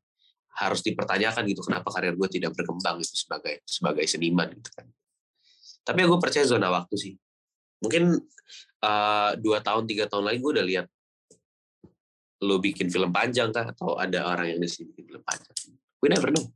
harus 0.57 0.81
dipertanyakan 0.81 1.45
gitu 1.53 1.61
kenapa 1.69 1.93
karir 1.93 2.17
gue 2.17 2.29
tidak 2.33 2.57
berkembang 2.57 2.97
itu 3.05 3.13
sebagai 3.13 3.61
sebagai 3.69 4.05
seniman 4.09 4.49
gitu 4.57 4.73
kan. 4.73 4.89
Tapi 5.85 6.01
gue 6.03 6.19
percaya 6.19 6.49
zona 6.49 6.73
waktu 6.73 6.97
sih. 6.97 7.13
Mungkin 7.85 8.17
uh, 8.81 9.31
dua 9.37 9.61
tahun 9.61 9.85
tiga 9.85 10.09
tahun 10.09 10.33
lagi 10.33 10.39
gue 10.41 10.53
udah 10.57 10.67
lihat 10.67 10.87
lo 12.41 12.57
bikin 12.57 12.89
film 12.89 13.13
panjang 13.13 13.53
kah? 13.53 13.69
Atau 13.69 14.01
ada 14.01 14.33
orang 14.33 14.57
yang 14.57 14.61
di 14.65 14.69
sini 14.69 14.89
bikin 14.89 15.05
film 15.13 15.23
panjang? 15.29 15.57
We 16.01 16.09
never 16.09 16.33
know. 16.33 16.49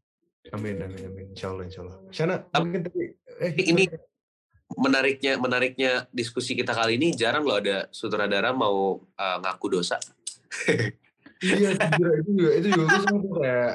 Amin 0.56 0.80
amin 0.80 1.04
amin. 1.04 1.26
Insya 1.36 1.52
Allah 1.52 1.64
insya 1.68 1.80
Allah 1.84 1.96
Shana 2.08 2.36
mungkin 2.56 2.80
tapi 2.88 3.12
eh, 3.44 3.52
ini 3.68 3.84
menariknya 4.80 5.36
menariknya 5.36 6.08
diskusi 6.08 6.56
kita 6.56 6.72
kali 6.72 6.96
ini 6.96 7.12
jarang 7.12 7.44
lo 7.44 7.58
ada 7.58 7.90
sutradara 7.92 8.54
mau 8.54 9.02
uh, 9.02 9.36
ngaku 9.42 9.66
dosa 9.78 10.00
iya 11.40 11.70
itu 12.20 12.30
juga 12.36 12.50
itu 12.56 12.66
juga 12.68 12.84
gue 12.84 13.00
sama 13.06 13.18
kayak 13.40 13.74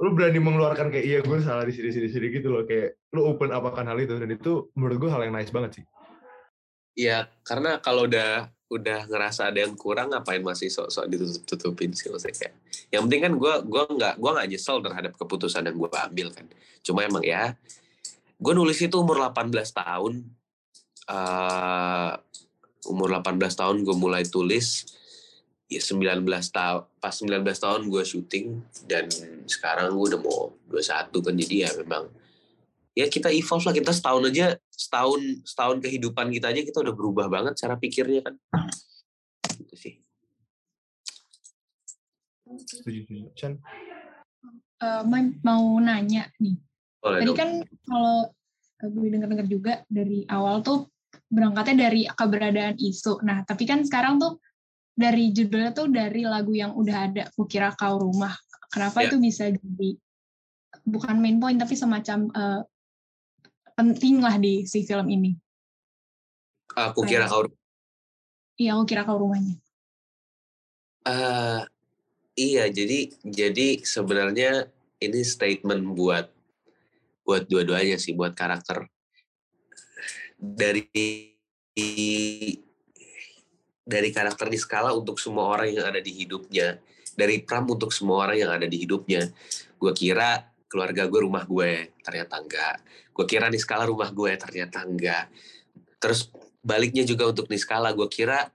lu 0.00 0.10
berani 0.16 0.40
mengeluarkan 0.40 0.88
kayak 0.88 1.04
iya 1.04 1.18
gue 1.20 1.38
salah 1.44 1.64
di 1.68 1.72
sini 1.76 1.92
sini 1.92 2.08
sini 2.08 2.26
gitu 2.32 2.48
loh 2.48 2.64
kayak 2.64 2.96
lu 3.12 3.28
open 3.28 3.52
apakan 3.52 3.86
hal 3.88 3.98
itu 4.00 4.16
dan 4.16 4.30
itu 4.32 4.72
menurut 4.74 4.96
gue 4.98 5.10
hal 5.12 5.22
yang 5.22 5.34
nice 5.36 5.52
banget 5.52 5.80
sih. 5.80 5.84
Iya, 6.94 7.26
karena 7.42 7.82
kalau 7.82 8.06
udah 8.06 8.54
udah 8.70 9.06
ngerasa 9.06 9.50
ada 9.50 9.62
yang 9.62 9.74
kurang 9.78 10.10
ngapain 10.10 10.42
masih 10.42 10.66
sok-sok 10.72 11.06
ditutup-tutupin 11.06 11.94
sih 11.94 12.10
maksudnya 12.10 12.34
kayak 12.34 12.54
yang 12.90 13.06
penting 13.06 13.22
kan 13.22 13.32
gue 13.38 13.54
gua 13.70 13.84
nggak 13.86 14.14
gua 14.18 14.30
nggak 14.40 14.48
nyesel 14.50 14.82
terhadap 14.82 15.12
keputusan 15.14 15.68
yang 15.68 15.76
gue 15.78 15.88
ambil 15.90 16.28
kan. 16.34 16.46
Cuma 16.82 17.06
emang 17.06 17.22
ya 17.22 17.54
gue 18.40 18.52
nulis 18.52 18.78
itu 18.82 18.96
umur 18.98 19.30
18 19.30 19.52
tahun 19.54 20.12
uh, 21.06 22.12
umur 22.90 23.08
18 23.22 23.40
tahun 23.40 23.76
gue 23.86 23.96
mulai 23.96 24.26
tulis 24.26 24.84
ya 25.68 25.80
19 25.80 26.24
tahun 26.28 26.82
pas 27.00 27.14
19 27.14 27.40
tahun 27.40 27.80
gue 27.88 28.02
syuting 28.04 28.46
dan 28.84 29.08
sekarang 29.48 29.96
gue 29.96 30.06
udah 30.14 30.20
mau 30.20 30.52
21 30.68 31.08
kan 31.24 31.34
jadi 31.34 31.56
ya 31.66 31.70
memang 31.80 32.04
ya 32.94 33.10
kita 33.10 33.28
evolve 33.34 33.66
lah 33.66 33.74
kita 33.74 33.90
setahun 33.90 34.22
aja 34.30 34.54
setahun 34.70 35.20
setahun 35.42 35.76
kehidupan 35.82 36.30
kita 36.30 36.54
aja 36.54 36.62
kita 36.62 36.78
udah 36.78 36.94
berubah 36.94 37.26
banget 37.26 37.58
cara 37.58 37.74
pikirnya 37.74 38.22
kan. 38.22 38.34
Gitu 39.58 39.74
sih. 39.74 39.94
Uh, 44.78 45.02
mau 45.42 45.64
nanya 45.82 46.30
nih. 46.38 46.54
Tadi 47.02 47.32
kan 47.34 47.50
kalau 47.84 48.30
gue 48.84 49.06
denger-denger 49.10 49.46
juga 49.48 49.74
dari 49.90 50.22
awal 50.30 50.60
tuh 50.62 50.86
berangkatnya 51.30 51.90
dari 51.90 52.06
keberadaan 52.06 52.78
isu. 52.78 53.22
Nah, 53.26 53.42
tapi 53.42 53.66
kan 53.66 53.82
sekarang 53.82 54.22
tuh 54.22 54.38
dari 54.94 55.34
judulnya 55.34 55.74
tuh 55.74 55.90
dari 55.90 56.22
lagu 56.22 56.54
yang 56.54 56.72
udah 56.74 56.96
ada, 57.10 57.24
Kukira 57.34 57.74
Kau 57.74 57.98
Rumah. 57.98 58.34
Kenapa 58.70 59.02
yeah. 59.02 59.06
itu 59.10 59.16
bisa 59.22 59.44
jadi 59.50 59.90
bukan 60.82 61.16
main 61.22 61.38
point 61.38 61.58
tapi 61.58 61.74
semacam 61.78 62.26
uh, 62.34 62.62
penting 63.74 64.22
lah 64.22 64.38
di 64.38 64.66
si 64.66 64.86
film 64.86 65.06
ini. 65.10 65.34
Aku 66.74 67.06
kira 67.06 67.30
kau. 67.30 67.46
Iya, 68.58 68.78
aku 68.78 68.84
kira 68.86 69.06
kau 69.06 69.18
rumahnya. 69.18 69.58
Uh, 71.04 71.62
iya, 72.34 72.70
jadi 72.70 73.12
jadi 73.22 73.82
sebenarnya 73.82 74.70
ini 75.02 75.20
statement 75.22 75.84
buat 75.94 76.30
buat 77.26 77.46
dua-duanya 77.46 77.98
sih, 77.98 78.14
buat 78.14 78.34
karakter 78.34 78.88
dari 80.38 80.86
dari 83.84 84.08
karakter 84.08 84.48
di 84.48 84.56
skala 84.56 84.96
untuk 84.96 85.20
semua 85.20 85.52
orang 85.52 85.68
yang 85.68 85.86
ada 85.92 86.00
di 86.00 86.12
hidupnya, 86.24 86.80
dari 87.12 87.44
Pram 87.44 87.68
untuk 87.68 87.92
semua 87.92 88.24
orang 88.26 88.40
yang 88.40 88.50
ada 88.50 88.64
di 88.64 88.80
hidupnya. 88.80 89.28
Gue 89.76 89.92
kira 89.92 90.48
keluarga 90.66 91.06
gue 91.06 91.20
rumah 91.20 91.44
gue, 91.44 91.92
ternyata 92.00 92.40
enggak. 92.40 92.80
Gue 93.14 93.24
kira 93.28 93.46
di 93.52 93.60
skala 93.60 93.84
rumah 93.86 94.10
gue, 94.10 94.32
ternyata 94.40 94.82
enggak. 94.82 95.30
Terus 96.00 96.32
baliknya 96.64 97.04
juga 97.04 97.28
untuk 97.28 97.46
di 97.46 97.60
skala, 97.60 97.92
gue 97.92 98.08
kira 98.08 98.48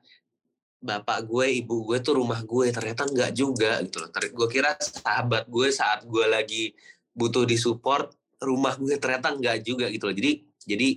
bapak 0.81 1.29
gue, 1.29 1.61
ibu 1.61 1.85
gue 1.87 2.01
tuh 2.01 2.17
rumah 2.17 2.41
gue, 2.41 2.73
ternyata 2.73 3.05
enggak 3.05 3.31
juga 3.37 3.79
gitu 3.85 4.01
loh. 4.01 4.09
Gue 4.11 4.47
kira 4.49 4.75
sahabat 4.81 5.45
gue 5.45 5.67
saat 5.69 6.03
gue 6.09 6.25
lagi 6.25 6.73
butuh 7.13 7.45
disupport, 7.45 8.09
rumah 8.41 8.73
gue 8.75 8.97
ternyata 8.97 9.29
enggak 9.31 9.61
juga 9.61 9.87
gitu 9.93 10.09
loh. 10.09 10.15
Jadi 10.17 10.31
jadi 10.65 10.89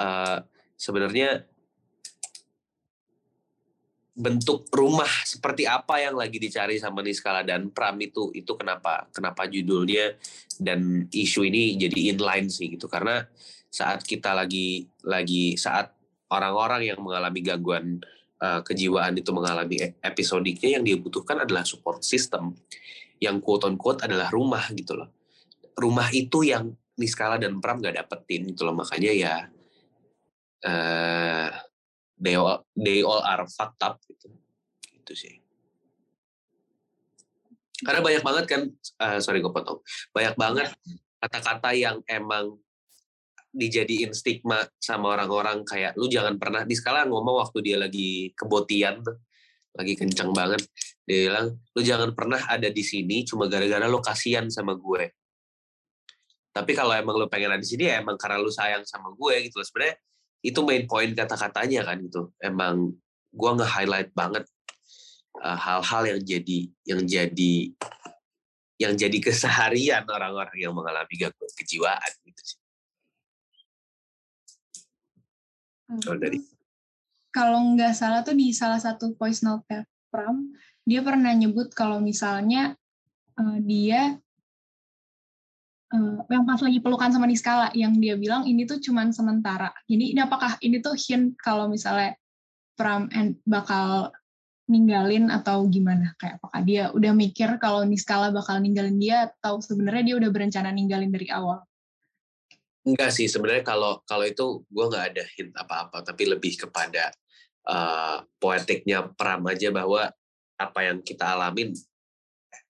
uh, 0.00 0.38
sebenarnya 0.74 1.46
bentuk 4.14 4.70
rumah 4.70 5.10
seperti 5.26 5.66
apa 5.66 5.98
yang 5.98 6.14
lagi 6.14 6.38
dicari 6.38 6.78
sama 6.78 7.02
Niskala 7.02 7.42
dan 7.42 7.74
Pram 7.74 7.98
itu 7.98 8.30
itu 8.30 8.54
kenapa 8.54 9.10
kenapa 9.10 9.50
judulnya 9.50 10.14
dan 10.62 11.10
isu 11.10 11.42
ini 11.50 11.74
jadi 11.74 12.14
inline 12.14 12.46
sih 12.46 12.70
gitu. 12.70 12.86
Karena 12.86 13.26
saat 13.66 14.06
kita 14.06 14.30
lagi 14.30 14.86
lagi 15.02 15.58
saat 15.58 15.90
orang-orang 16.30 16.94
yang 16.94 17.02
mengalami 17.02 17.40
gangguan 17.42 17.98
uh, 18.38 18.62
kejiwaan 18.62 19.18
itu 19.18 19.34
mengalami 19.34 19.82
e, 19.82 19.86
episodiknya 19.98 20.78
yang 20.78 20.84
dibutuhkan 20.86 21.42
adalah 21.42 21.66
support 21.66 22.06
system 22.06 22.54
yang 23.18 23.42
quote 23.42 23.66
on 23.66 23.74
quote 23.74 24.06
adalah 24.06 24.30
rumah 24.30 24.62
gitu 24.70 24.94
loh. 24.94 25.10
Rumah 25.74 26.14
itu 26.14 26.46
yang 26.46 26.70
Niskala 26.94 27.42
dan 27.42 27.58
Pram 27.58 27.82
gak 27.82 27.98
dapetin 27.98 28.46
gitu 28.46 28.62
loh. 28.62 28.78
Makanya 28.78 29.10
ya 29.10 29.34
uh, 30.62 31.48
they 32.24 32.40
all 32.40 32.64
they 32.72 33.04
all 33.04 33.20
are 33.20 33.44
fucked 33.44 33.84
up 33.84 34.00
gitu. 34.08 34.32
Itu 34.96 35.12
sih. 35.12 35.44
Karena 37.84 38.00
banyak 38.00 38.24
banget 38.24 38.44
kan 38.48 38.62
uh, 39.04 39.20
sorry 39.20 39.44
gue 39.44 39.52
potong. 39.52 39.84
Banyak 40.16 40.34
banget 40.40 40.72
kata-kata 41.20 41.76
yang 41.76 42.00
emang 42.08 42.56
dijadiin 43.54 44.10
stigma 44.16 44.66
sama 44.82 45.14
orang-orang 45.14 45.62
kayak 45.62 45.94
lu 45.94 46.10
jangan 46.10 46.40
pernah 46.40 46.66
di 46.66 46.74
skala 46.74 47.06
ngomong 47.06 47.38
waktu 47.38 47.58
dia 47.62 47.76
lagi 47.78 48.34
kebotian 48.34 48.98
lagi 49.78 49.94
kencang 49.94 50.34
banget 50.34 50.66
dia 51.06 51.30
bilang 51.30 51.54
lu 51.54 51.80
jangan 51.86 52.10
pernah 52.18 52.42
ada 52.50 52.66
di 52.66 52.82
sini 52.82 53.22
cuma 53.22 53.46
gara-gara 53.46 53.86
lu 53.86 54.00
kasihan 54.00 54.48
sama 54.48 54.74
gue. 54.74 55.12
Tapi 56.54 56.70
kalau 56.74 56.94
emang 56.94 57.18
lu 57.18 57.26
pengen 57.26 57.54
ada 57.54 57.62
di 57.62 57.66
sini 57.66 57.90
ya 57.90 58.00
emang 58.00 58.14
karena 58.16 58.38
lu 58.40 58.50
sayang 58.50 58.86
sama 58.86 59.10
gue 59.12 59.50
gitu 59.50 59.60
sebenarnya 59.60 59.98
itu 60.44 60.60
main 60.60 60.84
point 60.84 61.16
kata-katanya 61.16 61.88
kan 61.88 61.96
gitu 62.04 62.28
emang 62.44 62.92
gue 63.32 63.50
nge-highlight 63.56 64.12
banget 64.12 64.44
eh, 65.40 65.58
hal-hal 65.58 66.02
uh, 66.04 66.08
yang 66.12 66.20
jadi 66.20 66.58
yang 66.84 67.00
jadi 67.08 67.56
yang 68.76 68.92
jadi 68.92 69.18
keseharian 69.24 70.04
orang-orang 70.04 70.54
yang 70.60 70.76
mengalami 70.76 71.14
gangguan 71.16 71.52
kejiwaan 71.56 72.12
gitu 72.28 72.42
sih. 72.44 72.58
Kalau 76.04 76.18
dari 76.20 76.38
kalau 77.32 77.60
nggak 77.74 77.94
salah 77.96 78.20
tuh 78.22 78.36
di 78.36 78.52
salah 78.52 78.78
satu 78.78 79.16
voice 79.16 79.42
note 79.42 79.86
Pram 80.12 80.54
dia 80.84 81.00
pernah 81.00 81.32
nyebut 81.32 81.72
kalau 81.72 81.98
misalnya 81.98 82.76
uh, 83.40 83.58
dia 83.64 84.20
uh, 85.94 86.18
yang 86.26 86.42
pas 86.42 86.58
lagi 86.58 86.82
pelukan 86.82 87.14
sama 87.14 87.30
Niskala 87.30 87.70
yang 87.72 87.94
dia 88.02 88.18
bilang 88.18 88.42
ini 88.44 88.66
tuh 88.66 88.82
cuman 88.82 89.14
sementara. 89.14 89.70
Jadi 89.86 90.18
ini 90.18 90.20
apakah 90.20 90.58
ini 90.60 90.82
tuh 90.82 90.98
hint 90.98 91.38
kalau 91.38 91.70
misalnya 91.70 92.18
Pram 92.74 93.06
and 93.14 93.38
bakal 93.46 94.10
ninggalin 94.66 95.30
atau 95.30 95.62
gimana? 95.70 96.10
Kayak 96.18 96.42
apakah 96.42 96.60
dia 96.66 96.90
udah 96.90 97.12
mikir 97.14 97.54
kalau 97.62 97.86
Niskala 97.86 98.34
bakal 98.34 98.58
ninggalin 98.58 98.98
dia 98.98 99.30
atau 99.38 99.62
sebenarnya 99.62 100.02
dia 100.02 100.16
udah 100.18 100.30
berencana 100.34 100.74
ninggalin 100.74 101.14
dari 101.14 101.30
awal? 101.30 101.62
Enggak 102.84 103.16
sih 103.16 103.30
sebenarnya 103.30 103.64
kalau 103.64 104.02
kalau 104.04 104.26
itu 104.28 104.60
gue 104.68 104.84
nggak 104.90 105.06
ada 105.14 105.24
hint 105.38 105.56
apa-apa 105.56 106.04
tapi 106.04 106.28
lebih 106.28 106.58
kepada 106.66 107.14
uh, 107.64 108.20
poetiknya 108.36 109.08
Pram 109.16 109.40
aja 109.48 109.72
bahwa 109.72 110.12
apa 110.60 110.80
yang 110.84 111.00
kita 111.00 111.32
alamin 111.32 111.72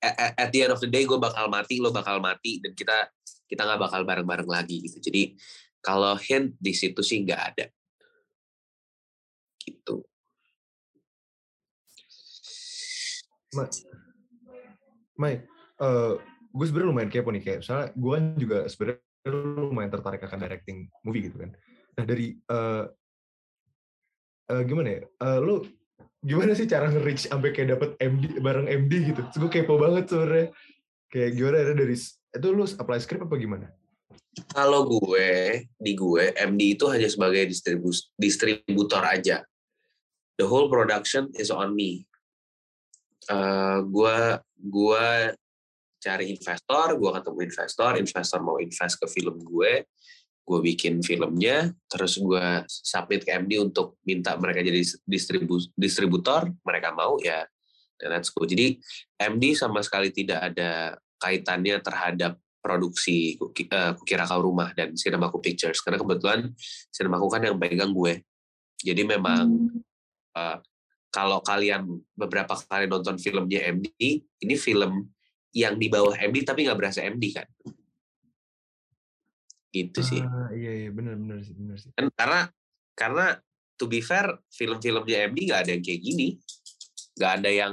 at 0.02 0.48
the 0.52 0.60
end 0.64 0.72
of 0.72 0.80
the 0.80 0.90
day 0.90 1.04
gue 1.08 1.16
bakal 1.16 1.48
mati 1.48 1.80
lo 1.80 1.90
bakal 1.94 2.20
mati 2.20 2.60
dan 2.60 2.72
kita 2.76 3.08
kita 3.48 3.62
nggak 3.64 3.80
bakal 3.80 4.00
bareng-bareng 4.02 4.48
lagi 4.48 4.84
gitu. 4.84 4.98
Jadi 5.00 5.36
kalau 5.84 6.16
hint 6.16 6.56
di 6.56 6.72
situ 6.72 7.00
sih 7.04 7.20
nggak 7.22 7.40
ada. 7.54 7.66
Gitu. 9.60 9.96
Ma, 13.54 13.64
Mai, 15.14 15.38
uh, 15.78 16.18
gue 16.50 16.64
sebenarnya 16.66 16.90
lumayan 16.90 17.10
kepo 17.12 17.30
nih 17.30 17.42
kayak 17.44 17.58
misalnya 17.62 17.86
gue 17.94 18.10
kan 18.10 18.24
juga 18.34 18.58
sebenarnya 18.66 18.98
lumayan 19.62 19.92
tertarik 19.94 20.22
akan 20.26 20.40
directing 20.42 20.78
movie 21.06 21.30
gitu 21.30 21.38
kan. 21.38 21.50
Nah 21.94 22.04
dari 22.04 22.34
uh, 22.50 22.84
uh, 24.50 24.62
gimana 24.66 24.88
ya, 24.98 25.02
uh, 25.22 25.38
lo 25.38 25.62
gimana 26.24 26.56
sih 26.56 26.64
cara 26.64 26.88
nge-reach 26.88 27.28
sampai 27.28 27.52
kayak 27.52 27.76
dapet 27.76 27.90
MD 28.00 28.40
bareng 28.40 28.66
MD 28.66 28.92
gitu? 29.12 29.20
Terus 29.28 29.38
gue 29.44 29.50
kepo 29.52 29.76
banget 29.76 30.08
sebenarnya. 30.08 30.48
Kayak 31.12 31.30
gimana 31.36 31.56
ada 31.62 31.72
dari 31.76 31.96
itu 32.34 32.48
lu 32.50 32.64
apply 32.66 32.98
script 32.98 33.22
apa 33.22 33.36
gimana? 33.38 33.66
Kalau 34.50 34.88
gue 34.88 35.62
di 35.78 35.92
gue 35.94 36.34
MD 36.34 36.74
itu 36.74 36.90
hanya 36.90 37.06
sebagai 37.06 37.46
distribu 37.46 37.94
distributor 38.18 39.04
aja. 39.06 39.46
The 40.34 40.48
whole 40.48 40.66
production 40.66 41.30
is 41.38 41.54
on 41.54 41.76
me. 41.76 42.08
Uh, 43.30 43.86
gue 43.86 44.16
gue 44.58 45.06
cari 46.02 46.24
investor, 46.34 47.00
gue 47.00 47.10
ketemu 47.14 47.38
investor, 47.48 47.90
investor 47.96 48.40
mau 48.44 48.60
invest 48.60 49.00
ke 49.00 49.06
film 49.08 49.40
gue, 49.40 49.88
gue 50.44 50.60
bikin 50.60 51.00
filmnya, 51.00 51.72
terus 51.88 52.20
gue 52.20 52.46
submit 52.68 53.24
ke 53.24 53.32
MD 53.32 53.64
untuk 53.64 53.96
minta 54.04 54.36
mereka 54.36 54.60
jadi 54.60 54.84
distribu 55.08 55.56
distributor, 55.72 56.52
mereka 56.60 56.92
mau 56.92 57.16
ya, 57.16 57.48
dan 57.96 58.12
that's 58.12 58.28
cool. 58.28 58.44
Jadi 58.44 58.76
MD 59.16 59.56
sama 59.56 59.80
sekali 59.80 60.12
tidak 60.12 60.52
ada 60.52 61.00
kaitannya 61.16 61.80
terhadap 61.80 62.36
produksi 62.60 63.40
uh, 63.40 63.92
Kukira 63.96 64.28
Kau 64.28 64.44
Rumah 64.44 64.76
dan 64.76 64.92
Cinemaku 64.92 65.40
Pictures, 65.40 65.80
karena 65.80 65.96
kebetulan 65.96 66.52
Cinemaku 66.92 67.26
kan 67.32 67.40
yang 67.40 67.56
pegang 67.56 67.96
gue. 67.96 68.20
Jadi 68.84 69.00
memang 69.00 69.72
uh, 70.36 70.58
kalau 71.08 71.40
kalian 71.40 71.88
beberapa 72.12 72.52
kali 72.68 72.84
nonton 72.84 73.16
filmnya 73.16 73.64
MD, 73.72 74.20
ini 74.44 74.54
film 74.60 75.08
yang 75.54 75.78
di 75.78 75.88
bawah 75.88 76.12
MD 76.18 76.42
tapi 76.44 76.66
nggak 76.66 76.76
berasa 76.76 77.00
MD 77.06 77.30
kan 77.32 77.46
gitu 79.74 80.00
sih. 80.06 80.22
Ah, 80.22 80.54
iya 80.54 80.86
iya 80.86 80.90
benar 80.94 81.18
benar 81.18 81.42
sih 81.42 81.54
benar 81.58 81.76
sih. 81.82 81.90
Kan 81.98 82.06
karena 82.14 82.40
karena 82.94 83.26
to 83.74 83.90
be 83.90 83.98
fair 83.98 84.38
film-filmnya 84.54 85.26
MD 85.34 85.50
nggak 85.50 85.60
ada 85.66 85.70
yang 85.74 85.82
kayak 85.82 86.00
gini, 86.00 86.38
nggak 87.18 87.32
ada 87.42 87.50
yang 87.50 87.72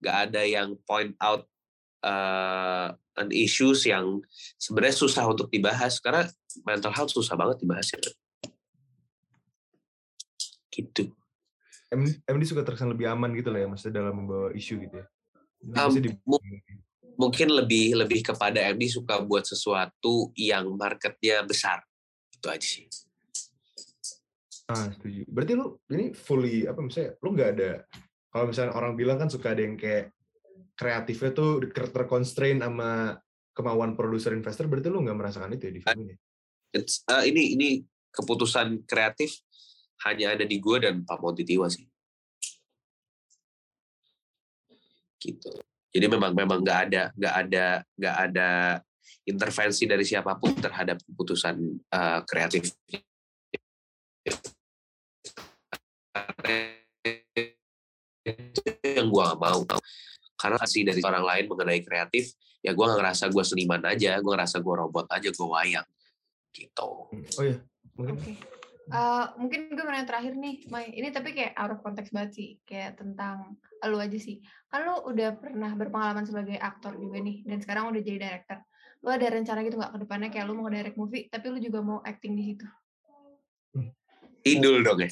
nggak 0.00 0.16
ada 0.28 0.42
yang 0.48 0.68
point 0.88 1.12
out 1.20 1.44
uh, 2.00 2.96
an 3.20 3.28
issues 3.28 3.84
yang 3.84 4.24
sebenarnya 4.56 4.96
susah 4.96 5.24
untuk 5.28 5.52
dibahas 5.52 6.00
karena 6.00 6.24
mental 6.64 6.96
health 6.96 7.12
susah 7.12 7.36
banget 7.36 7.60
dibahas 7.60 7.92
ya. 7.92 8.00
Gitu. 10.72 11.12
MD 12.26 12.42
suka 12.42 12.66
terkesan 12.66 12.90
lebih 12.90 13.06
aman 13.06 13.30
gitu 13.38 13.54
lah 13.54 13.62
ya 13.62 13.68
maksudnya 13.70 14.02
dalam 14.02 14.24
membawa 14.24 14.50
isu 14.50 14.80
gitu 14.82 14.96
ya. 14.98 15.06
Um, 15.76 15.92
mungkin 17.14 17.48
lebih 17.50 17.94
lebih 17.98 18.20
kepada 18.22 18.58
MD 18.74 18.90
suka 18.90 19.22
buat 19.22 19.46
sesuatu 19.46 20.34
yang 20.34 20.74
marketnya 20.74 21.42
besar. 21.46 21.82
Itu 22.30 22.46
aja 22.50 22.62
sih. 22.62 22.86
Ah 24.70 24.88
setuju. 24.90 25.28
Berarti 25.28 25.52
lu 25.54 25.76
ini 25.92 26.16
fully 26.16 26.64
apa 26.64 26.80
misalnya 26.80 27.10
lu 27.20 27.28
nggak 27.36 27.50
ada 27.58 27.70
kalau 28.32 28.44
misalnya 28.50 28.72
orang 28.74 28.92
bilang 28.98 29.18
kan 29.20 29.28
suka 29.30 29.52
ada 29.52 29.62
yang 29.62 29.76
kayak 29.78 30.10
kreatifnya 30.74 31.30
tuh 31.30 31.62
terconstrain 31.70 32.58
sama 32.58 33.14
kemauan 33.54 33.94
produser 33.94 34.34
investor 34.34 34.66
berarti 34.66 34.90
lu 34.90 35.06
nggak 35.06 35.18
merasakan 35.18 35.54
itu 35.54 35.70
ya 35.70 35.72
di 35.72 35.82
film 35.84 36.00
ini? 36.08 36.14
It's, 36.74 37.06
uh, 37.06 37.22
ini 37.22 37.54
ini 37.54 37.68
keputusan 38.10 38.82
kreatif 38.82 39.38
hanya 40.02 40.34
ada 40.34 40.42
di 40.42 40.58
gue 40.58 40.82
dan 40.82 41.06
Pak 41.06 41.22
Montitiwa 41.22 41.70
sih. 41.70 41.86
Gitu 45.22 45.54
jadi 45.94 46.10
memang 46.10 46.34
memang 46.34 46.58
nggak 46.66 46.78
ada 46.90 47.02
nggak 47.14 47.34
ada 47.46 47.66
nggak 47.94 48.16
ada 48.26 48.50
intervensi 49.24 49.86
dari 49.86 50.02
siapa 50.02 50.34
pun 50.36 50.52
terhadap 50.58 50.98
keputusan 51.00 51.56
uh, 51.94 52.20
kreatif. 52.26 52.74
Yang 58.82 59.06
gue 59.06 59.22
gak 59.22 59.38
mau 59.40 59.60
karena 60.34 60.60
sih 60.68 60.84
dari 60.84 61.00
orang 61.00 61.24
lain 61.24 61.44
mengenai 61.48 61.80
kreatif 61.80 62.36
ya 62.60 62.76
gue 62.76 62.84
gak 62.84 63.00
ngerasa 63.00 63.32
gue 63.32 63.44
seniman 63.44 63.80
aja 63.84 64.20
gue 64.20 64.32
ngerasa 64.32 64.60
gue 64.60 64.74
robot 64.76 65.06
aja 65.08 65.28
gue 65.28 65.48
wayang 65.48 65.88
gitu. 66.52 66.90
Oh 67.12 67.42
iya 67.44 67.60
mungkin. 67.96 68.18
Okay. 68.18 68.63
Uh, 68.92 69.32
mungkin 69.40 69.72
gue 69.72 69.80
mau 69.80 69.96
terakhir 70.04 70.36
nih, 70.36 70.68
Mai. 70.68 70.92
Ini 70.92 71.08
tapi 71.08 71.32
kayak 71.32 71.56
out 71.56 71.72
of 71.72 71.80
context 71.80 72.12
banget 72.12 72.36
sih, 72.36 72.48
kayak 72.68 73.00
tentang 73.00 73.56
lu 73.88 73.96
aja 73.96 74.18
sih. 74.20 74.44
Kan 74.68 74.84
lu 74.84 75.00
udah 75.08 75.40
pernah 75.40 75.72
berpengalaman 75.72 76.28
sebagai 76.28 76.60
aktor 76.60 76.92
juga 77.00 77.16
nih, 77.24 77.48
dan 77.48 77.64
sekarang 77.64 77.88
udah 77.88 78.02
jadi 78.04 78.18
director. 78.20 78.60
Lu 79.00 79.08
ada 79.08 79.26
rencana 79.32 79.64
gitu 79.64 79.80
nggak 79.80 79.92
ke 79.96 79.98
depannya 80.04 80.28
kayak 80.28 80.44
lu 80.44 80.54
mau 80.60 80.68
direct 80.68 81.00
movie, 81.00 81.32
tapi 81.32 81.46
lu 81.48 81.58
juga 81.64 81.80
mau 81.80 81.98
acting 82.04 82.36
di 82.36 82.44
situ? 82.52 82.66
Idul 84.44 84.84
dong 84.84 85.00
ya? 85.00 85.08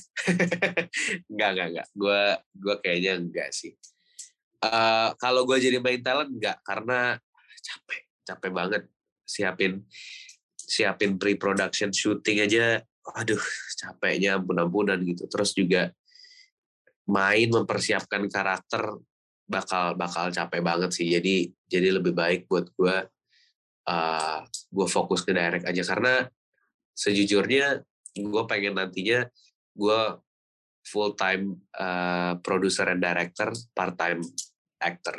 enggak, 1.32 1.48
enggak, 1.56 1.68
enggak. 1.72 1.86
Gue 1.96 2.20
gua 2.52 2.74
kayaknya 2.84 3.12
enggak 3.16 3.48
sih. 3.56 3.72
Uh, 4.60 5.16
kalau 5.16 5.48
gue 5.48 5.56
jadi 5.56 5.80
main 5.80 6.04
talent 6.04 6.28
enggak, 6.28 6.60
karena 6.60 7.16
capek, 7.64 8.00
capek 8.28 8.50
banget 8.52 8.82
siapin 9.24 9.80
siapin 10.60 11.16
pre-production 11.16 11.88
shooting 11.88 12.44
aja 12.44 12.84
aduh 13.10 13.42
capeknya 13.74 14.38
ampun-ampunan 14.38 14.98
gitu. 15.02 15.26
Terus 15.26 15.50
juga 15.56 15.90
main 17.10 17.50
mempersiapkan 17.50 18.22
karakter 18.30 18.94
bakal 19.50 19.98
bakal 19.98 20.30
capek 20.30 20.62
banget 20.62 20.90
sih. 20.94 21.10
Jadi 21.10 21.50
jadi 21.66 21.98
lebih 21.98 22.14
baik 22.14 22.46
buat 22.46 22.70
gue 22.72 22.96
uh, 23.90 24.38
gue 24.46 24.86
fokus 24.88 25.26
ke 25.26 25.34
direct 25.34 25.66
aja. 25.66 25.82
Karena 25.82 26.22
sejujurnya 26.94 27.82
gue 28.14 28.42
pengen 28.46 28.78
nantinya 28.78 29.26
gue 29.74 30.00
full 30.82 31.14
time 31.14 31.58
uh, 31.78 32.38
producer 32.42 32.86
and 32.90 33.02
director 33.02 33.50
part 33.74 33.94
time 33.98 34.22
actor. 34.82 35.16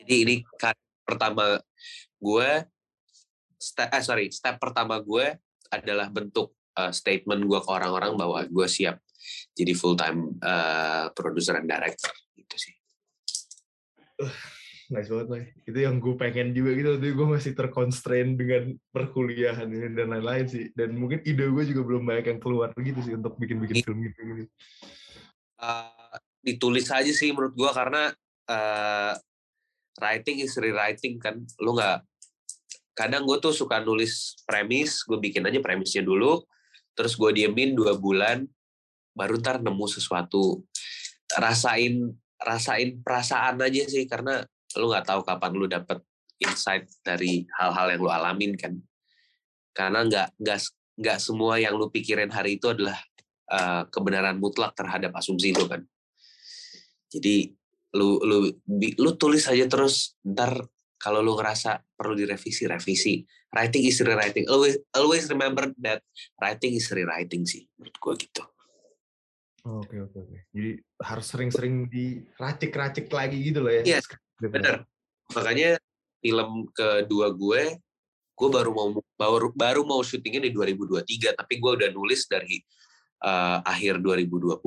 Jadi 0.00 0.14
ini 0.26 0.34
pertama 1.04 1.58
gue 2.18 2.50
step 3.60 3.90
eh 3.92 4.02
sorry 4.02 4.26
step 4.32 4.56
pertama 4.56 4.96
gue 5.02 5.36
adalah 5.70 6.10
bentuk 6.10 6.54
uh, 6.76 6.92
statement 6.92 7.46
gue 7.46 7.60
ke 7.62 7.70
orang-orang 7.70 8.18
bahwa 8.18 8.40
gue 8.46 8.66
siap 8.66 8.98
jadi 9.54 9.72
full 9.76 9.94
time 9.94 10.34
uh, 10.42 11.12
producer 11.14 11.56
dan 11.58 11.66
director 11.66 12.12
gitu 12.34 12.56
sih. 12.58 12.74
Uh, 14.20 14.34
nice 14.90 15.08
banget 15.08 15.28
lah. 15.30 15.42
Itu 15.64 15.78
yang 15.78 16.02
gue 16.02 16.14
pengen 16.18 16.50
juga 16.52 16.74
gitu. 16.74 16.98
Tapi 16.98 17.12
gue 17.14 17.26
masih 17.26 17.52
terconstrain 17.54 18.34
dengan 18.34 18.74
perkuliahan 18.90 19.70
ini 19.70 19.88
dan 19.94 20.10
lain-lain 20.10 20.46
sih. 20.50 20.64
Dan 20.74 20.98
mungkin 20.98 21.22
ide 21.22 21.46
gue 21.46 21.64
juga 21.70 21.82
belum 21.86 22.02
banyak 22.04 22.26
yang 22.36 22.40
keluar 22.42 22.74
gitu 22.74 23.00
sih 23.06 23.14
untuk 23.14 23.38
bikin-bikin 23.38 23.86
film 23.86 23.98
gitu. 24.10 24.20
Uh, 25.60 26.16
ditulis 26.40 26.88
aja 26.88 27.12
sih 27.12 27.30
menurut 27.30 27.52
gue 27.52 27.70
karena 27.70 28.10
uh, 28.48 29.12
writing 30.00 30.42
is 30.42 30.56
rewriting 30.58 31.20
kan. 31.20 31.44
Lu 31.62 31.76
nggak 31.76 32.09
kadang 32.92 33.24
gue 33.24 33.38
tuh 33.38 33.54
suka 33.54 33.80
nulis 33.80 34.40
premis 34.44 35.06
gue 35.06 35.16
bikin 35.16 35.46
aja 35.46 35.62
premisnya 35.62 36.02
dulu 36.04 36.42
terus 36.94 37.16
gue 37.16 37.30
diemin 37.32 37.72
dua 37.72 37.96
bulan 37.96 38.44
baru 39.14 39.38
ntar 39.42 39.60
nemu 39.62 39.86
sesuatu. 39.90 40.64
Rasain 41.30 42.10
rasain 42.40 43.04
perasaan 43.04 43.60
aja 43.60 43.84
sih 43.86 44.08
karena 44.08 44.40
lu 44.80 44.90
nggak 44.90 45.06
tahu 45.06 45.20
kapan 45.22 45.52
lu 45.52 45.66
dapet 45.68 46.00
insight 46.40 46.88
dari 47.04 47.44
hal-hal 47.60 47.94
yang 47.94 48.00
lu 48.00 48.10
alamin 48.10 48.52
kan. 48.56 48.74
Karena 49.76 50.06
nggak 50.06 50.40
nggak 50.40 50.60
nggak 51.00 51.18
semua 51.20 51.60
yang 51.60 51.76
lu 51.76 51.92
pikirin 51.92 52.32
hari 52.32 52.58
itu 52.58 52.72
adalah 52.72 52.98
uh, 53.52 53.86
kebenaran 53.92 54.40
mutlak 54.40 54.74
terhadap 54.74 55.14
asumsi 55.14 55.54
itu 55.54 55.68
kan. 55.68 55.84
Jadi 57.10 57.54
lu 57.90 58.22
lu 58.22 58.38
lu 58.74 59.10
tulis 59.18 59.44
aja 59.50 59.66
terus 59.66 60.14
ntar 60.22 60.62
kalau 61.00 61.24
lu 61.24 61.32
ngerasa 61.32 61.80
perlu 61.96 62.12
direvisi 62.12 62.68
revisi. 62.68 63.24
Writing 63.50 63.82
is 63.88 63.98
rewriting. 64.04 64.44
Always 64.46 64.76
always 64.94 65.24
remember 65.32 65.72
that 65.80 66.04
writing 66.38 66.76
is 66.76 66.86
rewriting 66.92 67.48
sih 67.48 67.66
menurut 67.80 67.96
gue 67.96 68.14
gitu. 68.28 68.44
Oke 69.64 69.96
oke 69.96 70.16
oke. 70.20 70.38
Jadi 70.52 70.70
harus 71.02 71.26
sering-sering 71.26 71.88
diracik-racik 71.88 73.08
lagi 73.10 73.40
gitu 73.40 73.64
loh 73.64 73.72
ya. 73.72 73.82
Iya 73.82 73.98
yes, 73.98 74.06
bener. 74.38 74.84
Makanya 75.34 75.80
film 76.20 76.68
kedua 76.70 77.32
gue 77.32 77.80
gue 78.40 78.48
baru 78.48 78.70
mau 78.72 78.88
baru 79.20 79.48
baru 79.52 79.82
mau 79.84 80.00
syutingnya 80.00 80.48
di 80.48 80.52
2023 80.56 81.36
tapi 81.36 81.60
gue 81.60 81.70
udah 81.76 81.90
nulis 81.92 82.24
dari 82.24 82.56
uh, 83.20 83.60
akhir 83.60 84.00
2020 84.00 84.64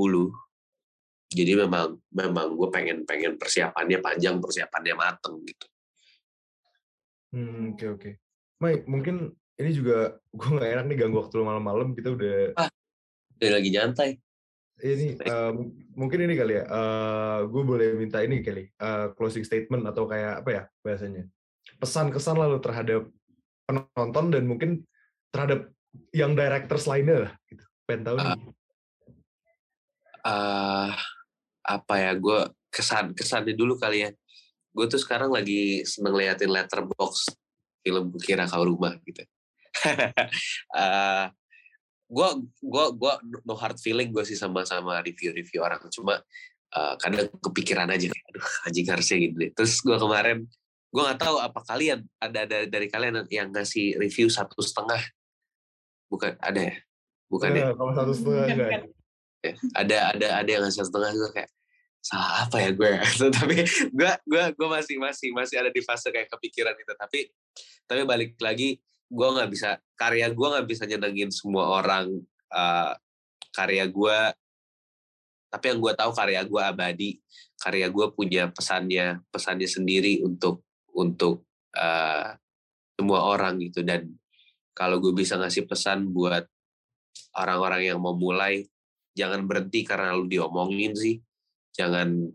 jadi 1.34 1.66
memang 1.66 1.98
memang 2.14 2.48
gue 2.54 2.70
pengen 2.70 3.02
pengen 3.02 3.34
persiapannya 3.34 3.98
panjang 3.98 4.38
persiapannya 4.38 4.94
mateng 4.94 5.42
gitu 5.42 5.66
Hmm, 7.34 7.74
oke 7.74 7.86
oke. 7.98 8.10
Mai, 8.62 8.86
mungkin 8.86 9.34
ini 9.58 9.70
juga 9.74 10.16
gue 10.38 10.50
nggak 10.54 10.72
enak 10.78 10.86
nih 10.88 10.98
ganggu 11.02 11.18
waktu 11.26 11.42
malam-malam 11.42 11.98
kita 11.98 12.14
udah 12.14 12.38
ah, 12.56 12.70
udah 13.42 13.50
lagi 13.50 13.70
nyantai. 13.74 14.10
Ini 14.84 15.22
uh, 15.30 15.54
mungkin 15.98 16.26
ini 16.26 16.34
kali 16.38 16.54
ya. 16.62 16.66
Uh, 16.70 17.40
gue 17.50 17.64
boleh 17.66 17.90
minta 17.98 18.22
ini 18.22 18.42
kali 18.42 18.70
uh, 18.82 19.14
closing 19.18 19.46
statement 19.46 19.86
atau 19.90 20.06
kayak 20.06 20.46
apa 20.46 20.50
ya 20.50 20.64
bahasanya? 20.86 21.24
Pesan-kesan 21.82 22.38
lalu 22.38 22.58
terhadap 22.62 23.10
penonton 23.66 24.34
dan 24.34 24.44
mungkin 24.46 24.84
terhadap 25.30 25.70
yang 26.14 26.34
directors 26.34 26.90
lainnya 26.90 27.30
lah 27.30 27.34
gitu. 27.50 27.64
Pengen 27.86 28.04
tahu 28.06 28.18
uh, 28.18 28.24
nih. 28.24 28.42
Uh, 30.24 30.92
apa 31.64 31.96
ya 32.00 32.12
gue 32.18 32.40
kesan 32.74 33.16
kesannya 33.16 33.56
dulu 33.56 33.80
kali 33.80 34.08
ya 34.08 34.10
gue 34.74 34.86
tuh 34.90 35.00
sekarang 35.00 35.30
lagi 35.30 35.86
seneng 35.86 36.18
liatin 36.18 36.50
letterbox 36.50 37.30
film 37.86 38.10
kira 38.18 38.50
kau 38.50 38.66
rumah 38.66 38.98
gitu. 39.06 39.24
Uh, 40.74 41.30
gue 42.10 42.30
gue 42.62 42.86
gue 42.98 43.14
no 43.46 43.58
hard 43.58 43.78
feeling 43.82 44.10
gue 44.14 44.22
sih 44.26 44.38
sama 44.38 44.66
sama 44.66 45.02
review-review 45.02 45.62
orang. 45.62 45.82
Cuma 45.90 46.22
uh, 46.74 46.94
kadang 46.98 47.30
kepikiran 47.42 47.90
aja. 47.90 48.10
Aduh 48.10 48.48
anjing 48.70 48.86
harusnya 48.90 49.18
gitu 49.22 49.36
deh. 49.38 49.52
terus 49.54 49.82
gue 49.82 49.98
kemarin 49.98 50.46
gue 50.94 51.02
nggak 51.02 51.22
tahu 51.22 51.42
apa 51.42 51.60
kalian 51.66 52.06
ada 52.22 52.46
dari, 52.46 52.70
dari 52.70 52.88
kalian 52.90 53.26
yang 53.34 53.50
ngasih 53.50 53.98
review 53.98 54.30
satu 54.30 54.62
setengah? 54.62 55.02
Bukan 56.10 56.38
ada 56.38 56.62
ya? 56.70 56.76
Bukan 57.30 57.50
ya? 57.54 57.74
Kalau 57.74 57.94
satu 57.98 58.12
setengah 58.14 58.46
enggak 58.46 58.70
ya, 59.42 59.54
ada 59.74 59.98
ada 60.14 60.28
ada 60.42 60.50
yang 60.50 60.62
ngasih 60.66 60.86
satu 60.86 60.90
setengah 60.94 61.12
gue 61.18 61.32
kayak 61.34 61.50
salah 62.04 62.44
apa 62.44 62.60
ya 62.60 62.70
gue? 62.76 62.92
Tapi 63.40 63.56
gue 63.96 64.12
gue 64.28 64.44
gue 64.52 64.68
masih 64.68 65.00
masih 65.00 65.32
masih 65.32 65.56
ada 65.64 65.72
di 65.72 65.80
fase 65.80 66.12
kayak 66.12 66.28
kepikiran 66.28 66.76
itu. 66.76 66.94
Tapi 67.00 67.20
tapi 67.88 68.02
balik 68.04 68.36
lagi 68.44 68.76
gue 69.08 69.28
nggak 69.28 69.50
bisa 69.50 69.80
karya 69.96 70.28
gue 70.28 70.48
nggak 70.52 70.68
bisa 70.68 70.84
nyenengin 70.84 71.32
semua 71.32 71.80
orang 71.80 72.12
uh, 72.52 72.92
karya 73.56 73.88
gue. 73.88 74.20
Tapi 75.48 75.66
yang 75.72 75.80
gue 75.80 75.94
tahu 75.96 76.12
karya 76.12 76.42
gue 76.44 76.62
abadi. 76.62 77.12
Karya 77.56 77.88
gue 77.88 78.06
punya 78.12 78.52
pesannya 78.52 79.24
pesannya 79.32 79.70
sendiri 79.72 80.20
untuk 80.28 80.68
untuk 80.92 81.48
uh, 81.80 82.36
semua 83.00 83.20
orang 83.32 83.64
gitu. 83.64 83.80
Dan 83.80 84.12
kalau 84.76 85.00
gue 85.00 85.16
bisa 85.16 85.40
ngasih 85.40 85.64
pesan 85.72 86.12
buat 86.12 86.44
orang-orang 87.40 87.96
yang 87.96 88.00
mau 88.04 88.18
mulai 88.18 88.68
jangan 89.14 89.46
berhenti 89.46 89.86
karena 89.86 90.18
lu 90.18 90.26
diomongin 90.26 90.98
sih 90.98 91.22
jangan 91.74 92.30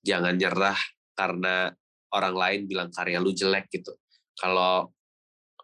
jangan 0.00 0.34
nyerah 0.38 0.78
karena 1.14 1.70
orang 2.14 2.34
lain 2.34 2.60
bilang 2.70 2.90
karya 2.94 3.18
lu 3.18 3.34
jelek 3.34 3.70
gitu. 3.70 3.94
Kalau 4.38 4.90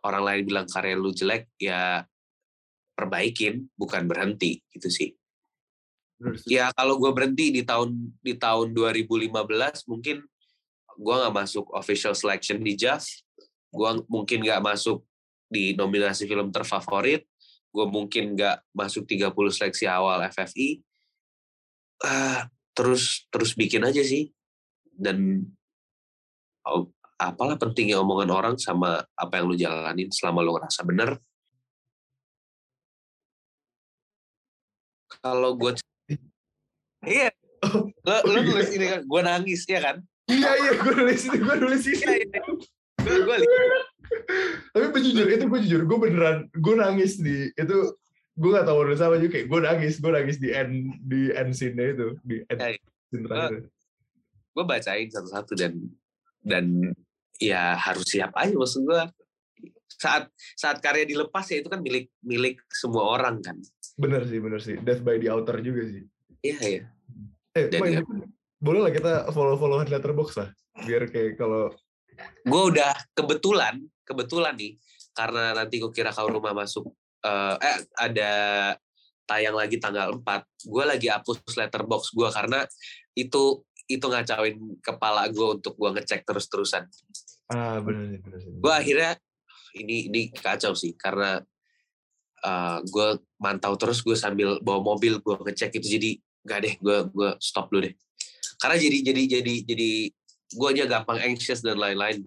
orang 0.02 0.22
lain 0.22 0.42
bilang 0.46 0.66
karya 0.66 0.94
lu 0.98 1.14
jelek 1.14 1.50
ya 1.58 2.02
perbaikin 2.94 3.70
bukan 3.78 4.06
berhenti 4.10 4.60
gitu 4.74 4.90
sih. 4.90 5.10
Ya 6.44 6.68
kalau 6.76 7.00
gue 7.00 7.08
berhenti 7.16 7.48
di 7.48 7.64
tahun 7.64 8.12
di 8.20 8.36
tahun 8.36 8.76
2015 8.76 9.32
mungkin 9.88 10.20
gue 11.00 11.14
nggak 11.16 11.32
masuk 11.32 11.72
official 11.72 12.12
selection 12.12 12.60
di 12.60 12.76
JAV 12.76 13.00
gue 13.72 13.90
mungkin 14.10 14.44
nggak 14.44 14.60
masuk 14.60 15.00
di 15.48 15.72
nominasi 15.72 16.28
film 16.28 16.52
terfavorit 16.52 17.24
gue 17.72 17.86
mungkin 17.88 18.36
nggak 18.36 18.66
masuk 18.76 19.08
30 19.08 19.32
seleksi 19.48 19.88
awal 19.88 20.20
FFI 20.28 20.84
uh, 22.04 22.44
terus 22.74 23.26
terus 23.28 23.52
bikin 23.58 23.82
aja 23.82 24.00
sih 24.00 24.30
dan 24.94 25.44
oh, 26.66 26.92
apalah 27.20 27.60
pentingnya 27.60 28.00
omongan 28.00 28.30
orang 28.32 28.54
sama 28.56 29.04
apa 29.12 29.32
yang 29.36 29.46
lu 29.48 29.56
jalanin 29.56 30.08
selama 30.08 30.40
lu 30.40 30.56
ngerasa 30.56 30.80
bener. 30.88 31.20
Kalau 35.20 35.52
gue 35.52 35.76
iya, 37.04 37.28
lo, 38.08 38.16
lo 38.24 38.38
nulis 38.40 38.72
ini 38.72 38.86
kan, 38.88 39.00
gue 39.04 39.20
nangis 39.20 39.68
ya 39.68 39.80
kan? 39.84 39.96
Iya 40.32 40.50
iya, 40.64 40.72
gue 40.80 40.92
nulis 40.96 41.20
ini, 41.28 41.38
gue 41.44 41.56
nulis 41.60 41.84
ini. 41.84 42.00
Iya, 42.00 42.14
iya. 42.24 42.40
Gue 43.04 43.16
gue. 43.28 43.36
Tapi 44.72 44.98
jujur 45.04 45.26
itu 45.28 45.44
gue 45.44 45.60
jujur, 45.68 45.82
gue 45.84 45.98
beneran, 46.00 46.48
gue 46.56 46.74
nangis 46.78 47.20
di 47.20 47.52
itu 47.52 47.76
gue 48.36 48.50
gak 48.50 48.66
tau 48.66 48.80
nulis 48.82 49.02
apa 49.02 49.16
juga 49.18 49.32
kayak 49.38 49.46
gue 49.50 49.60
nangis, 49.60 49.94
gue 49.98 50.12
nangis 50.12 50.36
di 50.38 50.48
end 50.54 50.74
di 51.02 51.20
end 51.34 51.52
scene 51.54 51.76
itu 51.76 52.08
di 52.22 52.36
end 52.46 52.58
ya, 52.60 52.68
scene 53.10 53.24
terakhir. 53.26 53.62
Gue 54.50 54.64
bacain 54.66 55.08
satu-satu 55.10 55.52
dan 55.58 55.72
dan 56.42 56.94
ya 57.40 57.74
harus 57.76 58.06
siap 58.06 58.34
aja. 58.38 58.54
Maksud 58.54 58.86
gue 58.86 59.02
saat 60.00 60.32
saat 60.56 60.80
karya 60.80 61.04
dilepas 61.04 61.44
ya 61.52 61.60
itu 61.60 61.68
kan 61.68 61.84
milik 61.84 62.08
milik 62.24 62.62
semua 62.72 63.18
orang 63.18 63.42
kan. 63.44 63.58
Bener 64.00 64.24
sih 64.24 64.38
bener 64.40 64.60
sih. 64.62 64.80
Death 64.80 65.04
by 65.04 65.20
the 65.20 65.28
outer 65.28 65.60
juga 65.60 65.84
sih. 65.86 66.02
Iya 66.40 66.58
iya. 66.64 66.84
Eh 67.52 67.66
Dan 67.68 67.80
ya. 67.84 68.00
boleh 68.62 68.80
lah 68.86 68.92
kita 68.94 69.12
follow 69.34 69.58
followan 69.58 69.90
letterbox 69.90 70.38
lah 70.38 70.48
biar 70.86 71.08
kayak 71.10 71.36
kalau 71.36 71.72
gue 72.46 72.62
udah 72.72 72.92
kebetulan 73.16 73.80
kebetulan 74.04 74.54
nih 74.56 74.76
karena 75.16 75.56
nanti 75.56 75.80
gue 75.80 75.92
kira 75.92 76.14
kau 76.14 76.28
rumah 76.28 76.54
masuk 76.54 76.88
uh, 77.24 77.56
eh 77.60 77.78
ada 77.98 78.32
tayang 79.30 79.54
lagi 79.54 79.78
tanggal 79.78 80.18
4 80.18 80.26
gue 80.66 80.84
lagi 80.84 81.06
hapus 81.06 81.54
letterbox 81.54 82.10
gue 82.10 82.28
karena 82.34 82.66
itu 83.14 83.62
itu 83.90 84.06
ngacauin 84.06 84.58
kepala 84.82 85.26
gue 85.30 85.58
untuk 85.58 85.74
gue 85.74 85.90
ngecek 85.98 86.22
terus-terusan. 86.22 86.86
Ah 87.50 87.82
benar 87.82 88.22
benar. 88.22 88.38
Gue 88.38 88.72
akhirnya 88.72 89.12
ini 89.74 90.06
ini 90.10 90.20
kacau 90.30 90.78
sih 90.78 90.94
karena 90.94 91.42
uh, 92.46 92.78
gue 92.86 93.18
mantau 93.42 93.74
terus 93.74 94.02
gue 94.06 94.14
sambil 94.14 94.62
bawa 94.62 94.94
mobil 94.94 95.18
gue 95.18 95.36
ngecek 95.42 95.82
itu 95.82 95.98
jadi 95.98 96.10
gak 96.46 96.58
deh 96.62 96.74
gue 96.78 96.98
gue 97.10 97.30
stop 97.42 97.66
dulu 97.74 97.90
deh. 97.90 97.94
Karena 98.62 98.76
jadi 98.78 98.98
jadi 99.10 99.22
jadi 99.40 99.54
jadi 99.66 99.90
gue 100.50 100.68
aja 100.70 100.84
gampang 100.86 101.18
anxious 101.22 101.62
dan 101.62 101.78
lain-lain. 101.78 102.22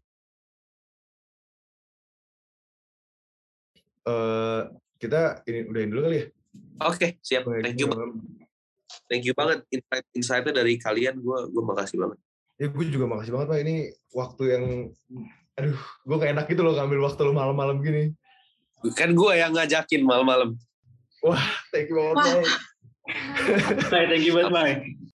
Uh, 4.04 4.68
kita 5.04 5.43
ini 5.43 5.68
udahin 5.68 5.89
dulu 5.91 6.01
kali 6.08 6.18
ya. 6.24 6.26
Oke, 6.88 6.95
okay, 6.95 7.10
siap. 7.20 7.43
Thank 7.43 7.84
you 7.84 7.88
thank 9.12 9.24
you 9.28 9.34
banget. 9.36 9.68
Insight 9.68 10.06
insightnya 10.16 10.54
dari 10.64 10.80
kalian 10.80 11.20
gue 11.20 11.39
gue 11.51 11.64
makasih 11.64 11.99
banget. 11.99 12.20
Ya 12.62 12.68
gue 12.72 12.86
juga 12.88 13.06
makasih 13.12 13.32
banget 13.36 13.47
pak. 13.51 13.60
Ini 13.68 13.76
waktu 14.16 14.43
yang 14.47 14.66
aduh 15.54 15.80
gue 15.80 16.16
gak 16.18 16.32
enak 16.34 16.45
gitu 16.49 16.62
loh 16.66 16.74
ngambil 16.74 16.99
waktu 17.06 17.22
lo 17.28 17.34
malam-malam 17.36 17.84
gini. 17.84 18.16
Kan 18.95 19.12
gue 19.12 19.32
yang 19.36 19.51
ngajakin 19.51 20.01
malam-malam. 20.08 20.56
Wah 21.24 21.43
thank 21.72 21.91
you 21.91 21.99
banget 21.99 22.47
Bye, 23.91 24.08
thank 24.08 24.24
you 24.24 24.32
banget, 24.32 24.51
Bye. 24.51 24.95